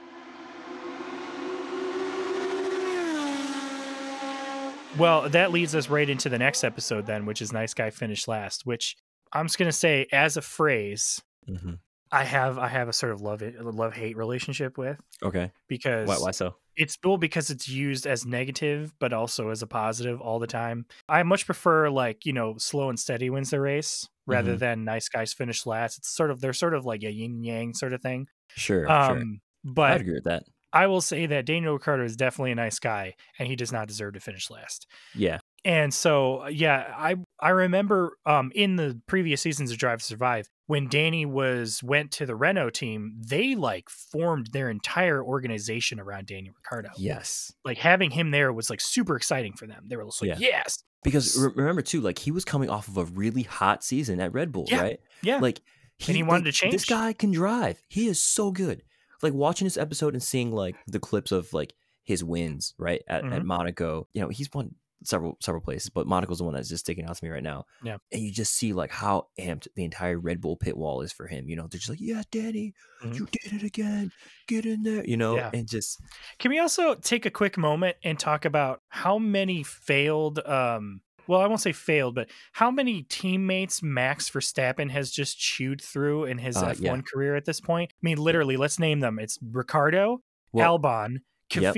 Well, 4.96 5.28
that 5.30 5.50
leads 5.50 5.74
us 5.74 5.88
right 5.88 6.08
into 6.08 6.28
the 6.28 6.38
next 6.38 6.62
episode 6.62 7.04
then, 7.06 7.26
which 7.26 7.42
is 7.42 7.52
Nice 7.52 7.74
Guy 7.74 7.90
Finished 7.90 8.28
Last, 8.28 8.64
which 8.64 8.96
I'm 9.32 9.46
just 9.46 9.58
gonna 9.58 9.72
say 9.72 10.06
as 10.12 10.36
a 10.36 10.40
phrase, 10.42 11.20
mm-hmm. 11.48 11.74
I 12.12 12.24
have 12.24 12.58
I 12.58 12.68
have 12.68 12.88
a 12.88 12.92
sort 12.92 13.12
of 13.12 13.20
love 13.20 13.42
it 13.42 13.60
love 13.62 13.94
hate 13.94 14.16
relationship 14.16 14.78
with 14.78 14.98
okay 15.22 15.50
because 15.68 16.08
why, 16.08 16.16
why 16.18 16.30
so 16.30 16.56
it's 16.76 16.96
cool 16.96 17.18
because 17.18 17.50
it's 17.50 17.68
used 17.68 18.06
as 18.06 18.26
negative 18.26 18.92
but 18.98 19.12
also 19.12 19.50
as 19.50 19.62
a 19.62 19.66
positive 19.66 20.20
all 20.20 20.38
the 20.38 20.46
time. 20.46 20.86
I 21.08 21.22
much 21.22 21.46
prefer 21.46 21.88
like, 21.90 22.26
you 22.26 22.32
know, 22.32 22.56
slow 22.58 22.88
and 22.88 22.98
steady 22.98 23.30
wins 23.30 23.50
the 23.50 23.60
race 23.60 24.08
rather 24.26 24.54
Mhm. 24.54 24.58
than 24.58 24.84
nice 24.84 25.08
guys 25.08 25.32
finish 25.32 25.66
last. 25.66 25.98
It's 25.98 26.08
sort 26.08 26.30
of 26.30 26.40
they're 26.40 26.52
sort 26.52 26.74
of 26.74 26.84
like 26.84 27.02
a 27.04 27.12
yin 27.12 27.42
yang 27.44 27.74
sort 27.74 27.92
of 27.92 28.02
thing. 28.02 28.26
sure 28.56 28.90
Um 28.90 29.18
sure 29.18 29.22
but 29.64 29.92
i'd 29.92 30.00
agree 30.02 30.14
with 30.14 30.24
that 30.24 30.44
I 30.72 30.88
will 30.88 31.00
say 31.00 31.26
that 31.26 31.46
Daniel 31.46 31.74
Ricciardo 31.74 32.04
is 32.04 32.16
definitely 32.16 32.50
a 32.50 32.56
nice 32.56 32.80
guy 32.80 33.14
and 33.38 33.46
he 33.46 33.54
does 33.54 33.70
not 33.70 33.86
deserve 33.86 34.14
to 34.14 34.20
finish 34.20 34.50
last. 34.50 34.88
yeah 35.14 35.38
And 35.64 35.94
so, 35.94 36.46
yeah, 36.48 36.92
I 36.96 37.16
I 37.40 37.50
remember 37.50 38.18
um, 38.26 38.50
in 38.54 38.76
the 38.76 39.00
previous 39.06 39.40
seasons 39.40 39.70
of 39.70 39.78
Drive 39.78 40.00
to 40.00 40.04
Survive 40.04 40.50
when 40.66 40.88
Danny 40.88 41.26
was 41.26 41.82
went 41.82 42.10
to 42.12 42.26
the 42.26 42.34
Renault 42.34 42.70
team, 42.70 43.16
they 43.26 43.54
like 43.54 43.88
formed 43.90 44.48
their 44.52 44.70
entire 44.70 45.22
organization 45.22 46.00
around 46.00 46.26
Danny 46.26 46.50
Ricciardo. 46.50 46.88
yes 46.96 47.52
Like 47.64 47.78
having 47.78 48.10
him 48.10 48.30
there 48.30 48.52
was 48.52 48.70
like 48.70 48.80
super 48.80 49.16
exciting 49.16 49.52
for 49.54 49.66
them. 49.66 49.84
They 49.88 49.96
were 49.96 50.04
just 50.04 50.22
like, 50.22 50.30
Yeah. 50.30 50.36
yes, 50.38 50.82
because 51.02 51.38
re- 51.38 51.52
remember 51.54 51.82
too 51.82 52.00
like 52.00 52.18
he 52.18 52.30
was 52.30 52.44
coming 52.44 52.70
off 52.70 52.88
of 52.88 52.96
a 52.96 53.04
really 53.04 53.42
hot 53.42 53.84
season 53.84 54.20
at 54.20 54.32
red 54.32 54.52
bull 54.52 54.64
Yeah. 54.68 54.80
right 54.80 55.00
yeah, 55.22 55.38
Like 55.38 55.60
And 56.08 56.16
he 56.16 56.22
wanted 56.22 56.44
like, 56.46 56.54
to 56.54 56.60
change. 56.60 56.72
This 56.72 56.84
guy 56.86 57.12
can 57.12 57.30
drive. 57.30 57.80
He 57.88 58.06
is 58.08 58.22
so 58.22 58.50
good. 58.50 58.82
Like 59.22 59.32
watching 59.34 59.66
this 59.66 59.76
episode 59.76 60.14
and 60.14 60.22
seeing 60.22 60.50
like 60.52 60.76
the 60.86 60.98
clips 60.98 61.30
of 61.30 61.52
like 61.52 61.74
his 62.02 62.22
wins 62.24 62.74
right 62.78 63.02
at, 63.08 63.24
at 63.24 63.42
Mhm. 63.42 63.44
Monaco. 63.44 64.08
You 64.12 64.22
know 64.22 64.28
he's 64.28 64.48
won 64.54 64.74
several 65.04 65.36
several 65.40 65.62
places, 65.62 65.90
but 65.90 66.06
Monaco's 66.06 66.38
the 66.38 66.44
one 66.44 66.54
that's 66.54 66.68
just 66.68 66.84
sticking 66.84 67.04
out 67.06 67.16
to 67.16 67.24
me 67.24 67.30
right 67.30 67.42
now. 67.42 67.64
Yeah. 67.82 67.98
and 68.12 68.22
you 68.22 68.30
just 68.32 68.54
see 68.54 68.72
like 68.72 68.90
how 68.90 69.28
amped 69.38 69.68
the 69.76 69.84
entire 69.84 70.18
Red 70.18 70.40
Bull 70.40 70.56
pit 70.56 70.76
wall 70.76 71.00
is 71.02 71.12
for 71.12 71.26
him. 71.26 71.48
You 71.48 71.56
know 71.56 71.66
they're 71.68 71.78
just 71.78 71.90
like, 71.90 72.00
yeah, 72.00 72.22
Danny, 72.30 72.74
Mhm. 73.02 73.14
you 73.16 73.26
did 73.30 73.52
it 73.52 73.62
again. 73.62 74.10
Get 74.48 74.66
in 74.66 74.82
there. 74.82 75.04
You 75.04 75.16
know, 75.16 75.36
Yeah. 75.36 75.50
and 75.52 75.68
just 75.68 76.00
Can 76.38 76.50
we 76.50 76.58
also 76.58 76.94
take 76.94 77.26
a 77.26 77.30
quick 77.30 77.56
moment 77.58 77.96
and 78.02 78.18
talk 78.18 78.44
about 78.44 78.82
how 78.88 79.18
many 79.18 79.62
failed 79.62 80.38
um 80.46 81.00
well, 81.26 81.40
I 81.40 81.46
won't 81.46 81.62
say 81.62 81.72
failed, 81.72 82.14
but 82.14 82.28
how 82.52 82.70
many 82.70 83.02
teammates 83.04 83.82
Max 83.82 84.28
Verstappen 84.28 84.90
has 84.90 85.10
just 85.10 85.38
chewed 85.38 85.80
through 85.80 86.24
in 86.26 86.36
his 86.36 86.54
Uh, 86.58 86.66
F1 86.74 86.80
yeah. 86.82 87.00
career 87.00 87.34
at 87.34 87.46
this 87.46 87.62
point? 87.62 87.92
I 87.94 88.00
mean, 88.02 88.18
literally, 88.18 88.58
let's 88.58 88.78
name 88.78 89.00
them. 89.00 89.18
It's 89.18 89.38
Ricciardo, 89.42 90.20
well, 90.52 90.78
Albon, 90.78 91.20
Yep. 91.54 91.74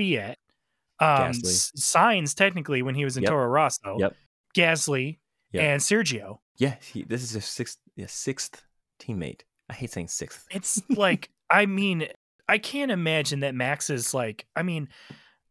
Um, 0.99 1.29
S- 1.29 1.71
Sainz 1.77 2.33
technically 2.33 2.81
when 2.81 2.95
he 2.95 3.03
was 3.05 3.17
in 3.17 3.23
Yep. 3.23 3.29
Toro 3.31 3.47
Rosso, 3.47 3.97
Yep. 3.99 4.15
Gasly, 4.55 5.19
Yep. 5.51 5.63
and 5.63 5.81
Sergio. 5.81 6.39
yeah, 6.57 6.75
he, 6.81 7.03
this 7.03 7.21
is 7.23 7.31
his 7.31 7.45
sixth 7.45 7.77
yeah, 7.95 8.07
sixth 8.07 8.63
teammate. 8.99 9.41
I 9.69 9.73
hate 9.73 9.91
saying 9.91 10.07
sixth. 10.07 10.45
It's 10.51 10.81
like, 10.89 11.29
I 11.49 11.65
mean, 11.65 12.07
I 12.47 12.57
can't 12.57 12.91
imagine 12.91 13.41
that 13.41 13.53
Max 13.55 13.89
is 13.89 14.13
like, 14.13 14.45
I 14.55 14.63
mean, 14.63 14.89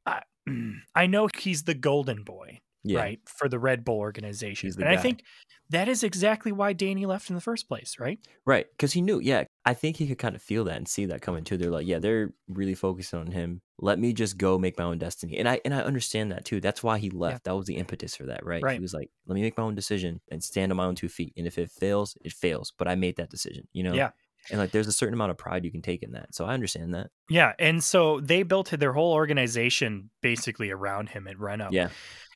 I, 0.05 0.23
I 0.95 1.07
know 1.07 1.29
he's 1.37 1.65
the 1.65 1.75
golden 1.75 2.23
boy, 2.25 2.61
Yeah, 2.85 3.01
right, 3.01 3.21
for 3.27 3.49
the 3.49 3.59
Red 3.59 3.85
Bull 3.85 3.99
organization. 3.99 4.71
And 4.79 4.89
I 4.89 4.97
think 4.97 5.23
that 5.71 5.89
is 5.89 6.03
exactly 6.05 6.53
why 6.53 6.73
Danny 6.73 7.05
left 7.07 7.29
in 7.29 7.35
the 7.35 7.41
first 7.43 7.69
place, 7.69 7.97
right? 7.99 8.19
Right, 8.47 8.67
because 8.71 8.93
he 8.93 9.01
knew. 9.03 9.19
Yeah, 9.21 9.45
I 9.65 9.75
think 9.75 9.97
he 9.97 10.07
could 10.07 10.19
kind 10.19 10.35
of 10.37 10.43
feel 10.43 10.65
that 10.65 10.77
and 10.77 10.87
see 10.89 11.07
that 11.07 11.21
coming 11.23 11.45
too. 11.45 11.57
They're 11.57 11.71
like, 11.71 11.87
yeah, 11.87 11.99
they're 11.99 12.33
really 12.49 12.75
focusing 12.75 13.19
on 13.21 13.27
him. 13.33 13.61
Let 13.79 13.99
me 13.99 14.13
just 14.13 14.39
go 14.39 14.59
make 14.59 14.79
my 14.79 14.85
own 14.85 14.99
destiny, 14.99 15.37
and 15.37 15.49
I 15.49 15.61
and 15.65 15.75
I 15.75 15.81
understand 15.81 16.33
that 16.33 16.45
too. 16.45 16.61
That's 16.61 16.83
why 16.83 16.99
he 16.99 17.11
left. 17.11 17.45
That 17.45 17.57
was 17.57 17.67
the 17.67 17.77
impetus 17.77 18.17
for 18.17 18.25
that, 18.25 18.45
right? 18.45 18.63
Right. 18.63 18.75
He 18.75 18.81
was 18.81 18.95
like, 18.95 19.11
let 19.27 19.35
me 19.35 19.43
make 19.43 19.59
my 19.59 19.65
own 19.65 19.75
decision 19.75 20.21
and 20.31 20.43
stand 20.43 20.73
on 20.73 20.77
my 20.77 20.87
own 20.87 20.95
two 20.95 21.09
feet. 21.11 21.35
And 21.37 21.47
if 21.47 21.59
it 21.59 21.71
fails, 21.71 22.17
it 22.23 22.33
fails. 22.33 22.73
But 22.79 22.89
I 22.89 22.95
made 22.95 23.17
that 23.17 23.31
decision, 23.31 23.69
you 23.73 23.83
know. 23.83 23.93
Yeah. 23.93 24.11
And 24.51 24.61
like, 24.61 24.71
there's 24.71 24.87
a 24.87 24.93
certain 24.93 25.15
amount 25.15 25.33
of 25.33 25.39
pride 25.39 25.65
you 25.65 25.73
can 25.73 25.83
take 25.83 26.03
in 26.03 26.13
that. 26.13 26.35
So 26.35 26.45
I 26.45 26.55
understand 26.55 26.95
that. 26.95 27.11
Yeah. 27.29 27.53
And 27.59 27.83
so 27.83 28.21
they 28.21 28.45
built 28.45 28.71
their 28.71 28.93
whole 28.93 29.13
organization 29.13 30.11
basically 30.23 30.71
around 30.71 31.09
him 31.09 31.27
at 31.27 31.39
Renault 31.39 31.71
Yeah. 31.73 31.89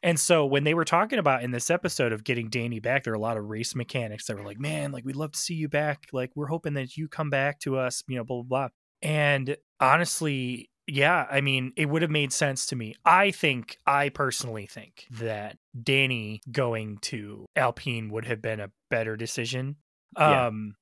And 0.02 0.18
so 0.18 0.46
when 0.46 0.64
they 0.64 0.74
were 0.74 0.84
talking 0.84 1.18
about 1.18 1.44
in 1.44 1.50
this 1.50 1.70
episode 1.70 2.12
of 2.12 2.24
getting 2.24 2.48
Danny 2.48 2.80
back, 2.80 3.04
there 3.04 3.12
were 3.12 3.18
a 3.18 3.20
lot 3.20 3.36
of 3.36 3.44
race 3.44 3.74
mechanics 3.74 4.26
that 4.26 4.36
were 4.36 4.44
like, 4.44 4.58
man, 4.58 4.92
like 4.92 5.04
we'd 5.04 5.14
love 5.14 5.32
to 5.32 5.38
see 5.38 5.54
you 5.54 5.68
back. 5.68 6.06
Like 6.12 6.30
we're 6.34 6.46
hoping 6.46 6.74
that 6.74 6.96
you 6.96 7.06
come 7.06 7.30
back 7.30 7.60
to 7.60 7.78
us, 7.78 8.02
you 8.08 8.16
know, 8.16 8.24
blah, 8.24 8.42
blah, 8.42 8.68
blah. 8.68 8.68
And 9.02 9.56
honestly, 9.78 10.69
yeah, 10.91 11.26
I 11.30 11.41
mean, 11.41 11.72
it 11.76 11.86
would 11.88 12.03
have 12.03 12.11
made 12.11 12.32
sense 12.32 12.66
to 12.66 12.76
me. 12.76 12.95
I 13.05 13.30
think, 13.30 13.78
I 13.86 14.09
personally 14.09 14.66
think 14.66 15.07
that 15.12 15.57
Danny 15.82 16.41
going 16.51 16.99
to 17.03 17.47
Alpine 17.57 18.11
would 18.11 18.24
have 18.26 18.43
been 18.43 18.61
a 18.61 18.70
better 18.91 19.16
decision. 19.16 19.76
Yeah. 20.18 20.47
Um, 20.47 20.74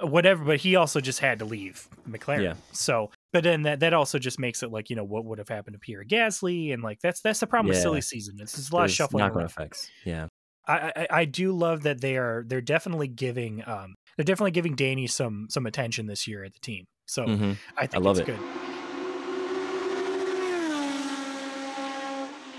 whatever, 0.00 0.44
but 0.44 0.58
he 0.60 0.76
also 0.76 1.00
just 1.00 1.20
had 1.20 1.38
to 1.38 1.44
leave 1.44 1.86
McLaren. 2.08 2.42
Yeah. 2.42 2.54
So, 2.72 3.10
but 3.32 3.44
then 3.44 3.62
that, 3.62 3.80
that 3.80 3.92
also 3.94 4.18
just 4.18 4.38
makes 4.40 4.62
it 4.62 4.70
like, 4.72 4.90
you 4.90 4.96
know, 4.96 5.04
what 5.04 5.24
would 5.24 5.38
have 5.38 5.48
happened 5.48 5.74
to 5.74 5.78
Pierre 5.78 6.04
Gasly? 6.04 6.72
And 6.74 6.82
like, 6.82 6.98
that's, 7.00 7.20
that's 7.20 7.40
the 7.40 7.46
problem 7.46 7.68
with 7.68 7.78
silly 7.80 8.00
season. 8.00 8.36
It's 8.40 8.56
just 8.56 8.72
a 8.72 8.74
lot 8.76 8.86
of 8.86 8.90
shuffling. 8.90 9.24
around. 9.24 9.44
effects. 9.44 9.88
Yeah. 10.04 10.26
I, 10.66 10.92
I 10.94 11.06
I 11.10 11.24
do 11.24 11.50
love 11.52 11.82
that 11.82 12.00
they 12.00 12.16
are 12.16 12.44
they're 12.46 12.60
definitely 12.60 13.08
giving 13.08 13.64
um 13.66 13.96
they're 14.16 14.22
definitely 14.24 14.52
giving 14.52 14.76
Danny 14.76 15.08
some 15.08 15.48
some 15.50 15.66
attention 15.66 16.06
this 16.06 16.28
year 16.28 16.44
at 16.44 16.52
the 16.54 16.60
team. 16.60 16.84
So 17.08 17.26
Mhm. 17.26 17.56
I 17.76 17.88
think 17.88 18.04
love 18.04 18.20
it's 18.20 18.28
it. 18.28 18.32
good. 18.36 18.71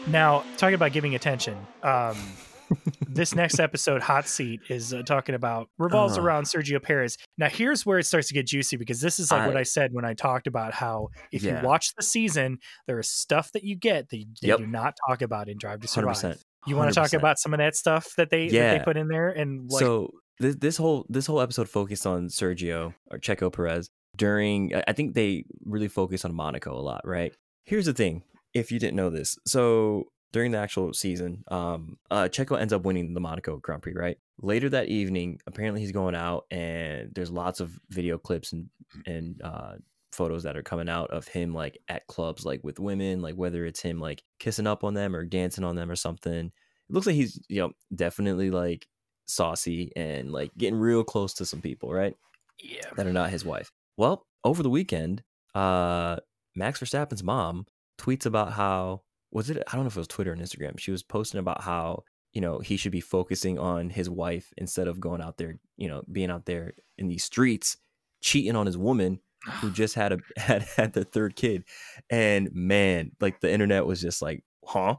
Now, 0.07 0.43
talking 0.57 0.75
about 0.75 0.91
giving 0.91 1.15
attention, 1.15 1.57
um, 1.81 2.17
this 3.07 3.35
next 3.35 3.59
episode, 3.59 4.01
Hot 4.01 4.27
Seat, 4.27 4.59
is 4.69 4.93
uh, 4.93 5.03
talking 5.03 5.35
about 5.35 5.69
revolves 5.77 6.17
Uh. 6.17 6.21
around 6.23 6.43
Sergio 6.45 6.81
Perez. 6.81 7.17
Now, 7.37 7.47
here's 7.49 7.85
where 7.85 7.99
it 7.99 8.05
starts 8.05 8.27
to 8.27 8.33
get 8.33 8.47
juicy 8.47 8.75
because 8.77 8.99
this 8.99 9.19
is 9.19 9.31
like 9.31 9.47
what 9.47 9.55
I- 9.55 9.61
I 9.61 9.63
said 9.63 9.93
when 9.93 10.03
I 10.05 10.13
talked 10.13 10.47
about 10.47 10.73
how 10.73 11.09
if 11.31 11.43
Yeah. 11.43 11.61
you 11.61 11.67
watch 11.67 11.93
the 11.95 12.03
season, 12.03 12.57
there 12.87 12.99
is 12.99 13.09
stuff 13.09 13.51
that 13.53 13.63
you 13.63 13.75
get 13.75 14.09
that 14.09 14.25
they 14.41 14.47
Yep. 14.47 14.57
do 14.59 14.67
not 14.67 14.95
talk 15.07 15.21
about 15.21 15.47
in 15.47 15.57
Drive 15.57 15.79
to 15.81 15.87
Survive. 15.87 16.09
percent. 16.15 16.43
You 16.65 16.75
want 16.75 16.89
to 16.93 16.95
talk 16.95 17.13
about 17.13 17.39
some 17.39 17.53
of 17.53 17.57
that 17.59 17.75
stuff 17.75 18.13
that 18.17 18.29
they 18.29 18.47
that 18.47 18.53
Yeah. 18.53 18.77
they 18.77 18.83
put 18.83 18.97
in 18.97 19.07
there 19.09 19.29
and 19.29 19.69
like 19.69 19.79
so 19.81 20.11
this 20.39 20.55
this 20.55 20.77
whole 20.77 21.05
this 21.09 21.27
whole 21.27 21.41
episode 21.41 21.69
focused 21.69 22.07
on 22.07 22.27
Sergio 22.27 22.93
or 23.11 23.19
Checo 23.19 23.51
Perez 23.51 23.89
during 24.17 24.73
I 24.75 24.83
I 24.87 24.93
think 24.93 25.13
they 25.13 25.43
really 25.65 25.89
focused 25.89 26.23
on 26.25 26.33
Monaco 26.33 26.73
a 26.73 26.79
lot, 26.81 27.01
right? 27.05 27.33
Here's 27.65 27.85
the 27.85 27.93
thing, 27.93 28.23
if 28.53 28.71
you 28.71 28.79
didn't 28.79 28.95
know 28.95 29.09
this. 29.09 29.37
So 29.45 30.05
during 30.31 30.51
the 30.51 30.57
actual 30.57 30.93
season, 30.93 31.43
um 31.49 31.97
uh 32.11 32.23
Checo 32.23 32.59
ends 32.59 32.73
up 32.73 32.83
winning 32.83 33.13
the 33.13 33.19
Monaco 33.19 33.57
Grand 33.57 33.81
Prix, 33.81 33.93
right? 33.93 34.17
Later 34.41 34.69
that 34.69 34.87
evening, 34.87 35.39
apparently 35.47 35.81
he's 35.81 35.91
going 35.91 36.15
out 36.15 36.45
and 36.51 37.13
there's 37.13 37.31
lots 37.31 37.59
of 37.59 37.77
video 37.89 38.17
clips 38.17 38.51
and 38.53 38.69
and 39.05 39.41
uh 39.43 39.73
photos 40.11 40.43
that 40.43 40.55
are 40.55 40.63
coming 40.63 40.89
out 40.89 41.09
of 41.09 41.27
him 41.27 41.53
like 41.53 41.77
at 41.87 42.05
clubs 42.07 42.45
like 42.45 42.63
with 42.63 42.79
women, 42.79 43.21
like 43.21 43.35
whether 43.35 43.65
it's 43.65 43.81
him 43.81 43.99
like 43.99 44.23
kissing 44.39 44.67
up 44.67 44.83
on 44.83 44.93
them 44.93 45.15
or 45.15 45.25
dancing 45.25 45.63
on 45.63 45.75
them 45.75 45.89
or 45.89 45.95
something. 45.95 46.47
It 46.47 46.93
looks 46.93 47.07
like 47.07 47.15
he's, 47.15 47.39
you 47.49 47.61
know, 47.61 47.71
definitely 47.95 48.51
like 48.51 48.87
saucy 49.25 49.91
and 49.95 50.31
like 50.31 50.51
getting 50.57 50.77
real 50.79 51.03
close 51.03 51.33
to 51.35 51.45
some 51.45 51.61
people, 51.61 51.91
right? 51.91 52.15
yeah. 52.59 52.89
That 52.95 53.07
are 53.07 53.13
not 53.13 53.29
his 53.31 53.43
wife. 53.45 53.71
Well, 53.97 54.25
over 54.43 54.63
the 54.63 54.69
weekend, 54.69 55.23
uh 55.55 56.17
Max 56.55 56.79
Verstappen's 56.79 57.23
mom 57.23 57.65
tweets 57.97 58.25
about 58.25 58.53
how 58.53 59.01
was 59.31 59.49
it 59.49 59.57
I 59.67 59.75
don't 59.75 59.83
know 59.83 59.87
if 59.87 59.95
it 59.95 59.99
was 59.99 60.07
Twitter 60.07 60.31
and 60.31 60.41
Instagram. 60.41 60.79
She 60.79 60.91
was 60.91 61.03
posting 61.03 61.39
about 61.39 61.61
how, 61.61 62.03
you 62.31 62.41
know, 62.41 62.59
he 62.59 62.77
should 62.77 62.91
be 62.91 63.01
focusing 63.01 63.57
on 63.59 63.89
his 63.89 64.09
wife 64.09 64.53
instead 64.57 64.87
of 64.87 64.99
going 64.99 65.21
out 65.21 65.37
there, 65.37 65.59
you 65.77 65.87
know, 65.87 66.03
being 66.11 66.29
out 66.29 66.45
there 66.45 66.73
in 66.97 67.07
these 67.07 67.23
streets 67.23 67.77
cheating 68.21 68.55
on 68.55 68.65
his 68.65 68.77
woman 68.77 69.19
who 69.61 69.69
just 69.71 69.95
had 69.95 70.13
a 70.13 70.17
had 70.37 70.63
had 70.63 70.93
their 70.93 71.03
third 71.03 71.35
kid. 71.35 71.63
And 72.09 72.49
man, 72.53 73.11
like 73.19 73.39
the 73.39 73.51
internet 73.51 73.85
was 73.85 74.01
just 74.01 74.21
like, 74.21 74.43
huh? 74.65 74.95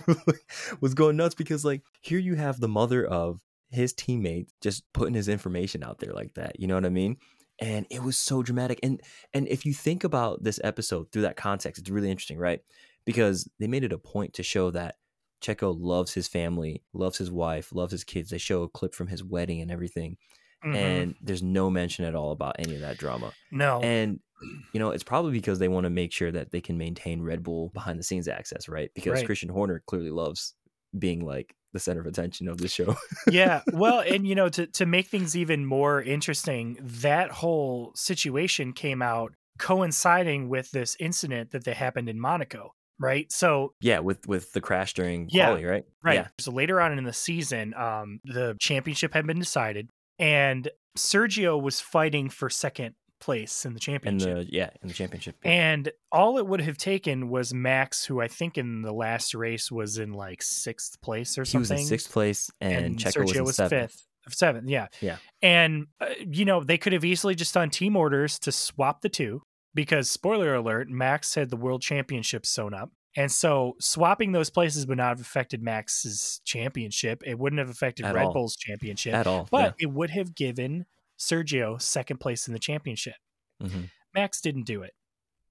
was 0.80 0.94
going 0.94 1.16
nuts 1.16 1.34
because 1.34 1.64
like 1.64 1.82
here 2.00 2.18
you 2.18 2.34
have 2.34 2.60
the 2.60 2.68
mother 2.68 3.04
of 3.04 3.40
his 3.70 3.94
teammate 3.94 4.48
just 4.60 4.84
putting 4.92 5.14
his 5.14 5.28
information 5.28 5.82
out 5.82 5.98
there 5.98 6.12
like 6.12 6.34
that. 6.34 6.60
You 6.60 6.66
know 6.66 6.74
what 6.74 6.84
I 6.84 6.90
mean? 6.90 7.16
And 7.60 7.86
it 7.90 8.02
was 8.02 8.18
so 8.18 8.42
dramatic. 8.42 8.80
And 8.82 9.00
and 9.34 9.46
if 9.48 9.64
you 9.66 9.72
think 9.74 10.04
about 10.04 10.42
this 10.42 10.58
episode 10.64 11.12
through 11.12 11.22
that 11.22 11.36
context, 11.36 11.80
it's 11.80 11.90
really 11.90 12.10
interesting, 12.10 12.38
right? 12.38 12.60
Because 13.04 13.48
they 13.58 13.66
made 13.66 13.84
it 13.84 13.92
a 13.92 13.98
point 13.98 14.34
to 14.34 14.42
show 14.42 14.70
that 14.72 14.96
Checo 15.42 15.74
loves 15.78 16.14
his 16.14 16.28
family, 16.28 16.82
loves 16.92 17.18
his 17.18 17.30
wife, 17.30 17.72
loves 17.72 17.92
his 17.92 18.04
kids. 18.04 18.30
They 18.30 18.38
show 18.38 18.62
a 18.62 18.68
clip 18.68 18.94
from 18.94 19.08
his 19.08 19.22
wedding 19.24 19.60
and 19.60 19.70
everything. 19.70 20.16
Mhm. 20.64 20.76
And 20.76 21.14
there's 21.20 21.42
no 21.42 21.68
mention 21.70 22.04
at 22.04 22.14
all 22.14 22.30
about 22.30 22.56
any 22.58 22.74
of 22.76 22.80
that 22.82 22.96
drama. 22.98 23.32
no. 23.50 23.80
And 23.80 24.20
you 24.72 24.80
know, 24.80 24.90
it's 24.90 25.04
probably 25.04 25.30
because 25.30 25.60
they 25.60 25.68
want 25.68 25.84
to 25.84 25.90
make 25.90 26.12
sure 26.12 26.32
that 26.32 26.50
they 26.50 26.60
can 26.60 26.76
maintain 26.76 27.22
Red 27.22 27.44
Bull 27.44 27.68
behind 27.68 27.96
the 27.98 28.02
scenes 28.02 28.26
access, 28.26 28.68
right? 28.68 28.90
Because 28.92 29.12
Right. 29.18 29.26
Christian 29.26 29.48
Horner 29.48 29.84
clearly 29.86 30.10
loves 30.10 30.54
being 30.98 31.24
like 31.24 31.54
the 31.72 31.78
center 31.78 32.00
of 32.00 32.06
attention 32.06 32.48
of 32.48 32.58
the 32.58 32.68
show. 32.68 32.96
yeah 33.30 33.62
well 33.72 34.00
and 34.00 34.26
you 34.26 34.34
know 34.34 34.48
to 34.48 34.66
to 34.66 34.86
make 34.86 35.06
things 35.08 35.36
even 35.36 35.64
more 35.64 36.00
interesting 36.02 36.76
that 36.80 37.30
whole 37.30 37.92
situation 37.94 38.72
came 38.72 39.00
out 39.02 39.32
coinciding 39.58 40.48
with 40.48 40.70
this 40.72 40.96
incident 41.00 41.50
that 41.52 41.64
they 41.64 41.74
happened 41.74 42.08
in 42.08 42.18
monaco 42.20 42.72
right 42.98 43.30
so 43.32 43.72
yeah, 43.80 43.98
with 44.00 44.26
with 44.28 44.52
the 44.52 44.60
crash 44.60 44.94
during 44.94 45.28
Yeah, 45.30 45.46
quali, 45.48 45.64
right? 45.64 45.84
right 46.04 46.14
Yeah. 46.14 46.28
so 46.38 46.50
later 46.52 46.80
on 46.80 46.96
in 46.96 47.04
the 47.04 47.12
season 47.12 47.74
um 47.74 48.20
the 48.24 48.56
championship 48.60 49.14
had 49.14 49.26
been 49.26 49.38
decided 49.38 49.88
and 50.18 50.68
sergio 50.96 51.60
was 51.60 51.80
fighting 51.80 52.28
for 52.28 52.50
second 52.50 52.94
place 53.22 53.64
in 53.64 53.72
the 53.72 53.76
And 53.76 53.80
championship 53.80 54.36
the 54.48 54.52
yeah, 54.52 54.70
in 54.82 54.88
the 54.88 54.94
championship. 54.94 55.36
and 55.44 55.90
all 56.10 56.36
it 56.38 56.46
would 56.46 56.60
have 56.60 56.76
taken 56.76 57.30
was 57.30 57.54
Max, 57.54 58.04
who 58.04 58.20
I 58.20 58.28
think 58.28 58.58
in 58.58 58.82
the 58.82 58.92
last 58.92 59.34
race 59.34 59.70
was 59.70 59.96
in 59.96 60.12
like 60.12 60.42
sixth 60.42 61.00
place 61.00 61.38
or 61.38 61.44
he 61.44 61.56
was 61.56 61.68
something. 61.68 61.82
in 61.84 61.88
sixth 61.88 62.12
place 62.12 62.50
and, 62.60 62.98
Checo 62.98 63.22
was, 63.22 63.32
Sergio 63.32 63.36
in 63.36 63.44
was 63.44 63.56
fifth. 63.56 64.06
Seventh, 64.28 64.68
yeah. 64.68 64.86
Yeah. 65.00 65.16
And, 65.40 65.86
uh, 66.00 66.06
you 66.30 66.44
know, 66.44 66.62
they 66.62 66.78
could 66.78 66.92
have 66.92 67.04
easily 67.04 67.34
just 67.34 67.54
done 67.54 67.70
team 67.70 67.96
orders 67.96 68.38
to 68.40 68.52
swap 68.52 69.00
the 69.00 69.08
two 69.08 69.42
because, 69.74 70.08
spoiler 70.10 70.54
alert, 70.54 70.88
Max 70.88 71.34
had 71.34 71.50
the 71.50 71.56
world 71.56 71.82
championship 71.82 72.46
sewn 72.46 72.72
up. 72.74 72.90
And 73.16 73.32
so 73.32 73.74
swapping 73.80 74.30
those 74.32 74.48
places 74.48 74.86
would 74.86 74.98
not 74.98 75.08
have 75.08 75.20
affected 75.20 75.60
Max's 75.62 76.40
championship. 76.44 77.22
It 77.26 77.38
wouldn't 77.38 77.58
have 77.58 77.68
affected 77.68 78.06
At 78.06 78.14
Red 78.14 78.26
all. 78.26 78.32
Bull's 78.32 78.56
championship, 78.56 79.12
At 79.14 79.26
all. 79.26 79.48
but 79.50 79.74
it 79.80 79.90
would 79.90 80.10
have 80.10 80.34
given 80.34 80.86
Sergio 81.22 81.80
second 81.80 82.18
place 82.18 82.46
in 82.48 82.52
the 82.52 82.58
championship. 82.58 83.14
Mhm. 83.62 83.90
Max 84.14 84.40
didn't 84.40 84.64
do 84.64 84.82
it. 84.82 84.92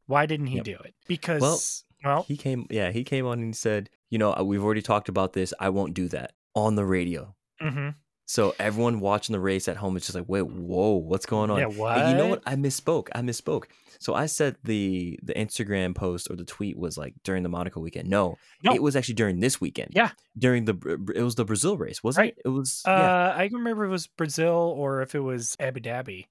Why 0.05 0.25
didn't 0.25 0.47
he 0.47 0.57
Yep. 0.57 0.65
do 0.65 0.75
it? 0.83 0.93
Because, 1.07 1.85
well, 2.03 2.23
He 2.23 2.35
came 2.35 2.65
yeah, 2.69 2.91
he 2.91 3.03
came 3.03 3.25
on 3.25 3.39
and 3.39 3.47
he 3.49 3.53
said, 3.53 3.89
you 4.09 4.17
know, 4.17 4.33
we've 4.43 4.63
already 4.63 4.81
talked 4.81 5.07
about 5.09 5.33
this. 5.33 5.53
I 5.59 5.69
won't 5.69 5.93
do 5.93 6.07
that 6.09 6.33
on 6.55 6.75
the 6.75 6.85
radio. 6.85 7.35
mhm. 7.61 7.95
So 8.31 8.55
everyone 8.59 9.01
watching 9.01 9.33
the 9.33 9.41
race 9.41 9.67
at 9.67 9.75
home 9.75 9.97
is 9.97 10.03
just 10.05 10.15
like, 10.15 10.23
wait, 10.29 10.43
whoa, 10.43 10.91
what's 10.95 11.25
going 11.25 11.51
on? 11.51 11.57
yeah, 11.59 11.65
And 11.65 11.75
what? 11.77 12.07
you 12.07 12.15
know 12.15 12.27
what? 12.27 12.41
I 12.45 12.55
misspoke. 12.55 13.09
I 13.13 13.19
misspoke. 13.21 13.65
So 13.99 14.15
I 14.15 14.27
said 14.27 14.55
the 14.63 15.19
the 15.21 15.33
Instagram 15.33 15.93
post 15.93 16.31
or 16.31 16.37
the 16.37 16.45
tweet 16.45 16.77
was 16.77 16.97
like 16.97 17.13
during 17.25 17.43
the 17.43 17.49
Monaco 17.49 17.81
weekend. 17.81 18.09
No, 18.09 18.37
No. 18.63 18.73
it 18.73 18.81
was 18.81 18.95
actually 18.95 19.15
during 19.15 19.41
this 19.41 19.59
weekend. 19.59 19.89
Yeah. 19.93 20.11
during 20.37 20.63
the 20.63 20.75
it 21.13 21.23
was 21.23 21.35
the 21.35 21.43
Brazil 21.43 21.75
race, 21.77 22.01
wasn't 22.01 22.23
Right. 22.23 22.33
it? 22.37 22.41
It 22.45 22.49
was 22.49 22.81
Uh, 22.87 22.91
yeah, 22.91 23.33
I 23.35 23.49
can 23.49 23.57
remember 23.57 23.83
if 23.83 23.89
it 23.89 23.91
was 23.91 24.07
Brazil 24.07 24.73
or 24.77 25.01
if 25.01 25.13
it 25.13 25.19
was 25.19 25.57
Abu 25.59 25.81
Dhabi. 25.81 26.27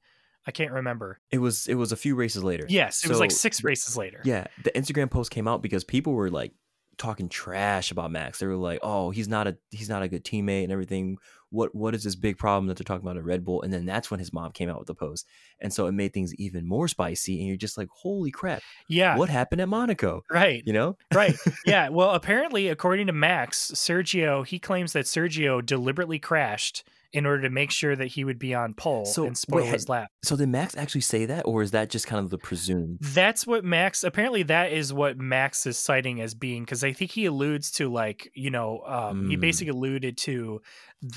I 0.46 0.52
can't 0.52 0.72
remember. 0.72 1.20
it 1.30 1.38
was 1.38 1.68
it 1.68 1.74
was 1.74 1.92
a 1.92 1.96
few 1.96 2.14
races 2.16 2.42
later. 2.42 2.64
Yes, 2.66 3.04
it 3.04 3.10
was 3.10 3.20
like 3.20 3.30
six 3.30 3.62
races 3.62 3.94
later. 3.94 4.20
Yeah, 4.24 4.46
the 4.64 4.70
Instagram 4.70 5.10
post 5.10 5.30
came 5.30 5.46
out 5.46 5.60
because 5.60 5.84
people 5.84 6.14
were 6.14 6.30
like 6.30 6.52
talking 7.00 7.28
trash 7.28 7.90
about 7.90 8.10
Max. 8.12 8.38
They 8.38 8.46
were 8.46 8.54
like, 8.56 8.78
"Oh, 8.82 9.10
he's 9.10 9.26
not 9.26 9.48
a 9.48 9.56
he's 9.70 9.88
not 9.88 10.02
a 10.02 10.08
good 10.08 10.24
teammate 10.24 10.64
and 10.64 10.72
everything. 10.72 11.16
What 11.48 11.74
what 11.74 11.94
is 11.94 12.04
this 12.04 12.14
big 12.14 12.38
problem 12.38 12.66
that 12.66 12.76
they're 12.76 12.84
talking 12.84 13.04
about 13.04 13.16
at 13.16 13.24
Red 13.24 13.44
Bull?" 13.44 13.62
And 13.62 13.72
then 13.72 13.86
that's 13.86 14.10
when 14.10 14.20
his 14.20 14.32
mom 14.32 14.52
came 14.52 14.68
out 14.68 14.78
with 14.78 14.86
the 14.86 14.94
post, 14.94 15.26
and 15.60 15.72
so 15.72 15.86
it 15.86 15.92
made 15.92 16.12
things 16.12 16.34
even 16.36 16.66
more 16.66 16.86
spicy. 16.86 17.38
And 17.38 17.48
you're 17.48 17.56
just 17.56 17.78
like, 17.78 17.88
"Holy 17.90 18.30
crap! 18.30 18.62
Yeah, 18.88 19.16
What 19.16 19.28
happened 19.30 19.60
at 19.60 19.68
Monaco?" 19.68 20.22
right, 20.30 20.62
You 20.64 20.72
know? 20.72 20.96
right. 21.12 21.34
Yeah. 21.66 21.88
Well, 21.88 22.10
apparently, 22.10 22.68
according 22.68 23.06
to 23.08 23.12
Max, 23.12 23.72
Sergio, 23.74 24.46
he 24.46 24.58
claims 24.58 24.92
that 24.92 25.06
Sergio 25.06 25.64
deliberately 25.64 26.18
crashed 26.18 26.84
in 27.12 27.26
order 27.26 27.42
to 27.42 27.50
make 27.50 27.70
sure 27.72 27.96
that 27.96 28.06
he 28.06 28.24
would 28.24 28.38
be 28.38 28.54
on 28.54 28.72
pole 28.72 29.04
So, 29.04 29.24
and 29.26 29.36
spoil 29.36 29.62
wait, 29.62 29.72
his 29.72 29.88
lap. 29.88 30.10
So 30.22 30.36
did 30.36 30.48
Max 30.48 30.76
actually 30.76 31.00
say 31.00 31.26
that, 31.26 31.42
or 31.44 31.62
is 31.62 31.72
that 31.72 31.90
just 31.90 32.06
kind 32.06 32.22
of 32.24 32.30
the 32.30 32.38
presumed? 32.38 32.98
That's 33.00 33.46
what 33.46 33.64
Max 33.64 34.04
apparently 34.04 34.44
that 34.44 34.72
is 34.72 34.92
what 34.92 35.18
Max 35.18 35.66
is 35.66 35.76
citing 35.78 36.20
as 36.20 36.34
being 36.34 36.64
because 36.64 36.84
I 36.84 36.92
think 36.92 37.10
he 37.10 37.24
alludes 37.26 37.70
to 37.72 37.88
like 37.90 38.30
you 38.34 38.50
know 38.50 38.82
um, 38.86 39.28
he 39.28 39.36
Mm. 39.36 39.40
basically 39.40 39.70
alluded 39.70 40.16
to 40.18 40.60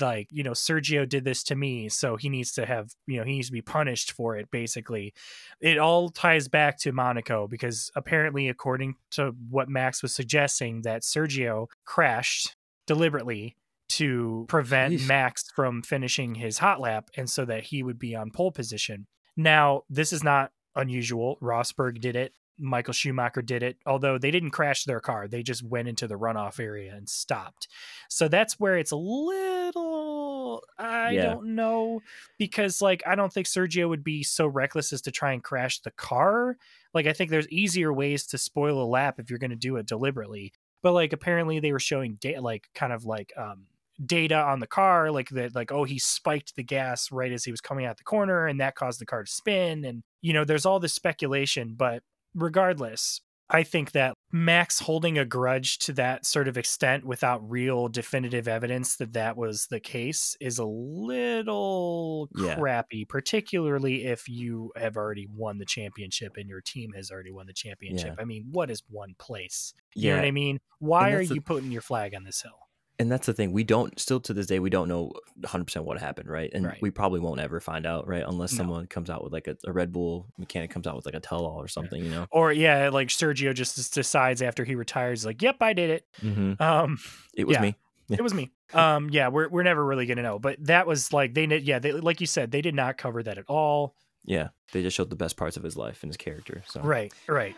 like 0.00 0.28
you 0.30 0.42
know 0.42 0.52
Sergio 0.52 1.08
did 1.08 1.24
this 1.24 1.42
to 1.44 1.54
me 1.54 1.88
so 1.88 2.16
he 2.16 2.28
needs 2.28 2.52
to 2.52 2.64
have 2.66 2.90
you 3.06 3.18
know 3.18 3.24
he 3.24 3.32
needs 3.32 3.48
to 3.48 3.52
be 3.52 3.60
punished 3.62 4.12
for 4.12 4.36
it 4.36 4.50
basically 4.50 5.12
it 5.60 5.78
all 5.78 6.08
ties 6.08 6.48
back 6.48 6.78
to 6.78 6.90
Monaco 6.92 7.46
because 7.46 7.90
apparently 7.94 8.48
according 8.48 8.94
to 9.12 9.34
what 9.50 9.68
Max 9.68 10.02
was 10.02 10.14
suggesting 10.14 10.82
that 10.82 11.02
Sergio 11.02 11.66
crashed 11.84 12.56
deliberately 12.86 13.56
to 13.90 14.44
prevent. 14.48 15.06
Max 15.06 15.44
from 15.54 15.82
finishing 15.82 16.34
his 16.34 16.58
hot 16.58 16.80
lap 16.80 17.08
and 17.16 17.28
so 17.28 17.44
that 17.44 17.64
he 17.64 17.82
would 17.82 17.98
be 17.98 18.14
on 18.16 18.30
pole 18.30 18.50
position. 18.52 19.06
Now, 19.36 19.82
this 19.90 20.12
is 20.12 20.22
not 20.24 20.50
unusual. 20.76 21.38
Rosberg 21.42 22.00
did 22.00 22.16
it. 22.16 22.32
Michael 22.56 22.92
Schumacher 22.94 23.42
did 23.42 23.64
it, 23.64 23.78
although 23.84 24.16
they 24.16 24.30
didn't 24.30 24.52
crash 24.52 24.84
their 24.84 25.00
car. 25.00 25.26
They 25.26 25.42
just 25.42 25.64
went 25.64 25.88
into 25.88 26.06
the 26.06 26.14
runoff 26.14 26.60
area 26.60 26.94
and 26.94 27.08
stopped. 27.08 27.66
So 28.08 28.28
that's 28.28 28.60
where 28.60 28.78
it's 28.78 28.92
a 28.92 28.96
little, 28.96 30.62
I 30.78 31.12
Yeah. 31.12 31.22
don't 31.24 31.54
know, 31.56 32.00
because 32.38 32.80
like 32.80 33.02
I 33.06 33.14
don't 33.16 33.32
think 33.32 33.46
Sergio 33.48 33.88
would 33.88 34.04
be 34.04 34.22
so 34.22 34.46
reckless 34.46 34.92
as 34.92 35.02
to 35.02 35.10
try 35.10 35.32
and 35.32 35.42
crash 35.42 35.80
the 35.80 35.90
car. 35.90 36.56
Like 36.92 37.06
I 37.06 37.12
think 37.12 37.30
there's 37.30 37.48
easier 37.48 37.92
ways 37.92 38.26
to 38.28 38.38
spoil 38.38 38.82
a 38.82 38.86
lap 38.86 39.18
if 39.18 39.30
you're 39.30 39.38
going 39.40 39.50
to 39.50 39.56
do 39.56 39.76
it 39.76 39.86
deliberately. 39.86 40.52
But 40.82 40.92
like 40.92 41.12
apparently 41.12 41.60
they 41.60 41.72
were 41.72 41.80
showing 41.80 42.14
data, 42.20 42.40
like 42.40 42.68
kind 42.74 42.92
of 42.92 43.04
like 43.04 43.32
um, 43.36 43.64
data 44.04 44.36
on 44.36 44.60
the 44.60 44.66
car, 44.66 45.10
like 45.10 45.28
that, 45.30 45.54
like 45.54 45.70
oh 45.72 45.84
he 45.84 45.98
spiked 45.98 46.56
the 46.56 46.62
gas 46.64 47.10
right 47.12 47.32
as 47.32 47.44
he 47.44 47.50
was 47.50 47.60
coming 47.60 47.84
out 47.86 47.96
the 47.98 48.04
corner, 48.04 48.46
and 48.46 48.60
that 48.60 48.74
caused 48.74 49.00
the 49.00 49.06
car 49.06 49.22
to 49.24 49.30
spin. 49.30 49.84
And 49.84 50.02
you 50.22 50.32
know 50.32 50.44
there's 50.44 50.66
all 50.66 50.80
this 50.80 50.94
speculation, 50.94 51.74
but 51.76 52.02
regardless, 52.34 53.20
I 53.50 53.62
think 53.62 53.92
that 53.92 54.14
Max 54.32 54.80
holding 54.80 55.18
a 55.18 55.24
grudge 55.24 55.78
to 55.80 55.92
that 55.92 56.24
sort 56.24 56.48
of 56.48 56.56
extent 56.56 57.04
without 57.04 57.48
real 57.48 57.88
definitive 57.88 58.48
evidence 58.48 58.96
that 58.96 59.12
that 59.12 59.36
was 59.36 59.66
the 59.70 59.80
case 59.80 60.34
is 60.40 60.58
a 60.58 60.64
little 60.64 62.28
Yeah. 62.36 62.54
crappy, 62.56 63.04
particularly 63.04 64.04
if 64.06 64.28
you 64.28 64.72
have 64.76 64.96
already 64.96 65.26
won 65.30 65.58
the 65.58 65.66
championship 65.66 66.36
and 66.36 66.48
your 66.48 66.62
team 66.62 66.92
has 66.94 67.10
already 67.10 67.30
won 67.32 67.46
the 67.46 67.52
championship. 67.52 68.14
Yeah. 68.16 68.22
I 68.22 68.24
mean, 68.24 68.46
what 68.50 68.70
is 68.70 68.82
one 68.88 69.14
place? 69.18 69.74
You 69.94 70.08
Yeah. 70.08 70.14
know 70.16 70.22
what 70.22 70.26
I 70.28 70.30
mean? 70.32 70.60
Why 70.78 71.12
are 71.12 71.20
you 71.20 71.40
putting 71.40 71.70
your 71.70 71.82
flag 71.82 72.14
on 72.14 72.24
this 72.24 72.42
hill? 72.42 72.58
And 72.98 73.10
that's 73.10 73.26
the 73.26 73.32
thing 73.32 73.50
we 73.52 73.64
don't 73.64 73.98
still 73.98 74.20
to 74.20 74.32
this 74.32 74.46
day 74.46 74.58
we 74.60 74.70
don't 74.70 74.88
know 74.88 75.12
100% 75.40 75.84
what 75.84 75.98
happened 75.98 76.28
right 76.28 76.50
and 76.54 76.64
Right. 76.64 76.78
we 76.80 76.90
probably 76.90 77.20
won't 77.20 77.40
ever 77.40 77.58
find 77.60 77.86
out 77.86 78.06
right 78.06 78.22
unless 78.26 78.52
No. 78.52 78.58
someone 78.58 78.86
comes 78.86 79.10
out 79.10 79.24
with 79.24 79.32
like 79.32 79.48
a, 79.48 79.56
a 79.66 79.72
red 79.72 79.92
bull 79.92 80.26
mechanic 80.38 80.70
comes 80.70 80.86
out 80.86 80.94
with 80.96 81.04
like 81.06 81.14
a 81.14 81.20
tell-all 81.20 81.60
or 81.60 81.68
something 81.68 82.02
you 82.04 82.10
know 82.10 82.26
Or 82.30 82.52
yeah, 82.52 82.90
like 82.90 83.08
Sergio 83.08 83.52
just 83.54 83.92
decides 83.94 84.42
after 84.42 84.64
he 84.64 84.74
retires, 84.74 85.24
like, 85.26 85.42
"Yep, 85.42 85.56
I 85.60 85.72
did 85.72 85.90
it." 85.90 86.06
mm-hmm. 86.22 86.62
Um, 86.62 86.98
it 87.36 87.46
was 87.46 87.56
Yeah. 87.56 87.62
me 87.62 87.76
Yeah. 88.08 88.16
it 88.18 88.22
was 88.22 88.34
me. 88.34 88.52
Um, 88.72 89.08
yeah, 89.10 89.28
we're 89.28 89.48
we're 89.48 89.62
never 89.62 89.84
really 89.84 90.06
gonna 90.06 90.22
know, 90.22 90.38
but 90.38 90.56
that 90.66 90.86
was 90.86 91.12
like 91.12 91.34
they. 91.34 91.46
Yeah, 91.46 91.78
they 91.78 91.92
like 91.92 92.20
you 92.20 92.26
said, 92.26 92.50
they 92.50 92.60
did 92.60 92.74
not 92.74 92.96
cover 92.98 93.22
that 93.22 93.38
at 93.38 93.44
all. 93.48 93.94
yeah 94.24 94.48
they 94.72 94.82
just 94.82 94.96
showed 94.96 95.10
the 95.10 95.16
best 95.16 95.36
parts 95.36 95.56
of 95.56 95.62
his 95.62 95.76
life 95.76 96.02
and 96.02 96.10
his 96.10 96.16
character 96.16 96.62
so 96.66 96.80
Right, 96.80 97.12
right. 97.28 97.54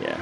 yeah 0.00 0.18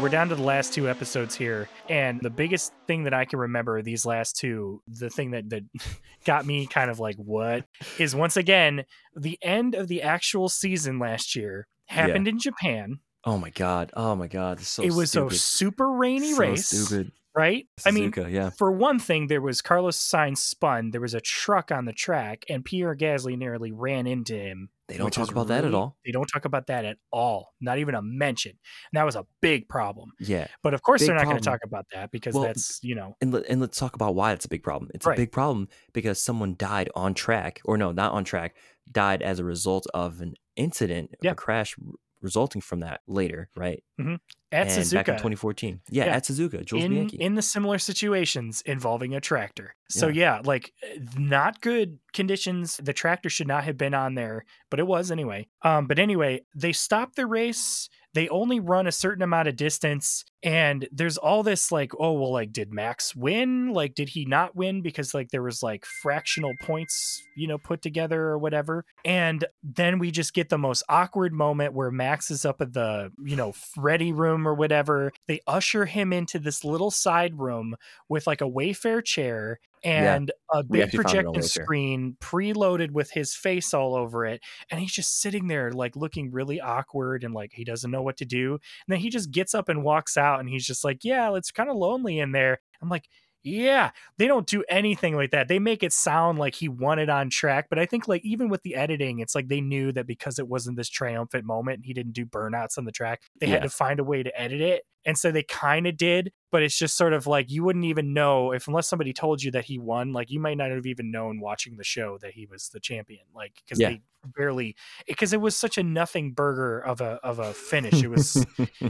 We're 0.00 0.10
down 0.10 0.28
to 0.28 0.34
the 0.34 0.42
last 0.42 0.74
two 0.74 0.90
episodes 0.90 1.34
here, 1.34 1.70
and 1.88 2.20
the 2.20 2.28
biggest 2.28 2.72
thing 2.86 3.04
that 3.04 3.14
I 3.14 3.24
can 3.24 3.38
remember 3.38 3.80
these 3.80 4.04
last 4.04 4.36
two, 4.36 4.82
the 4.86 5.08
thing 5.08 5.30
that 5.30 5.48
that 5.48 5.62
got 6.26 6.44
me 6.44 6.66
kind 6.66 6.90
of 6.90 7.00
like 7.00 7.16
what 7.16 7.64
is 7.98 8.14
once 8.14 8.36
again 8.36 8.84
the 9.14 9.38
end 9.42 9.74
of 9.74 9.88
the 9.88 10.02
actual 10.02 10.50
season 10.50 10.98
last 10.98 11.34
year 11.34 11.66
happened 11.86 12.28
in 12.28 12.38
Japan. 12.38 12.98
oh 13.24 13.38
my 13.38 13.50
god 13.50 13.90
oh 13.94 14.14
my 14.14 14.26
god 14.26 14.60
so 14.60 14.82
it 14.82 14.92
was 14.92 15.10
stupid. 15.10 15.32
a 15.32 15.36
super 15.36 15.90
rainy 15.90 16.32
so 16.32 16.40
race, 16.40 16.66
stupid 16.66 17.10
right? 17.34 17.66
I 17.84 17.90
mean, 17.90 18.12
yeah 18.28 18.50
for 18.50 18.72
one 18.72 18.98
thing, 18.98 19.28
there 19.28 19.42
was 19.42 19.62
Carlos 19.62 19.98
Sainz 19.98 20.38
spun. 20.38 20.90
There 20.90 21.00
was 21.00 21.14
a 21.14 21.20
truck 21.20 21.70
on 21.70 21.84
the 21.84 21.92
track, 21.92 22.44
and 22.48 22.64
Pierre 22.64 22.96
Gasly 22.96 23.36
nearly 23.36 23.72
ran 23.72 24.06
into 24.06 24.34
him. 24.34 24.70
They 24.88 24.96
don't 24.96 25.06
which 25.06 25.14
talk 25.16 25.30
about 25.30 25.48
that 25.48 25.64
at 25.64 25.74
all 25.74 25.96
They 26.04 26.12
don't 26.12 26.26
talk 26.26 26.44
about 26.44 26.66
that 26.68 26.84
at 26.84 26.96
all. 27.10 27.52
Not 27.60 27.78
even 27.78 27.94
a 27.94 28.02
mention. 28.02 28.52
And 28.52 28.98
that 28.98 29.04
was 29.04 29.16
a 29.16 29.26
big 29.40 29.68
problem. 29.68 30.12
yeah 30.20 30.46
But 30.62 30.74
of 30.74 30.82
course, 30.82 31.00
Big 31.00 31.08
they're 31.08 31.16
not 31.16 31.24
going 31.24 31.38
to 31.38 31.42
talk 31.42 31.60
about 31.64 31.86
that 31.92 32.10
because 32.12 32.34
Well, 32.34 32.44
that's 32.44 32.78
you 32.82 32.94
know 32.94 33.16
and, 33.20 33.32
let, 33.32 33.46
and 33.48 33.60
let's 33.60 33.78
talk 33.78 33.94
about 33.94 34.14
why 34.14 34.32
it's 34.32 34.44
a 34.44 34.48
big 34.48 34.62
problem. 34.62 34.90
It's 34.94 35.04
Right. 35.06 35.14
a 35.18 35.22
big 35.22 35.32
problem 35.32 35.68
because 35.92 36.22
someone 36.22 36.54
died 36.56 36.88
on 36.94 37.14
track, 37.14 37.60
or 37.64 37.76
no, 37.76 37.92
not 37.92 38.12
on 38.12 38.24
track, 38.24 38.56
died 38.90 39.22
as 39.22 39.38
a 39.38 39.44
result 39.44 39.86
of 39.94 40.20
an 40.20 40.34
incident, 40.56 41.10
Yeah. 41.22 41.32
a 41.32 41.34
crash 41.34 41.76
resulting 42.20 42.60
from 42.60 42.80
that 42.80 43.00
later, 43.06 43.50
right? 43.56 43.82
At 43.98 44.08
and 44.08 44.18
back 44.50 44.68
in 44.76 44.82
Suzuka 44.82 45.06
2014. 45.06 45.80
Yeah, 45.90 46.06
Yeah. 46.06 46.16
at 46.16 46.24
Suzuka, 46.24 46.64
Jules 46.64 46.84
in 46.84 46.92
Bianchi. 46.92 47.16
in 47.16 47.34
the 47.34 47.42
similar 47.42 47.78
situations 47.78 48.62
involving 48.66 49.14
a 49.14 49.20
tractor. 49.20 49.74
So 49.88 50.08
yeah, 50.08 50.40
like 50.44 50.72
eh, 50.82 50.98
not 51.16 51.60
good 51.60 51.98
conditions. 52.12 52.78
The 52.82 52.92
tractor 52.92 53.28
should 53.30 53.46
not 53.48 53.64
have 53.64 53.76
been 53.78 53.94
on 53.94 54.14
there, 54.14 54.44
but 54.70 54.80
it 54.80 54.86
was 54.86 55.10
anyway. 55.10 55.46
Um, 55.62 55.86
but 55.86 55.98
anyway, 55.98 56.42
they 56.54 56.72
stopped 56.72 57.16
the 57.16 57.26
race. 57.26 57.88
They 58.14 58.28
only 58.30 58.58
run 58.60 58.86
a 58.86 58.92
certain 58.92 59.22
amount 59.22 59.46
of 59.46 59.56
distance, 59.56 60.24
and 60.42 60.88
there's 60.90 61.18
all 61.18 61.42
this 61.42 61.70
like, 61.70 61.92
oh 62.00 62.12
well, 62.14 62.32
like 62.32 62.50
did 62.50 62.72
Max 62.72 63.14
win? 63.14 63.72
Like 63.74 63.94
did 63.94 64.08
he 64.08 64.24
not 64.24 64.56
win 64.56 64.80
because 64.80 65.12
like 65.12 65.28
there 65.30 65.42
was 65.42 65.62
like 65.62 65.84
fractional 65.84 66.52
points, 66.62 67.22
you 67.36 67.46
know, 67.46 67.58
put 67.58 67.82
together 67.82 68.22
or 68.22 68.38
whatever. 68.38 68.86
And 69.04 69.44
then 69.62 69.98
we 69.98 70.10
just 70.10 70.32
get 70.32 70.48
the 70.48 70.56
most 70.58 70.82
awkward 70.88 71.34
moment 71.34 71.74
where 71.74 71.90
Max 71.90 72.30
is 72.30 72.44
up 72.46 72.60
at 72.62 72.72
the 72.72 73.12
you 73.22 73.36
know 73.36 73.52
ready 73.86 74.12
room 74.12 74.48
or 74.48 74.54
whatever. 74.54 75.12
They 75.28 75.40
usher 75.46 75.86
him 75.86 76.12
into 76.12 76.40
this 76.40 76.64
little 76.64 76.90
side 76.90 77.38
room 77.38 77.76
with 78.08 78.26
like 78.26 78.40
a 78.40 78.50
Wayfair 78.50 79.04
chair 79.04 79.60
and 79.84 80.32
a 80.52 80.64
big 80.64 80.82
actually 80.82 81.02
found 81.04 81.14
it 81.14 81.26
on 81.26 81.34
projection 81.34 81.42
screen 81.42 82.16
preloaded 82.20 82.90
with 82.90 83.10
his 83.12 83.34
face 83.34 83.72
all 83.72 83.94
over 83.94 84.24
it 84.24 84.40
and 84.70 84.80
he's 84.80 84.92
just 84.92 85.20
sitting 85.20 85.46
there 85.46 85.70
like 85.70 85.94
looking 85.94 86.32
really 86.32 86.60
awkward 86.60 87.22
and 87.22 87.34
like 87.34 87.52
he 87.52 87.62
doesn't 87.62 87.90
know 87.90 88.02
what 88.02 88.16
to 88.16 88.24
do 88.24 88.52
and 88.54 88.60
then 88.88 88.98
he 88.98 89.10
just 89.10 89.30
gets 89.30 89.54
up 89.54 89.68
and 89.68 89.84
walks 89.84 90.16
out 90.16 90.40
and 90.40 90.48
he's 90.48 90.66
just 90.66 90.82
like 90.82 91.04
yeah 91.04 91.32
it's 91.36 91.52
kind 91.52 91.70
of 91.70 91.76
lonely 91.76 92.18
in 92.18 92.32
there 92.32 92.58
i'm 92.82 92.88
like 92.88 93.08
yeah 93.46 93.90
they 94.18 94.26
don't 94.26 94.46
do 94.48 94.64
anything 94.68 95.14
like 95.14 95.30
that 95.30 95.46
they 95.46 95.60
make 95.60 95.84
it 95.84 95.92
sound 95.92 96.36
like 96.36 96.56
he 96.56 96.68
won 96.68 96.98
it 96.98 97.08
on 97.08 97.30
track 97.30 97.66
but 97.70 97.78
i 97.78 97.86
think 97.86 98.08
like 98.08 98.24
even 98.24 98.48
with 98.48 98.60
the 98.64 98.74
editing 98.74 99.20
it's 99.20 99.36
like 99.36 99.46
they 99.46 99.60
knew 99.60 99.92
that 99.92 100.04
because 100.06 100.40
it 100.40 100.48
wasn't 100.48 100.76
this 100.76 100.88
triumphant 100.88 101.44
moment 101.44 101.86
he 101.86 101.94
didn't 101.94 102.12
do 102.12 102.26
burnouts 102.26 102.76
on 102.76 102.84
the 102.84 102.90
track 102.92 103.22
they 103.40 103.46
Yeah. 103.46 103.52
had 103.54 103.62
to 103.62 103.70
find 103.70 104.00
a 104.00 104.04
way 104.04 104.24
to 104.24 104.40
edit 104.40 104.60
it 104.60 104.82
and 105.06 105.16
so 105.16 105.30
they 105.32 105.42
kind 105.44 105.86
of 105.86 105.96
did 105.96 106.32
but 106.52 106.62
it's 106.62 106.78
just 106.78 106.96
sort 106.96 107.12
of 107.14 107.26
like 107.26 107.50
you 107.50 107.64
wouldn't 107.64 107.84
even 107.86 108.12
know 108.12 108.52
if 108.52 108.66
unless 108.68 108.88
somebody 108.88 109.12
told 109.14 109.42
you 109.42 109.50
that 109.50 109.64
he 109.64 109.78
won 109.78 110.12
like 110.12 110.30
you 110.30 110.38
might 110.40 110.56
not 110.58 110.70
have 110.70 110.84
even 110.86 111.10
known 111.10 111.40
watching 111.40 111.76
the 111.78 111.84
show 111.84 112.18
that 112.18 112.32
he 112.32 112.46
was 112.46 112.68
the 112.70 112.80
champion 112.80 113.20
like 113.34 113.54
because 113.64 113.80
Yeah. 113.80 113.90
they 113.90 114.02
barely 114.34 114.74
because 115.06 115.32
it 115.32 115.40
was 115.40 115.54
such 115.56 115.78
a 115.78 115.82
nothing 115.84 116.32
burger 116.32 116.80
of 116.80 117.00
a 117.00 117.20
of 117.22 117.38
a 117.38 117.54
finish 117.54 118.02
it 118.02 118.10
was 118.10 118.44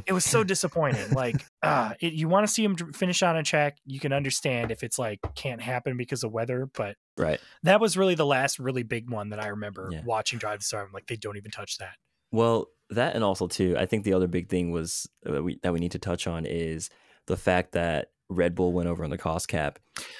it 0.06 0.12
was 0.14 0.24
so 0.24 0.42
disappointing 0.54 1.10
like 1.12 1.44
uh 1.62 1.92
it, 2.00 2.14
you 2.14 2.26
want 2.26 2.46
to 2.46 2.52
see 2.52 2.64
him 2.64 2.74
finish 2.94 3.22
on 3.22 3.36
a 3.36 3.42
track 3.42 3.76
you 3.84 4.00
can 4.00 4.14
understand 4.14 4.70
if 4.70 4.82
it's 4.82 4.98
like 4.98 5.20
can't 5.34 5.60
happen 5.60 5.96
because 5.98 6.24
of 6.24 6.32
weather 6.32 6.66
but 6.72 6.96
right. 7.18 7.38
that 7.64 7.80
was 7.80 7.98
really 7.98 8.14
the 8.14 8.24
last 8.24 8.58
really 8.58 8.82
big 8.82 9.10
one 9.10 9.28
that 9.28 9.38
i 9.42 9.48
remember 9.48 9.90
Yeah. 9.92 10.00
watching 10.06 10.38
drive 10.38 10.60
to 10.60 10.64
Survive. 10.64 10.86
I'm 10.86 10.92
like 10.92 11.06
they 11.06 11.16
don't 11.16 11.36
even 11.36 11.50
touch 11.50 11.76
that 11.78 11.96
Well, 12.32 12.68
that 12.90 13.14
and 13.14 13.24
also 13.24 13.46
too, 13.46 13.76
I 13.78 13.86
think 13.86 14.04
the 14.04 14.12
other 14.12 14.26
big 14.28 14.48
thing 14.48 14.70
was 14.70 15.08
uh, 15.26 15.32
that 15.32 15.42
we 15.42 15.58
that 15.62 15.72
we 15.72 15.80
need 15.80 15.92
to 15.92 15.98
touch 15.98 16.26
on 16.26 16.44
is 16.46 16.90
the 17.26 17.36
fact 17.36 17.72
that 17.72 18.10
Red 18.28 18.54
Bull 18.54 18.72
went 18.72 18.88
over 18.88 19.04
on 19.04 19.10
the 19.10 19.18
cost 19.18 19.48
cap. 19.48 19.78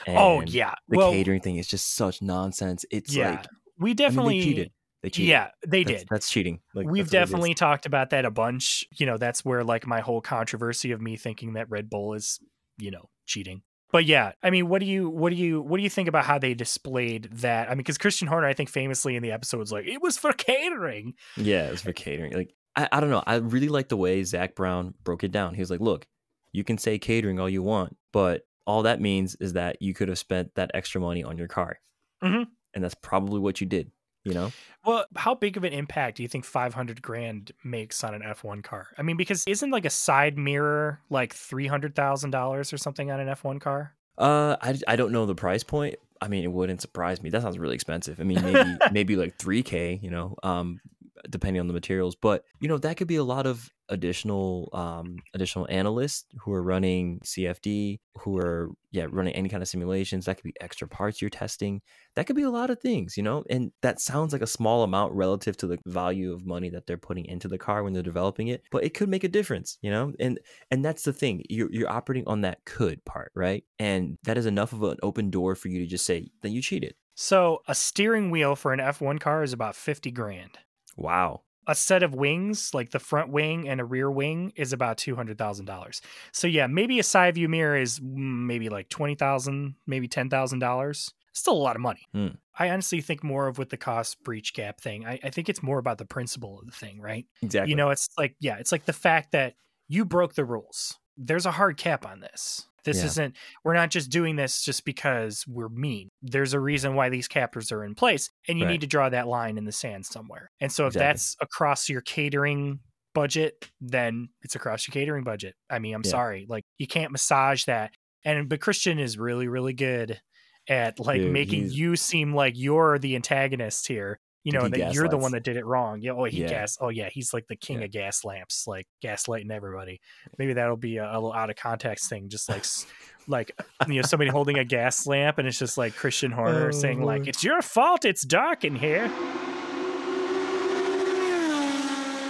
oh 0.09 0.43
yeah 0.47 0.75
the 0.89 0.97
well 0.99 1.13
catering 1.13 1.41
thing 1.41 1.57
is 1.57 1.67
just 1.67 1.95
such 1.95 2.23
nonsense. 2.23 2.85
It's 2.91 3.15
yeah 3.15 3.31
like 3.31 3.47
we 3.79 3.91
I 3.91 3.91
mean, 3.91 3.97
definitely 3.97 4.39
they 4.41 4.45
cheated. 4.45 4.71
They 5.03 5.11
cheated. 5.11 5.29
yeah 5.29 5.49
they 5.67 5.85
That's- 5.85 6.03
did 6.03 6.09
That's 6.11 6.29
cheating. 6.31 6.61
Like 6.75 6.87
We've 6.87 7.05
that's 7.05 7.13
what 7.13 7.19
it 7.19 7.23
is. 7.23 7.31
definitely 7.31 7.55
talked 7.55 7.87
about 7.87 8.11
that 8.11 8.25
a 8.25 8.31
bunch. 8.31 8.85
You 8.99 9.07
know, 9.07 9.19
that's 9.19 9.45
where 9.45 9.63
like 9.65 9.87
my 9.87 10.01
whole 10.01 10.21
controversy 10.21 10.91
of 10.93 11.01
me 11.01 11.17
thinking 11.17 11.53
that 11.55 11.69
Red 11.71 11.89
Bull 11.91 12.15
is, 12.15 12.41
you 12.79 12.91
know, 12.91 13.11
cheating. 13.27 13.63
But 13.93 14.05
yeah, 14.05 14.33
I 14.43 14.51
mean, 14.51 14.69
what 14.69 14.81
do 14.81 14.87
you 14.87 15.09
what 15.09 15.31
do 15.31 15.37
you 15.37 15.61
what 15.63 15.77
do 15.77 15.83
you 15.83 15.91
think 15.91 16.09
about 16.09 16.25
how 16.25 16.39
they 16.39 16.55
displayed 16.55 17.29
that? 17.35 17.69
I 17.69 17.71
mean, 17.71 17.79
because 17.79 17.99
Christian 17.99 18.29
Horner, 18.29 18.47
I 18.47 18.53
think 18.55 18.69
famously 18.69 19.15
in 19.17 19.23
the 19.23 19.33
episode 19.33 19.59
was 19.59 19.73
like, 19.73 19.87
it 19.87 20.03
was 20.03 20.19
for 20.19 20.33
catering. 20.33 21.15
Yeah, 21.37 21.67
it's 21.67 21.83
for 21.83 21.93
catering. 21.93 22.33
Like 22.33 22.55
I, 22.75 22.89
I 22.93 23.01
don't 23.01 23.11
know. 23.11 23.23
I 23.27 23.37
really 23.37 23.69
like 23.69 23.89
the 23.89 23.97
way 23.97 24.23
Zak 24.25 24.55
Brown 24.55 24.95
broke 25.05 25.25
it 25.25 25.31
down. 25.33 25.55
He 25.55 25.61
was 25.63 25.71
like, 25.71 25.81
"Look, 25.81 26.07
you 26.53 26.65
can 26.65 26.79
say 26.79 26.99
catering 26.99 27.39
all 27.39 27.49
you 27.49 27.63
want, 27.63 27.97
but 28.13 28.43
all 28.67 28.83
that 28.83 29.01
means 29.01 29.37
is 29.41 29.53
that 29.53 29.81
you 29.81 29.95
could 29.95 30.09
have 30.09 30.19
spent 30.19 30.55
that 30.57 30.73
extra 30.75 31.01
money 31.01 31.23
on 31.23 31.39
your 31.39 31.47
car, 31.49 31.79
Mhm. 32.23 32.47
and 32.75 32.83
that's 32.85 32.97
probably 32.97 33.39
what 33.39 33.61
you 33.61 33.67
did. 33.69 33.93
You 34.27 34.35
know? 34.35 34.53
Well, 34.85 35.05
how 35.17 35.35
big 35.35 35.57
of 35.57 35.65
an 35.65 35.73
impact 35.73 36.17
do 36.17 36.23
you 36.23 36.29
think 36.29 36.45
500 36.45 37.01
grand 37.01 37.53
makes 37.65 38.03
on 38.05 38.15
an 38.15 38.23
F1 38.23 38.63
car? 38.63 38.89
I 38.99 39.03
mean, 39.03 39.17
because 39.17 39.45
isn't 39.47 39.71
like 39.71 39.85
a 39.85 39.91
side 39.91 40.37
mirror 40.37 41.01
like 41.11 41.35
$300,000 41.35 42.73
or 42.73 42.77
something 42.77 43.11
on 43.11 43.21
an 43.21 43.29
F1 43.29 43.61
car? 43.61 43.95
Uh, 44.19 44.57
I, 44.61 44.79
I 44.89 44.97
don't 44.97 45.13
know 45.13 45.27
the 45.27 45.35
price 45.35 45.63
point. 45.63 45.97
I 46.21 46.29
mean, 46.29 46.45
it 46.45 46.53
wouldn't 46.53 46.81
surprise 46.81 47.23
me. 47.23 47.31
That 47.31 47.43
sounds 47.43 47.59
really 47.59 47.75
expensive. 47.75 48.21
I 48.21 48.25
mean, 48.25 48.43
maybe 48.43 48.79
maybe 48.93 49.17
like 49.17 49.37
three 49.37 49.63
k. 49.63 49.99
You 50.03 50.11
know, 50.11 50.37
um, 50.43 50.81
depending 51.29 51.61
on 51.61 51.67
the 51.67 51.73
materials. 51.73 52.17
But 52.17 52.45
you 52.61 52.69
know, 52.69 52.79
that 52.79 52.97
could 52.97 53.09
be 53.09 53.17
a 53.17 53.25
lot 53.25 53.47
of 53.47 53.71
additional 53.89 54.69
um 54.73 55.17
additional 55.33 55.65
analysts 55.71 56.25
who 56.41 56.53
are 56.53 56.63
running 56.63 57.21
CFD, 57.21 58.01
who 58.19 58.37
are 58.39 58.71
yeah 58.91 59.07
running 59.11 59.35
any 59.35 59.49
kind 59.49 59.63
of 59.63 59.69
simulations. 59.69 60.25
That 60.25 60.37
could 60.37 60.45
be 60.45 60.55
extra 60.61 60.89
parts 60.89 61.21
you're 61.21 61.31
testing. 61.31 61.83
That 62.15 62.27
could 62.27 62.37
be 62.37 62.43
a 62.43 62.51
lot 62.51 62.71
of 62.71 62.81
things. 62.81 63.17
You 63.17 63.23
know, 63.23 63.45
and 63.49 63.73
that 63.83 64.01
sounds 64.01 64.33
like 64.33 64.43
a 64.43 64.47
small 64.47 64.83
amount 64.83 65.15
relative 65.15 65.57
to 65.59 65.67
the 65.67 65.79
value 65.87 66.33
of 66.33 66.47
money 66.47 66.71
that 66.71 66.87
they're 66.87 66.97
putting 66.97 67.27
into 67.27 67.49
the 67.49 67.59
car 67.59 67.83
when 67.83 67.93
they're 67.93 68.03
developing 68.03 68.49
it. 68.49 68.63
But 68.71 68.85
it 68.85 68.95
could 68.95 69.09
make 69.09 69.25
a 69.25 69.29
difference. 69.29 69.79
You 69.83 69.91
know, 69.91 70.13
and 70.19 70.41
and 70.71 70.85
that's 70.85 71.03
the 71.03 71.13
thing. 71.13 71.45
You're 71.49 71.73
you're 71.73 71.91
operating 71.91 72.27
on 72.27 72.43
that 72.43 72.65
could 72.65 73.05
part, 73.05 73.33
right? 73.35 73.65
And 73.79 74.19
that 74.25 74.39
is 74.39 74.47
enough 74.47 74.73
of 74.73 74.83
an 74.83 74.99
open 75.03 75.31
door 75.31 75.55
for 75.55 75.69
you 75.69 75.81
to 75.81 75.87
just 75.87 76.07
say 76.07 76.29
that 76.43 76.51
you 76.51 76.63
cheated. 76.63 76.95
So, 77.19 77.63
a 77.67 77.75
steering 77.75 78.31
wheel 78.31 78.57
for 78.57 78.75
an 78.75 78.79
F1 78.79 79.21
car 79.21 79.43
is 79.43 79.55
about 79.55 79.75
50 79.75 80.11
grand. 80.11 80.59
Wow. 80.97 81.43
a 81.67 81.75
set 81.75 82.03
of 82.03 82.15
wings, 82.15 82.73
like 82.73 82.91
the 82.91 82.99
front 82.99 83.31
wing 83.31 83.69
and 83.69 83.81
a 83.81 83.85
rear 83.85 84.11
wing, 84.11 84.53
is 84.57 84.73
about 84.73 84.99
two 84.99 85.17
hundred 85.17 85.39
thousand 85.39 85.67
dollars. 85.67 86.01
So 86.33 86.47
yeah, 86.47 86.67
maybe 86.67 86.99
a 86.99 87.03
side 87.03 87.35
view 87.35 87.49
mirror 87.49 87.77
is 87.77 87.99
mm, 87.99 88.47
maybe 88.47 88.69
like 88.69 88.89
twenty 88.89 89.15
thousand, 89.15 89.75
maybe 89.87 90.09
ten 90.09 90.31
thousand 90.31 90.61
dollars. 90.61 91.13
Still 91.33 91.55
a 91.55 91.59
lot 91.59 91.77
of 91.77 91.83
money. 91.83 92.01
Hmm. 92.13 92.29
I 92.59 92.71
honestly 92.71 93.03
think 93.03 93.23
more 93.23 93.47
of 93.47 93.59
with 93.59 93.69
the 93.69 93.77
cost 93.77 94.23
breach 94.23 94.55
gap 94.55 94.81
thing. 94.81 95.05
I, 95.05 95.19
I 95.23 95.31
think 95.31 95.51
it's 95.51 95.63
more 95.63 95.79
about 95.79 95.99
the 95.99 96.07
principle 96.07 96.59
of 96.59 96.67
the 96.67 96.73
thing, 96.73 97.01
right? 97.01 97.27
Exactly. 97.43 97.71
You 97.71 97.77
know, 97.77 97.91
it's 97.91 98.09
like 98.17 98.37
yeah, 98.41 98.57
it's 98.57 98.73
like 98.73 98.87
the 98.87 98.93
fact 98.95 99.33
that 99.33 99.55
you 99.89 100.05
broke 100.05 100.35
the 100.35 100.45
rules. 100.45 100.99
There's 101.19 101.47
a 101.47 101.51
hard 101.51 101.77
cap 101.77 102.07
on 102.07 102.21
this. 102.21 102.67
This 102.87 102.99
Yeah. 103.01 103.05
isn't 103.07 103.37
we're 103.65 103.75
not 103.75 103.91
just 103.91 104.11
doing 104.11 104.37
this 104.37 104.63
just 104.65 104.87
because 104.87 105.45
we're 105.47 105.69
mean. 105.69 106.09
There's 106.23 106.55
a 106.55 106.61
reason 106.61 106.95
why 106.95 107.11
these 107.11 107.29
captors 107.29 107.71
are 107.71 107.85
in 107.85 107.95
place 107.95 108.31
and 108.49 108.59
you 108.59 108.65
Right. 108.65 108.73
need 108.73 108.81
to 108.81 108.87
draw 108.87 109.11
that 109.11 109.29
line 109.29 109.59
in 109.59 109.67
the 109.67 109.73
sand 109.73 110.07
somewhere. 110.07 110.49
And 110.61 110.73
so 110.73 110.85
if 110.87 110.93
Exactly. 110.95 111.07
that's 111.07 111.37
across 111.43 111.89
your 111.91 112.01
catering 112.01 112.81
budget, 113.15 113.71
then 113.81 114.29
it's 114.43 114.55
across 114.55 114.87
your 114.89 114.93
catering 114.93 115.25
budget. 115.25 115.55
I 115.69 115.79
mean, 115.79 115.95
I'm 115.95 116.03
Yeah. 116.05 116.11
sorry. 116.11 116.47
Like 116.49 116.65
you 116.79 116.87
can't 116.87 117.13
massage 117.13 117.65
that. 117.65 117.93
And 118.25 118.49
but 118.49 118.61
Christian 118.61 118.99
is 118.99 119.19
really 119.19 119.49
really 119.49 119.73
good 119.75 120.21
at 120.69 120.99
like 120.99 121.21
Dude, 121.21 121.33
making 121.33 121.61
he's- 121.65 121.75
you 121.75 121.97
seem 121.97 122.35
like 122.35 122.55
you're 122.57 122.99
the 122.99 123.15
antagonist 123.17 123.87
here. 123.89 124.19
You 124.47 124.53
know, 124.53 124.65
he 124.65 124.71
that 124.71 124.95
you're 124.95 125.09
the 125.09 125.19
one 125.19 125.33
that 125.33 125.43
did 125.43 125.57
it 125.57 125.67
wrong. 125.67 126.01
Yeah, 126.01 126.13
oh, 126.13 126.23
he 126.25 126.43
Yeah. 126.43 126.49
gas. 126.49 126.79
Oh, 126.81 126.89
yeah, 126.89 127.09
he's 127.11 127.35
like 127.35 127.49
the 127.49 127.57
king 127.57 127.81
Yeah. 127.81 127.87
of 127.87 127.91
gas 127.91 128.25
lamps, 128.25 128.67
like 128.69 128.87
gaslighting 129.03 129.51
everybody. 129.51 130.01
Maybe 130.39 130.53
that'll 130.53 130.77
be 130.77 130.99
a, 130.99 131.05
a 131.11 131.15
little 131.15 131.33
out 131.33 131.51
of 131.51 131.57
context 131.57 132.09
thing, 132.09 132.29
just 132.29 132.49
like, 132.49 132.65
like 133.27 133.51
you 133.89 133.95
know, 133.95 134.03
somebody 134.03 134.31
holding 134.31 134.59
a 134.59 134.65
gas 134.65 135.05
lamp, 135.05 135.39
and 135.39 135.49
it's 135.49 135.59
just 135.59 135.77
like 135.77 135.97
Christian 135.97 136.31
Horner 136.31 136.69
Oh, 136.69 136.71
saying 136.71 137.03
like, 137.03 137.27
"It's 137.27 137.43
your 137.43 137.61
fault. 137.61 138.05
It's 138.05 138.23
dark 138.23 138.65
in 138.65 138.77
here." 138.77 139.11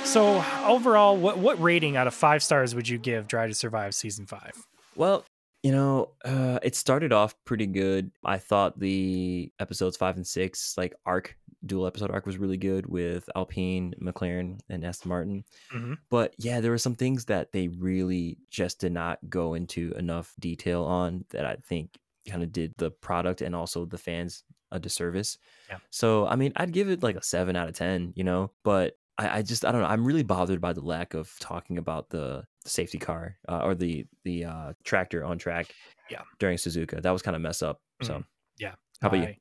So 0.04 0.42
overall, 0.64 1.16
what 1.16 1.36
what 1.38 1.60
rating 1.60 1.96
out 1.96 2.06
of 2.06 2.14
five 2.14 2.42
stars 2.42 2.74
would 2.74 2.88
you 2.88 2.96
give 2.96 3.28
Drive 3.28 3.50
to 3.50 3.54
Survive 3.54 3.94
season 3.94 4.24
five? 4.24 4.52
Well, 4.94 5.24
you 5.62 5.72
know, 5.72 6.12
uh, 6.24 6.60
it 6.62 6.74
started 6.76 7.12
off 7.12 7.34
pretty 7.44 7.66
good. 7.66 8.10
I 8.24 8.38
thought 8.38 8.78
the 8.78 9.50
episodes 9.58 9.96
five 9.96 10.16
and 10.16 10.26
six, 10.26 10.74
like 10.78 10.94
arc, 11.04 11.36
dual 11.66 11.86
episode 11.86 12.10
arc, 12.10 12.26
was 12.26 12.38
really 12.38 12.56
good 12.56 12.86
with 12.86 13.28
Alpine, 13.36 13.94
McLaren, 14.00 14.60
and 14.68 14.84
Aston 14.84 15.08
Martin. 15.08 15.44
Mhm. 15.74 15.98
But 16.10 16.34
yeah, 16.38 16.60
there 16.60 16.70
were 16.70 16.78
some 16.78 16.94
things 16.94 17.26
that 17.26 17.52
they 17.52 17.68
really 17.68 18.38
just 18.50 18.80
did 18.80 18.92
not 18.92 19.18
go 19.28 19.54
into 19.54 19.92
enough 19.98 20.34
detail 20.38 20.84
on 20.84 21.24
that 21.30 21.44
I 21.44 21.56
think 21.56 21.98
kind 22.28 22.42
of 22.42 22.50
did 22.52 22.74
the 22.78 22.90
product 22.90 23.40
and 23.42 23.54
also 23.54 23.84
the 23.84 23.98
fans 23.98 24.44
a 24.72 24.80
disservice. 24.80 25.38
Yeah. 25.68 25.78
So, 25.90 26.26
I 26.26 26.34
mean, 26.36 26.52
I'd 26.56 26.72
give 26.72 26.88
it 26.90 27.02
like 27.02 27.14
a 27.16 27.22
seven 27.22 27.54
out 27.54 27.68
of 27.68 27.74
10, 27.76 28.12
you 28.16 28.24
know, 28.24 28.50
but 28.64 28.98
I, 29.16 29.38
I 29.38 29.42
just, 29.42 29.64
I 29.64 29.70
don't 29.70 29.80
know. 29.80 29.86
I'm 29.86 30.04
really 30.04 30.24
bothered 30.24 30.60
by 30.60 30.72
the 30.72 30.80
lack 30.80 31.14
of 31.14 31.32
talking 31.40 31.78
about 31.78 32.10
the, 32.10 32.44
safety 32.68 32.98
car 32.98 33.36
uh, 33.48 33.60
or 33.62 33.76
the, 33.76 34.04
the 34.24 34.44
uh, 34.44 34.72
tractor 34.82 35.24
on 35.24 35.38
track 35.38 35.72
Yeah. 36.10 36.22
during 36.40 36.56
Suzuka. 36.58 37.00
That 37.00 37.12
was 37.12 37.22
kind 37.22 37.36
of 37.36 37.40
mess 37.42 37.62
up. 37.62 37.80
So, 38.02 38.14
Mhm. 38.14 38.24
Yeah. 38.58 38.74
How 39.00 39.08
about 39.08 39.20
you? 39.20 39.28
I, 39.28 39.38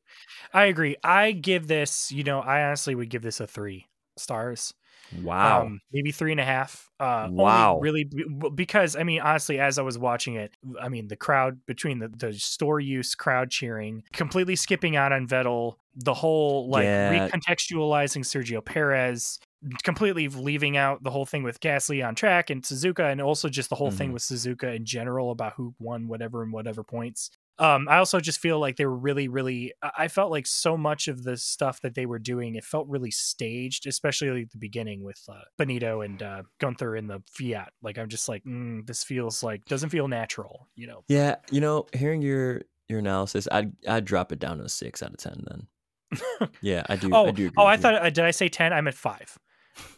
I 0.53 0.65
agree. 0.65 0.97
I 1.03 1.31
give 1.33 1.67
this, 1.67 2.11
you 2.11 2.23
know, 2.23 2.41
I 2.41 2.63
honestly 2.65 2.95
would 2.95 3.09
give 3.09 3.21
this 3.23 3.39
a 3.39 3.47
three 3.47 3.87
stars. 4.17 4.73
Wow. 5.11 5.71
um, 5.71 5.79
maybe 5.91 6.11
three 6.11 6.31
and 6.31 6.41
a 6.41 6.45
half. 6.45 6.89
Uh, 6.99 7.29
Wow. 7.37 7.75
really 7.75 8.09
because 8.55 8.95
I 8.95 9.03
mean, 9.03 9.21
honestly, 9.21 9.59
as 9.59 9.79
I 9.79 9.83
was 9.83 9.97
watching 9.99 10.35
it, 10.35 10.55
I 10.81 10.89
mean, 10.89 11.07
the 11.09 11.17
crowd 11.17 11.65
between 11.67 11.99
the, 11.99 12.09
the 12.09 12.33
store 12.33 12.79
use 12.79 13.15
crowd 13.15 13.51
cheering, 13.51 14.03
completely 14.13 14.55
skipping 14.55 14.95
out 14.97 15.11
on 15.13 15.27
Vettel, 15.27 15.77
the 15.95 16.13
whole 16.13 16.69
like 16.69 16.93
Yeah. 16.93 17.29
recontextualizing 17.33 18.23
Sergio 18.25 18.63
Perez, 18.65 19.39
completely 19.83 20.27
leaving 20.29 20.77
out 20.77 21.03
the 21.03 21.11
whole 21.11 21.25
thing 21.25 21.43
with 21.43 21.59
Gasly 21.59 22.05
on 22.05 22.15
track 22.15 22.49
and 22.49 22.63
Suzuka, 22.63 23.11
and 23.11 23.21
also 23.21 23.49
just 23.49 23.69
the 23.69 23.75
whole 23.75 23.91
thing 23.91 24.11
Mhm. 24.11 24.13
with 24.13 24.21
Suzuka 24.23 24.75
in 24.75 24.85
general 24.85 25.31
about 25.31 25.53
who 25.53 25.75
won 25.79 26.07
whatever 26.07 26.43
and 26.43 26.53
whatever 26.53 26.83
points. 26.83 27.31
Um, 27.57 27.87
I 27.89 27.97
also 27.97 28.19
just 28.19 28.39
feel 28.39 28.59
like 28.59 28.75
they 28.75 28.85
were 28.85 28.95
really, 28.95 29.27
really. 29.27 29.73
I 29.81 30.07
felt 30.07 30.31
like 30.31 30.45
so 30.45 30.75
much 30.75 31.07
of 31.07 31.23
the 31.23 31.37
stuff 31.37 31.81
that 31.81 31.95
they 31.95 32.05
were 32.05 32.19
doing, 32.19 32.55
it 32.55 32.63
felt 32.63 32.87
really 32.87 33.11
staged, 33.11 33.87
especially 33.87 34.41
at 34.41 34.51
the 34.51 34.57
beginning 34.57 35.03
with 35.03 35.21
uh, 35.29 35.41
Binotto 35.59 36.03
and 36.03 36.21
uh, 36.21 36.43
Gunther 36.59 36.95
in 36.95 37.07
the 37.07 37.21
Fiat. 37.31 37.71
Like 37.81 37.97
I'm 37.97 38.09
just 38.09 38.27
like, 38.27 38.43
mm, 38.43 38.85
this 38.85 39.03
feels 39.03 39.41
like 39.41 39.65
doesn't 39.65 39.89
feel 39.89 40.07
natural, 40.07 40.67
you 40.75 40.87
know. 40.87 41.03
yeah. 41.07 41.35
You 41.51 41.61
know, 41.61 41.85
hearing 41.93 42.21
your, 42.21 42.63
your 42.89 42.99
analysis, 42.99 43.47
I'd, 43.51 43.71
I'd 43.87 44.05
drop 44.05 44.31
it 44.31 44.39
down 44.39 44.57
to 44.57 44.65
a 44.65 44.69
six 44.69 45.01
out 45.01 45.11
of 45.11 45.17
10 45.17 45.45
then. 45.49 45.67
yeah, 46.61 46.83
I 46.87 46.95
do. 46.95 47.09
oh, 47.11 47.27
I 47.27 47.31
do 47.31 47.47
agree 47.47 47.55
oh, 47.57 47.65
I 47.65 47.77
thought 47.77 47.95
uh, 47.95 48.09
did 48.09 48.23
I 48.23 48.31
say 48.31 48.47
ten? 48.47 48.73
I'm 48.73 48.87
at 48.87 48.93
five, 48.93 49.37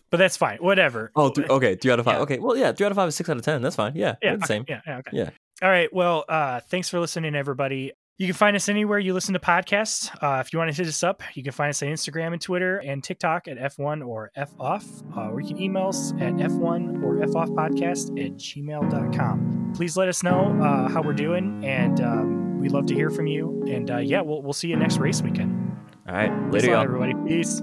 but 0.10 0.18
that's 0.18 0.38
fine. 0.38 0.58
Whatever. 0.60 1.12
Oh, 1.16 1.30
th- 1.30 1.49
okay, 1.49 1.76
three 1.76 1.91
out 1.91 1.99
of 1.99 2.05
five. 2.05 2.16
Yeah. 2.16 2.22
Okay, 2.22 2.39
well, 2.39 2.55
yeah, 2.55 2.72
three 2.72 2.86
out 2.86 2.91
of 2.91 2.95
five 2.95 3.10
is 3.10 3.16
six 3.16 3.30
out 3.30 3.38
of 3.38 3.43
ten. 3.43 3.62
That's 3.62 3.76
fine. 3.76 3.93
Yeah, 3.95 4.16
yeah, 4.22 4.34
okay, 4.34 4.45
same. 4.45 4.66
Yeah, 4.68 4.82
yeah, 4.86 4.97
okay. 4.99 5.12
Yeah. 5.14 5.30
All 5.62 5.70
right. 5.70 5.91
Well, 5.91 6.26
uh, 6.30 6.60
thanks 6.62 6.89
for 6.89 6.99
listening, 6.99 7.36
everybody. 7.36 7.93
You 8.20 8.26
can 8.26 8.34
find 8.34 8.55
us 8.55 8.68
anywhere 8.68 8.97
you 8.97 9.14
listen 9.14 9.34
to 9.34 9.39
podcasts. 9.39 10.10
Uh, 10.24 10.39
if 10.39 10.51
you 10.51 10.58
want 10.58 10.72
to 10.72 10.76
hit 10.76 10.88
us 10.88 11.03
up, 11.03 11.22
you 11.36 11.43
can 11.43 11.51
find 11.51 11.70
us 11.70 11.84
on 11.84 11.89
Instagram 11.89 12.34
and 12.34 12.41
Twitter 12.41 12.78
and 12.80 13.03
TikTok 13.03 13.47
at 13.47 13.58
F1 13.58 14.05
or 14.05 14.32
F 14.36 14.53
off, 14.60 14.86
uh, 15.16 15.30
or 15.30 15.39
you 15.39 15.47
can 15.47 15.62
email 15.62 15.89
us 15.89 16.14
at 16.14 16.34
F1 16.34 17.03
or 17.03 17.22
F 17.22 17.36
off 17.36 17.49
podcast 17.49 18.10
at 18.24 18.34
gmail.com. 18.38 19.74
Please 19.76 19.95
let 19.97 20.08
us 20.08 20.24
know 20.24 20.60
uh, 20.64 20.89
how 20.89 21.03
we're 21.03 21.14
doing, 21.14 21.64
and 21.64 22.01
um, 22.01 22.60
we'd 22.60 22.72
love 22.72 22.88
to 22.88 22.95
hear 22.95 23.12
from 23.12 23.28
you. 23.28 23.64
And 23.68 23.91
uh, 23.91 23.97
yeah, 23.97 24.22
we'll, 24.22 24.41
we'll 24.41 24.53
see 24.53 24.70
you 24.70 24.78
next 24.78 24.97
race 24.97 25.22
weekend. 25.22 25.78
All 26.08 26.16
right, 26.16 26.32
later, 26.51 26.72
lot, 26.72 26.74
y'all. 26.74 26.84
everybody. 26.84 27.14
Peace. 27.28 27.62